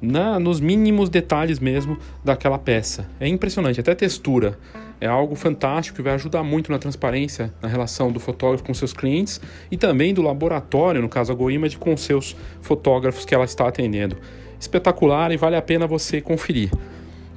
na, 0.00 0.38
nos 0.38 0.60
mínimos 0.60 1.08
detalhes 1.08 1.58
mesmo 1.58 1.98
daquela 2.24 2.58
peça. 2.58 3.08
É 3.18 3.28
impressionante, 3.28 3.80
até 3.80 3.94
textura. 3.94 4.58
É 5.00 5.06
algo 5.06 5.34
fantástico 5.34 5.96
que 5.96 6.02
vai 6.02 6.14
ajudar 6.14 6.42
muito 6.42 6.70
na 6.70 6.78
transparência 6.78 7.52
na 7.62 7.68
relação 7.68 8.12
do 8.12 8.20
fotógrafo 8.20 8.64
com 8.64 8.74
seus 8.74 8.92
clientes 8.92 9.40
e 9.70 9.76
também 9.76 10.12
do 10.12 10.20
laboratório, 10.20 11.00
no 11.00 11.08
caso 11.08 11.32
a 11.32 11.34
GoImage, 11.34 11.78
com 11.78 11.96
seus 11.96 12.36
fotógrafos 12.60 13.24
que 13.24 13.34
ela 13.34 13.44
está 13.44 13.66
atendendo. 13.66 14.16
Espetacular 14.58 15.32
e 15.32 15.38
vale 15.38 15.56
a 15.56 15.62
pena 15.62 15.86
você 15.86 16.20
conferir. 16.20 16.70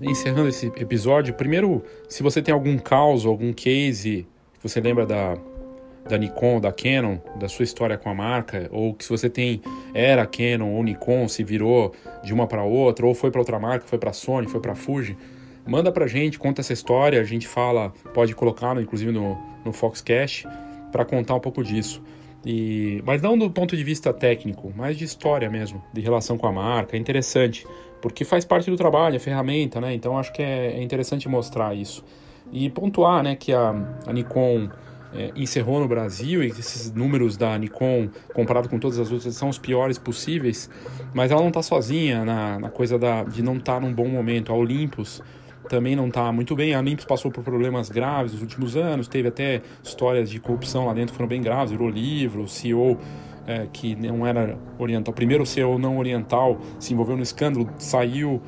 Encerrando 0.00 0.48
esse 0.48 0.66
episódio, 0.76 1.34
primeiro, 1.34 1.82
se 2.08 2.22
você 2.22 2.40
tem 2.40 2.52
algum 2.52 2.78
caos, 2.78 3.26
algum 3.26 3.52
case, 3.52 4.26
você 4.62 4.80
lembra 4.80 5.06
da, 5.06 5.36
da 6.08 6.16
Nikon, 6.16 6.60
da 6.60 6.72
Canon, 6.72 7.18
da 7.38 7.48
sua 7.48 7.64
história 7.64 7.98
com 7.98 8.08
a 8.08 8.14
marca, 8.14 8.68
ou 8.72 8.94
que 8.94 9.04
se 9.04 9.10
você 9.10 9.28
tem 9.28 9.60
era 9.92 10.26
Canon 10.26 10.72
ou 10.72 10.82
Nikon, 10.82 11.28
se 11.28 11.44
virou 11.44 11.92
de 12.22 12.32
uma 12.32 12.46
para 12.46 12.62
outra, 12.62 13.06
ou 13.06 13.14
foi 13.14 13.30
para 13.30 13.40
outra 13.40 13.58
marca, 13.58 13.86
foi 13.86 13.98
para 13.98 14.12
Sony, 14.12 14.48
foi 14.48 14.60
para 14.60 14.74
Fuji, 14.74 15.16
manda 15.66 15.92
pra 15.92 16.06
gente, 16.06 16.38
conta 16.38 16.60
essa 16.60 16.72
história, 16.72 17.20
a 17.20 17.24
gente 17.24 17.46
fala, 17.46 17.92
pode 18.14 18.34
colocar 18.34 18.80
inclusive 18.80 19.12
no, 19.12 19.36
no 19.64 19.72
Foxcast 19.72 20.46
para 20.90 21.04
contar 21.04 21.34
um 21.34 21.40
pouco 21.40 21.62
disso. 21.62 22.02
E, 22.46 23.02
mas 23.04 23.20
não 23.20 23.36
do 23.36 23.50
ponto 23.50 23.76
de 23.76 23.84
vista 23.84 24.12
técnico, 24.12 24.72
mas 24.74 24.96
de 24.96 25.04
história 25.04 25.50
mesmo, 25.50 25.82
de 25.92 26.00
relação 26.00 26.38
com 26.38 26.46
a 26.46 26.52
marca. 26.52 26.96
É 26.96 26.98
interessante 26.98 27.66
porque 28.00 28.24
faz 28.24 28.44
parte 28.44 28.70
do 28.70 28.76
trabalho, 28.76 29.16
é 29.16 29.18
ferramenta, 29.18 29.80
né? 29.80 29.94
Então 29.94 30.18
acho 30.18 30.32
que 30.32 30.42
é, 30.42 30.72
é 30.72 30.82
interessante 30.82 31.28
mostrar 31.28 31.74
isso. 31.74 32.04
E 32.52 32.70
pontuar, 32.70 33.22
né, 33.22 33.36
que 33.36 33.52
a, 33.52 33.74
a 34.06 34.12
Nikon 34.12 34.68
é, 35.12 35.32
encerrou 35.36 35.80
no 35.80 35.88
Brasil 35.88 36.42
e 36.42 36.48
esses 36.48 36.92
números 36.92 37.36
da 37.36 37.56
Nikon, 37.58 38.08
comparado 38.34 38.68
com 38.68 38.78
todas 38.78 38.98
as 38.98 39.10
outras, 39.10 39.34
são 39.34 39.48
os 39.48 39.58
piores 39.58 39.98
possíveis, 39.98 40.70
mas 41.14 41.30
ela 41.30 41.40
não 41.40 41.48
está 41.48 41.62
sozinha 41.62 42.24
na, 42.24 42.58
na, 42.58 42.70
coisa 42.70 42.98
da, 42.98 43.24
de 43.24 43.42
não 43.42 43.56
estar 43.56 43.74
tá 43.74 43.80
num 43.80 43.92
bom 43.92 44.08
momento. 44.08 44.52
A 44.52 44.54
Olympus 44.54 45.22
também 45.68 45.94
não 45.94 46.08
está 46.08 46.30
muito 46.32 46.54
bem. 46.56 46.74
A 46.74 46.80
Olympus 46.80 47.04
passou 47.04 47.30
por 47.30 47.44
problemas 47.44 47.90
graves 47.90 48.32
nos 48.32 48.42
últimos 48.42 48.76
anos, 48.76 49.08
teve 49.08 49.28
até 49.28 49.62
histórias 49.82 50.30
de 50.30 50.40
corrupção 50.40 50.86
lá 50.86 50.94
dentro 50.94 51.12
que 51.12 51.16
foram 51.16 51.28
bem 51.28 51.42
graves, 51.42 51.70
virou 51.70 51.88
livro, 51.88 52.42
o 52.42 52.48
CEO 52.48 52.98
é, 53.48 53.66
que 53.72 53.96
não 53.96 54.26
era 54.26 54.58
oriental, 54.78 55.14
primeiro 55.14 55.46
CEO 55.46 55.78
não 55.78 55.96
oriental 55.96 56.58
se 56.78 56.92
envolveu 56.92 57.16
no 57.16 57.22
escândalo, 57.22 57.66
saiu 57.78 58.42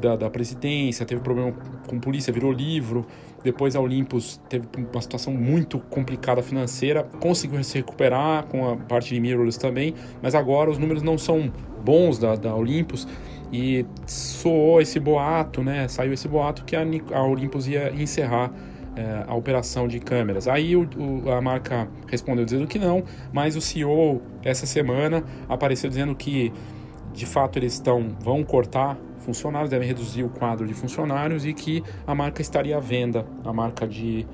da, 0.00 0.16
da 0.16 0.30
presidência, 0.30 1.04
teve 1.04 1.20
problema 1.20 1.52
com 1.86 2.00
polícia, 2.00 2.32
virou 2.32 2.50
livro. 2.50 3.06
Depois 3.44 3.76
a 3.76 3.80
Olympus 3.80 4.40
teve 4.48 4.66
uma 4.76 5.00
situação 5.00 5.32
muito 5.32 5.78
complicada 5.78 6.42
financeira, 6.42 7.04
conseguiu 7.20 7.62
se 7.62 7.76
recuperar 7.76 8.46
com 8.46 8.68
a 8.68 8.76
parte 8.76 9.14
de 9.14 9.20
mirrorless 9.20 9.58
também, 9.58 9.94
mas 10.22 10.34
agora 10.34 10.70
os 10.70 10.78
números 10.78 11.02
não 11.02 11.16
são 11.16 11.52
bons 11.84 12.18
da, 12.18 12.34
da 12.34 12.54
Olympus 12.54 13.06
e 13.52 13.86
soou 14.06 14.80
esse 14.80 14.98
boato, 14.98 15.62
né? 15.62 15.86
Saiu 15.86 16.12
esse 16.12 16.26
boato 16.26 16.64
que 16.64 16.74
a, 16.74 16.84
a 17.12 17.22
Olympus 17.22 17.68
ia 17.68 17.92
encerrar 17.94 18.50
é, 18.96 19.24
a 19.26 19.34
operação 19.34 19.86
de 19.86 20.00
câmeras. 20.00 20.48
Aí 20.48 20.74
o, 20.74 20.88
o, 20.96 21.30
a 21.30 21.40
marca 21.40 21.88
respondeu 22.08 22.44
dizendo 22.44 22.66
que 22.66 22.78
não, 22.78 23.04
mas 23.32 23.54
o 23.56 23.60
CEO 23.60 24.22
essa 24.42 24.66
semana 24.66 25.22
apareceu 25.48 25.88
dizendo 25.88 26.14
que 26.14 26.52
de 27.12 27.26
fato 27.26 27.58
eles 27.58 27.74
estão 27.74 28.08
vão 28.20 28.42
cortar 28.42 28.98
funcionários, 29.18 29.70
devem 29.70 29.86
reduzir 29.86 30.22
o 30.22 30.28
quadro 30.28 30.66
de 30.66 30.74
funcionários 30.74 31.44
e 31.44 31.52
que 31.52 31.82
a 32.06 32.14
marca 32.14 32.40
estaria 32.40 32.76
à 32.76 32.80
venda, 32.80 33.26
a 33.44 33.52
marca 33.52 33.86
de 33.86 34.26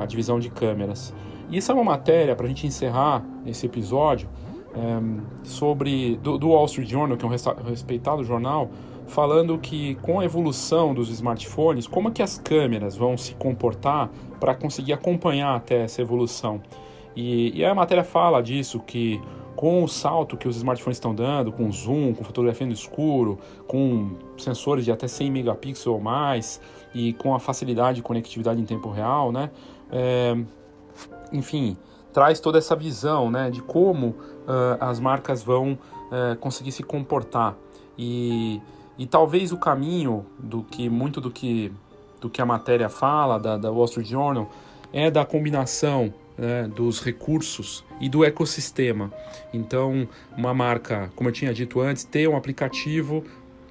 a 0.00 0.06
divisão 0.06 0.38
de 0.38 0.50
câmeras. 0.50 1.14
E 1.50 1.58
isso 1.58 1.70
é 1.70 1.74
uma 1.74 1.84
matéria 1.84 2.34
para 2.34 2.46
a 2.46 2.48
gente 2.48 2.66
encerrar 2.66 3.22
esse 3.44 3.66
episódio 3.66 4.28
é, 4.74 5.46
sobre 5.46 6.16
do, 6.22 6.38
do 6.38 6.48
Wall 6.48 6.64
Street 6.66 6.88
Journal, 6.88 7.16
que 7.16 7.24
é 7.24 7.28
um 7.28 7.68
respeitado 7.68 8.24
jornal, 8.24 8.70
falando 9.06 9.58
que 9.58 9.94
com 9.96 10.20
a 10.20 10.24
evolução 10.24 10.94
dos 10.94 11.10
smartphones, 11.10 11.86
como 11.86 12.08
é 12.08 12.10
que 12.10 12.22
as 12.22 12.38
câmeras 12.38 12.96
vão 12.96 13.16
se 13.16 13.34
comportar 13.34 14.10
para 14.40 14.54
conseguir 14.54 14.92
acompanhar 14.92 15.54
até 15.54 15.82
essa 15.82 16.02
evolução. 16.02 16.60
E, 17.16 17.58
e 17.58 17.64
a 17.64 17.74
matéria 17.74 18.04
fala 18.04 18.42
disso, 18.42 18.80
que 18.80 19.20
com 19.54 19.84
o 19.84 19.88
salto 19.88 20.36
que 20.36 20.48
os 20.48 20.56
smartphones 20.56 20.96
estão 20.96 21.14
dando, 21.14 21.52
com 21.52 21.70
zoom, 21.70 22.12
com 22.12 22.24
fotografia 22.24 22.66
no 22.66 22.72
escuro, 22.72 23.38
com 23.66 24.16
sensores 24.36 24.84
de 24.84 24.90
até 24.90 25.06
100 25.06 25.30
megapixels 25.30 25.86
ou 25.86 26.00
mais, 26.00 26.60
e 26.94 27.12
com 27.14 27.34
a 27.34 27.38
facilidade 27.38 27.96
de 27.96 28.02
conectividade 28.02 28.60
em 28.60 28.64
tempo 28.64 28.90
real, 28.90 29.30
né? 29.30 29.50
É, 29.90 30.36
enfim, 31.32 31.76
traz 32.12 32.40
toda 32.40 32.58
essa 32.58 32.76
visão 32.76 33.30
né, 33.30 33.50
de 33.50 33.60
como 33.60 34.08
uh, 34.08 34.78
as 34.80 35.00
marcas 35.00 35.42
vão 35.42 35.72
uh, 35.72 36.36
conseguir 36.38 36.72
se 36.72 36.82
comportar. 36.82 37.56
E 37.98 38.60
e 38.98 39.06
talvez 39.06 39.52
o 39.52 39.56
caminho 39.56 40.24
do 40.38 40.62
que 40.62 40.88
muito 40.88 41.20
do 41.20 41.30
que 41.30 41.72
do 42.20 42.30
que 42.30 42.40
a 42.40 42.46
matéria 42.46 42.88
fala 42.88 43.38
da, 43.38 43.58
da 43.58 43.70
Wall 43.70 43.84
Street 43.84 44.08
Journal 44.08 44.50
é 44.92 45.10
da 45.10 45.26
combinação 45.26 46.14
né, 46.38 46.68
dos 46.74 47.00
recursos 47.00 47.84
e 48.00 48.08
do 48.08 48.24
ecossistema. 48.24 49.12
Então, 49.52 50.08
uma 50.36 50.54
marca, 50.54 51.12
como 51.14 51.28
eu 51.28 51.32
tinha 51.32 51.52
dito 51.52 51.80
antes, 51.80 52.04
ter 52.04 52.28
um 52.28 52.36
aplicativo 52.36 53.24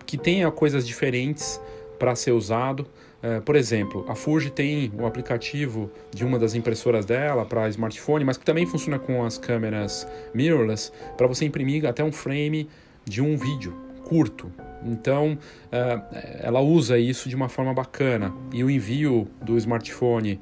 que 0.05 0.17
tenha 0.17 0.51
coisas 0.51 0.85
diferentes 0.85 1.59
para 1.97 2.15
ser 2.15 2.31
usado. 2.31 2.85
É, 3.21 3.39
por 3.39 3.55
exemplo, 3.55 4.05
a 4.07 4.15
Fuji 4.15 4.51
tem 4.51 4.91
o 4.99 5.05
aplicativo 5.05 5.89
de 6.13 6.25
uma 6.25 6.37
das 6.37 6.53
impressoras 6.53 7.05
dela 7.05 7.45
para 7.45 7.67
smartphone, 7.69 8.25
mas 8.25 8.37
que 8.37 8.45
também 8.45 8.65
funciona 8.65 8.99
com 8.99 9.23
as 9.23 9.37
câmeras 9.37 10.05
mirrorless 10.33 10.91
para 11.17 11.25
você 11.25 11.45
imprimir 11.45 11.85
até 11.85 12.03
um 12.03 12.11
frame 12.11 12.69
de 13.05 13.21
um 13.21 13.37
vídeo 13.37 13.82
curto. 14.03 14.51
Então, 14.85 15.37
uh, 15.37 16.15
ela 16.39 16.59
usa 16.59 16.97
isso 16.97 17.29
de 17.29 17.35
uma 17.35 17.49
forma 17.49 17.73
bacana. 17.73 18.33
E 18.51 18.63
o 18.63 18.69
envio 18.69 19.27
do 19.41 19.57
smartphone 19.57 20.39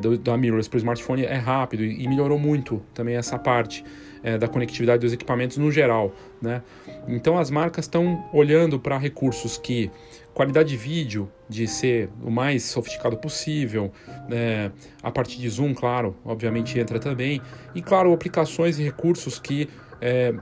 do, 0.00 0.18
da 0.18 0.36
mirrorless 0.36 0.68
para 0.68 0.76
o 0.76 0.78
smartphone 0.78 1.24
é 1.24 1.36
rápido 1.36 1.82
e, 1.82 2.06
melhorou 2.06 2.38
muito 2.38 2.82
também 2.92 3.16
essa 3.16 3.38
parte 3.38 3.82
é, 4.22 4.36
da 4.36 4.46
conectividade 4.46 5.00
dos 5.00 5.12
equipamentos 5.12 5.56
no 5.56 5.70
geral. 5.70 6.14
Né? 6.40 6.62
Então 7.08 7.38
as 7.38 7.50
marcas 7.50 7.86
estão 7.86 8.28
olhando 8.32 8.78
para 8.78 8.98
recursos 8.98 9.56
que 9.56 9.90
qualidade 10.34 10.70
de 10.70 10.76
vídeo 10.76 11.30
de 11.48 11.66
ser 11.66 12.08
o 12.22 12.30
mais 12.30 12.64
sofisticado 12.64 13.16
possível, 13.16 13.92
né? 14.28 14.70
a 15.02 15.10
partir 15.10 15.38
de 15.38 15.48
zoom, 15.48 15.74
claro, 15.74 16.16
obviamente 16.24 16.78
entra 16.78 16.98
também, 16.98 17.40
e 17.74 17.82
claro, 17.82 18.12
aplicações 18.12 18.78
e 18.78 18.82
recursos 18.82 19.38
que 19.38 19.68
é, 20.00 20.34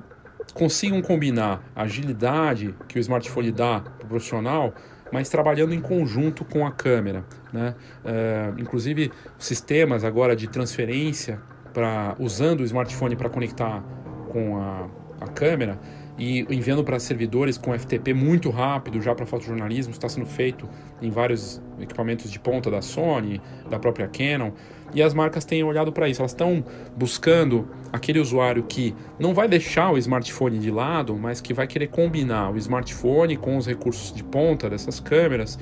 consigam 0.55 1.01
combinar 1.03 1.62
a 1.75 1.83
agilidade 1.83 2.75
que 2.89 2.99
o 2.99 3.01
smartphone 3.01 3.53
dá 3.53 3.81
para 3.81 4.05
o 4.05 4.09
profissional, 4.09 4.75
mas 5.12 5.29
trabalhando 5.29 5.75
em 5.75 5.81
conjunto 5.81 6.45
com 6.45 6.66
a 6.66 6.73
câmera. 6.73 7.25
Né? 7.53 7.75
É, 8.05 8.53
inclusive, 8.59 9.11
sistemas 9.39 10.05
agora 10.05 10.37
de 10.37 10.49
transferência 10.49 11.41
para 11.73 12.16
usando 12.19 12.61
o 12.61 12.65
smartphone 12.65 13.16
para 13.16 13.29
conectar 13.29 13.83
com 14.29 14.57
a, 14.59 14.89
a 15.20 15.29
câmera 15.29 15.79
e 16.19 16.41
enviando 16.51 16.83
para 16.83 16.99
servidores 16.99 17.57
com 17.57 17.79
FTP 17.79 18.12
muito 18.12 18.51
rápido 18.51 19.01
já 19.01 19.15
para 19.15 19.25
fotojornalismo, 19.25 19.93
está 19.93 20.09
sendo 20.09 20.27
feito 20.27 20.69
em 21.01 21.11
vários 21.11 21.62
equipamentos 21.79 22.31
de 22.31 22.41
ponta 22.41 22.70
da 22.70 22.83
Sony, 22.83 23.41
da 23.70 23.79
própria 23.79 24.09
Canon, 24.09 24.51
e 24.94 25.02
as 25.02 25.15
marcas 25.15 25.44
têm 25.44 25.62
olhado 25.62 25.93
para 25.93 26.09
isso, 26.09 26.20
elas 26.20 26.32
estão 26.32 26.65
buscando 26.97 27.69
aquele 27.93 28.19
usuário 28.19 28.62
que 28.62 28.94
não 29.19 29.35
vai 29.35 29.48
deixar 29.48 29.90
o 29.90 29.98
smartphone 29.98 30.59
de 30.59 30.70
lado, 30.70 31.16
mas 31.16 31.40
que 31.40 31.52
vai 31.52 31.66
querer 31.66 31.89
combinar 31.89 32.52
o 32.52 32.56
smartphone 32.56 33.36
com 33.36 33.56
os 33.56 33.66
recursos 33.66 34.12
de 34.12 34.23
ponta 34.24 34.69
dessas 34.69 35.01
câmeras, 35.01 35.59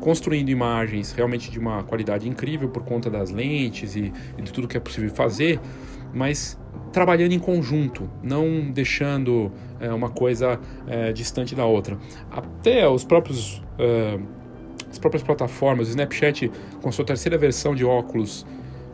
construindo 0.00 0.50
imagens 0.50 1.12
realmente 1.12 1.50
de 1.50 1.58
uma 1.58 1.82
qualidade 1.82 2.28
incrível 2.28 2.68
por 2.68 2.84
conta 2.84 3.08
das 3.08 3.30
lentes 3.30 3.96
e, 3.96 4.12
e 4.36 4.42
de 4.42 4.52
tudo 4.52 4.68
que 4.68 4.76
é 4.76 4.80
possível 4.80 5.10
fazer, 5.10 5.60
mas 6.12 6.58
trabalhando 6.92 7.32
em 7.32 7.38
conjunto, 7.38 8.08
não 8.22 8.70
deixando 8.70 9.52
é, 9.80 9.92
uma 9.92 10.10
coisa 10.10 10.58
é, 10.86 11.12
distante 11.12 11.54
da 11.54 11.64
outra. 11.64 11.98
Até 12.30 12.88
os 12.88 13.04
próprios 13.04 13.62
é, 13.78 14.18
as 14.90 14.98
próprias 14.98 15.22
plataformas, 15.22 15.88
o 15.88 15.90
Snapchat 15.90 16.50
com 16.80 16.90
sua 16.90 17.04
terceira 17.04 17.36
versão 17.36 17.74
de 17.74 17.84
óculos 17.84 18.46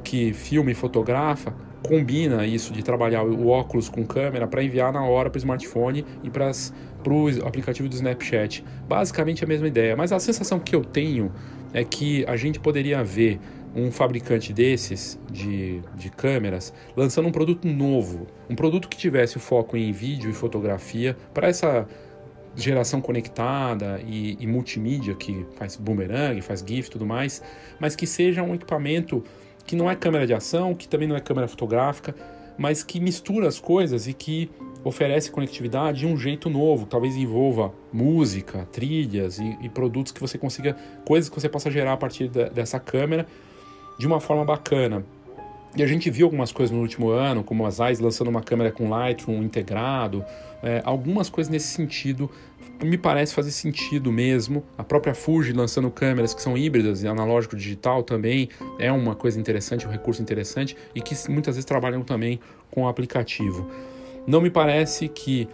que 0.02 0.32
filma 0.32 0.70
e 0.70 0.74
fotografa, 0.74 1.54
combina 1.82 2.46
isso 2.46 2.72
de 2.72 2.82
trabalhar 2.82 3.24
o 3.24 3.48
óculos 3.48 3.88
com 3.88 4.06
câmera 4.06 4.46
para 4.46 4.62
enviar 4.62 4.92
na 4.92 5.04
hora 5.04 5.28
para 5.28 5.36
o 5.36 5.40
smartphone 5.40 6.04
e 6.22 6.30
para 6.30 6.50
o 7.06 7.46
aplicativo 7.46 7.88
do 7.88 7.94
Snapchat. 7.94 8.64
Basicamente 8.88 9.44
a 9.44 9.46
mesma 9.46 9.66
ideia, 9.66 9.96
mas 9.96 10.12
a 10.12 10.20
sensação 10.20 10.60
que 10.60 10.74
eu 10.74 10.84
tenho 10.84 11.32
é 11.74 11.82
que 11.82 12.24
a 12.26 12.36
gente 12.36 12.60
poderia 12.60 13.02
ver 13.02 13.40
um 13.74 13.90
fabricante 13.90 14.52
desses 14.52 15.18
de, 15.30 15.80
de 15.96 16.10
câmeras 16.10 16.72
lançando 16.94 17.28
um 17.28 17.32
produto 17.32 17.66
novo, 17.66 18.26
um 18.48 18.54
produto 18.54 18.88
que 18.88 18.96
tivesse 18.96 19.38
o 19.38 19.40
foco 19.40 19.76
em 19.76 19.90
vídeo 19.92 20.30
e 20.30 20.34
fotografia 20.34 21.16
para 21.32 21.48
essa 21.48 21.88
geração 22.54 23.00
conectada 23.00 23.98
e, 24.06 24.36
e, 24.38 24.46
multimídia 24.46 25.14
que 25.14 25.46
faz 25.56 25.74
boomerang, 25.76 26.38
faz 26.42 26.60
GIF 26.60 26.88
e 26.88 26.90
tudo 26.90 27.06
mais, 27.06 27.42
mas 27.80 27.96
que 27.96 28.06
seja 28.06 28.42
um 28.42 28.54
equipamento 28.54 29.24
que 29.64 29.76
não 29.76 29.90
é 29.90 29.96
câmera 29.96 30.26
de 30.26 30.34
ação, 30.34 30.74
que 30.74 30.88
também 30.88 31.08
não 31.08 31.16
é 31.16 31.20
câmera 31.20 31.48
fotográfica, 31.48 32.14
mas 32.58 32.82
que 32.82 33.00
mistura 33.00 33.48
as 33.48 33.58
coisas 33.58 34.06
e 34.06 34.12
que 34.12 34.50
oferece 34.84 35.30
conectividade 35.30 36.00
de 36.00 36.06
um 36.06 36.16
jeito 36.16 36.50
novo, 36.50 36.86
talvez 36.86 37.16
envolva 37.16 37.72
música, 37.92 38.68
trilhas 38.72 39.38
e, 39.38 39.58
e 39.62 39.68
produtos 39.68 40.12
que 40.12 40.20
você 40.20 40.36
consiga, 40.36 40.76
coisas 41.04 41.28
que 41.30 41.40
você 41.40 41.48
possa 41.48 41.70
gerar 41.70 41.92
a 41.92 41.96
partir 41.96 42.28
de, 42.28 42.50
dessa 42.50 42.80
câmera 42.80 43.26
de 43.98 44.06
uma 44.06 44.20
forma 44.20 44.44
bacana. 44.44 45.04
E 45.74 45.82
a 45.82 45.86
gente 45.86 46.10
viu 46.10 46.26
algumas 46.26 46.52
coisas 46.52 46.74
no 46.74 46.82
último 46.82 47.08
ano, 47.08 47.42
como 47.42 47.64
a 47.64 47.70
Zeiss 47.70 47.98
lançando 47.98 48.28
uma 48.28 48.42
câmera 48.42 48.70
com 48.70 48.90
Lightroom 48.90 49.42
integrado, 49.42 50.22
é, 50.62 50.82
algumas 50.84 51.30
coisas 51.30 51.50
nesse 51.50 51.68
sentido 51.68 52.30
me 52.84 52.98
parece 52.98 53.34
fazer 53.34 53.50
sentido 53.50 54.10
mesmo. 54.12 54.64
A 54.76 54.84
própria 54.84 55.14
Fuji 55.14 55.52
lançando 55.52 55.90
câmeras 55.90 56.34
que 56.34 56.42
são 56.42 56.56
híbridas 56.56 57.02
e 57.02 57.08
analógico 57.08 57.56
digital 57.56 58.02
também 58.02 58.48
é 58.78 58.90
uma 58.90 59.14
coisa 59.14 59.38
interessante, 59.38 59.86
um 59.86 59.90
recurso 59.90 60.22
interessante 60.22 60.76
e 60.94 61.00
que 61.00 61.14
muitas 61.30 61.56
vezes 61.56 61.64
trabalham 61.64 62.02
também 62.02 62.40
com 62.70 62.82
o 62.82 62.88
aplicativo. 62.88 63.68
Não 64.26 64.40
me 64.40 64.50
parece 64.50 65.08
que 65.08 65.48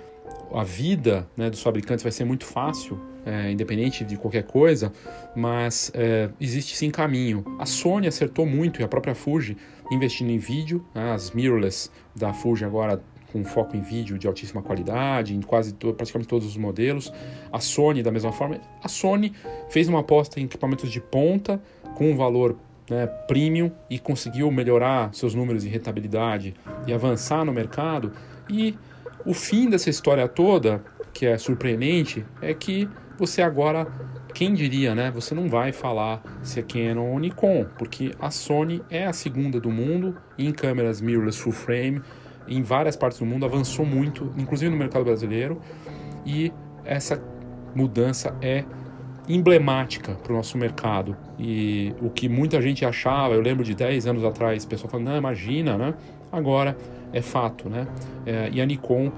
a 0.52 0.64
vida 0.64 1.26
né, 1.36 1.50
dos 1.50 1.62
fabricantes 1.62 2.02
vai 2.02 2.12
ser 2.12 2.24
muito 2.24 2.44
fácil, 2.44 3.00
é, 3.24 3.50
independente 3.50 4.05
de 4.05 4.16
qualquer 4.16 4.44
coisa, 4.44 4.92
mas 5.36 5.90
é, 5.94 6.30
existe 6.40 6.76
sim 6.76 6.90
caminho. 6.90 7.44
A 7.59 7.66
Sony 7.66 8.06
acertou 8.06 8.46
muito 8.46 8.80
e 8.80 8.84
a 8.84 8.88
própria 8.88 9.14
Fuji 9.14 9.56
investindo 9.90 10.30
em 10.30 10.38
vídeo, 10.38 10.84
né, 10.94 11.12
as 11.12 11.30
mirrorless 11.30 11.90
da 12.14 12.32
Fuji 12.32 12.64
agora 12.64 13.02
com 13.32 13.44
foco 13.44 13.76
em 13.76 13.80
vídeo 13.80 14.18
de 14.18 14.26
altíssima 14.26 14.62
qualidade, 14.62 15.34
em 15.34 15.40
quase 15.40 15.72
to 15.72 15.92
praticamente 15.92 16.28
todos 16.28 16.46
os 16.46 16.56
modelos. 16.56 17.12
A 17.52 17.60
Sony, 17.60 18.02
da 18.02 18.10
mesma 18.10 18.32
forma, 18.32 18.60
a 18.82 18.88
Sony 18.88 19.32
fez 19.68 19.88
uma 19.88 20.00
aposta 20.00 20.40
em 20.40 20.44
equipamentos 20.44 20.90
de 20.90 21.00
ponta 21.00 21.60
com 21.94 22.10
um 22.10 22.16
valor 22.16 22.56
né, 22.88 23.06
premium 23.06 23.70
e 23.90 23.98
conseguiu 23.98 24.50
melhorar 24.50 25.12
seus 25.14 25.34
números 25.34 25.62
de 25.62 25.68
rentabilidade 25.68 26.55
e 26.86 26.92
avançar 26.92 27.44
no 27.44 27.52
mercado. 27.52 28.12
E 28.48 28.74
o 29.26 29.34
fim 29.34 29.68
dessa 29.68 29.90
história 29.90 30.26
toda, 30.26 30.82
que 31.12 31.26
é 31.26 31.36
surpreendente, 31.36 32.24
é 32.40 32.55
que 32.55 32.88
você 33.18 33.42
agora, 33.42 33.86
quem 34.32 34.55
diria, 34.55 34.94
né? 34.94 35.10
Você 35.10 35.34
não 35.34 35.48
vai 35.48 35.72
falar 35.72 36.22
se 36.42 36.60
é 36.60 36.62
Canon 36.62 37.10
ou 37.10 37.18
Nikon, 37.18 37.66
porque 37.76 38.12
a 38.20 38.30
Sony 38.30 38.80
é 38.88 39.06
a 39.06 39.12
segunda 39.12 39.60
do 39.60 39.70
mundo 39.70 40.16
em 40.38 40.52
câmeras 40.52 41.00
mirrorless 41.00 41.38
full 41.38 41.52
frame, 41.52 42.00
em 42.49 42.62
várias 42.62 42.97
partes 42.97 43.19
do 43.19 43.27
mundo, 43.27 43.45
avançou 43.45 43.85
muito, 43.85 44.33
inclusive 44.37 44.70
no 44.70 44.77
mercado 44.77 45.05
brasileiro, 45.05 45.61
e 46.25 46.53
essa 46.85 47.23
mudança 47.75 48.35
é 48.41 48.65
emblemática 49.29 50.15
para 50.15 50.33
o 50.33 50.37
nosso 50.37 50.57
mercado. 50.57 51.16
E 51.39 51.95
o 52.01 52.09
que 52.09 52.29
muita 52.29 52.61
gente 52.62 52.85
achava, 52.85 53.35
eu 53.35 53.41
lembro 53.41 53.62
de 53.62 53.75
10 53.75 54.07
anos 54.07 54.25
atrás, 54.25 54.65
pessoal 54.65 54.91
falando, 54.91 55.09
não, 55.09 55.16
imagina, 55.16 55.77
né? 55.77 55.95
Agora 56.33 56.77
é 57.12 57.20
fato, 57.20 57.69
né? 57.69 57.87
É, 58.25 58.49
e 58.53 58.61
a 58.61 58.66
Nikon, 58.66 59.12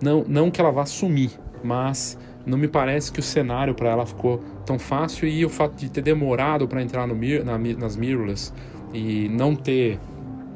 não, 0.00 0.24
não 0.26 0.50
que 0.50 0.60
ela 0.60 0.70
vá 0.70 0.86
sumir, 0.86 1.30
mas 1.62 2.18
não 2.46 2.56
me 2.56 2.68
parece 2.68 3.12
que 3.12 3.20
o 3.20 3.22
cenário 3.22 3.74
para 3.74 3.90
ela 3.90 4.06
ficou 4.06 4.42
tão 4.64 4.78
fácil 4.78 5.28
e 5.28 5.44
o 5.44 5.48
fato 5.48 5.74
de 5.74 5.90
ter 5.90 6.02
demorado 6.02 6.66
para 6.66 6.82
entrar 6.82 7.06
no, 7.06 7.14
na, 7.44 7.58
nas 7.58 7.96
mirrorless 7.96 8.52
e 8.94 9.28
não 9.28 9.54
ter 9.54 9.98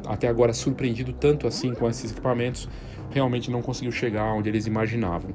até 0.07 0.29
agora 0.29 0.53
surpreendido 0.53 1.13
tanto 1.13 1.47
assim 1.47 1.75
com 1.75 1.89
esses 1.89 2.11
equipamentos, 2.11 2.69
realmente 3.11 3.51
não 3.51 3.63
conseguiu 3.63 3.93
chegar 3.93 4.33
onde 4.33 4.49
eles 4.49 4.67
imaginavam. 4.67 5.31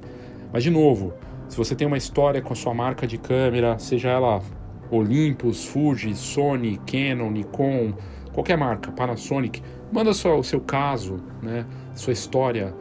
Mas 0.51 0.63
de 0.63 0.69
novo, 0.69 1.13
se 1.47 1.57
você 1.57 1.75
tem 1.75 1.85
uma 1.85 1.97
história 1.97 2.41
com 2.41 2.53
a 2.53 2.55
sua 2.55 2.73
marca 2.73 3.05
de 3.05 3.17
câmera, 3.17 3.77
seja 3.77 4.09
ela 4.09 4.41
Olympus, 4.89 5.65
Fuji, 5.65 6.15
Sony, 6.15 6.79
Canon, 6.85 7.31
Nikon, 7.31 7.93
qualquer 8.33 8.57
marca, 8.57 8.91
Panasonic, 8.91 9.61
manda 9.91 10.13
só 10.13 10.37
o 10.37 10.43
seu 10.43 10.61
caso, 10.61 11.19
né, 11.41 11.65
sua 11.93 12.13
história 12.13 12.73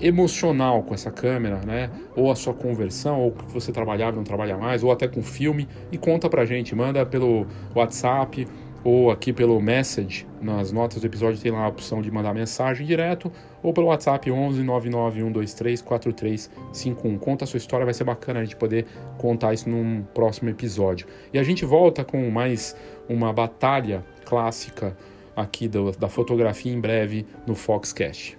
emocional 0.00 0.82
com 0.82 0.94
essa 0.94 1.10
câmera, 1.10 1.60
né? 1.66 1.90
Ou 2.14 2.30
a 2.30 2.36
sua 2.36 2.54
conversão, 2.54 3.20
ou 3.20 3.32
que 3.32 3.52
você 3.52 3.72
trabalhava 3.72 4.12
e 4.12 4.16
não 4.16 4.24
trabalha 4.24 4.56
mais, 4.56 4.84
ou 4.84 4.92
até 4.92 5.08
com 5.08 5.22
filme, 5.22 5.68
e 5.90 5.98
conta 5.98 6.28
pra 6.28 6.44
gente, 6.44 6.74
manda 6.74 7.04
pelo 7.04 7.46
WhatsApp 7.74 8.46
ou 8.88 9.10
aqui 9.10 9.34
pelo 9.34 9.60
message, 9.60 10.26
nas 10.40 10.72
notas 10.72 11.02
do 11.02 11.06
episódio 11.06 11.38
tem 11.38 11.52
lá 11.52 11.64
a 11.64 11.68
opção 11.68 12.00
de 12.00 12.10
mandar 12.10 12.32
mensagem 12.32 12.86
direto, 12.86 13.30
ou 13.62 13.70
pelo 13.70 13.88
WhatsApp 13.88 14.30
11 14.30 14.62
99123 14.62 15.82
4351. 15.82 17.18
Conta 17.18 17.44
a 17.44 17.46
sua 17.46 17.58
história, 17.58 17.84
vai 17.84 17.92
ser 17.92 18.04
bacana 18.04 18.40
a 18.40 18.44
gente 18.44 18.56
poder 18.56 18.86
contar 19.18 19.52
isso 19.52 19.68
num 19.68 20.02
próximo 20.14 20.48
episódio. 20.48 21.06
E 21.34 21.38
a 21.38 21.42
gente 21.42 21.66
volta 21.66 22.02
com 22.02 22.30
mais 22.30 22.74
uma 23.10 23.30
batalha 23.30 24.02
clássica 24.24 24.96
aqui 25.36 25.68
do, 25.68 25.92
da 25.92 26.08
fotografia 26.08 26.72
em 26.72 26.80
breve 26.80 27.26
no 27.46 27.54
Foxcast. 27.54 28.38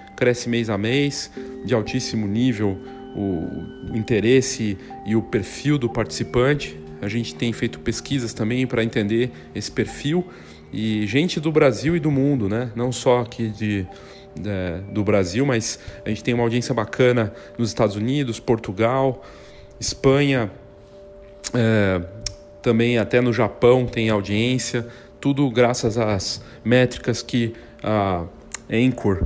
cresce 0.21 0.47
mês 0.47 0.69
a 0.69 0.77
mês, 0.77 1.31
de 1.65 1.73
altíssimo 1.73 2.27
nível 2.27 2.77
o, 3.15 3.91
o 3.91 3.97
interesse 3.97 4.77
e 5.03 5.15
o 5.15 5.21
perfil 5.23 5.79
do 5.79 5.89
participante. 5.89 6.79
A 7.01 7.07
gente 7.07 7.33
tem 7.33 7.51
feito 7.51 7.79
pesquisas 7.79 8.31
também 8.31 8.67
para 8.67 8.83
entender 8.83 9.31
esse 9.55 9.71
perfil 9.71 10.23
e 10.71 11.07
gente 11.07 11.39
do 11.39 11.51
Brasil 11.51 11.95
e 11.95 11.99
do 11.99 12.11
mundo, 12.11 12.47
né? 12.47 12.71
Não 12.75 12.91
só 12.91 13.21
aqui 13.21 13.49
de, 13.49 13.87
de, 14.35 14.93
do 14.93 15.03
Brasil, 15.03 15.43
mas 15.43 15.79
a 16.05 16.09
gente 16.09 16.23
tem 16.23 16.35
uma 16.35 16.43
audiência 16.43 16.75
bacana 16.75 17.33
nos 17.57 17.69
Estados 17.69 17.95
Unidos, 17.95 18.39
Portugal, 18.39 19.23
Espanha, 19.79 20.51
é, 21.51 21.99
também 22.61 22.99
até 22.99 23.21
no 23.21 23.33
Japão 23.33 23.87
tem 23.87 24.11
audiência. 24.11 24.85
Tudo 25.19 25.49
graças 25.49 25.97
às 25.97 26.43
métricas 26.63 27.23
que 27.23 27.55
a 27.81 28.23
Anchor 28.71 29.25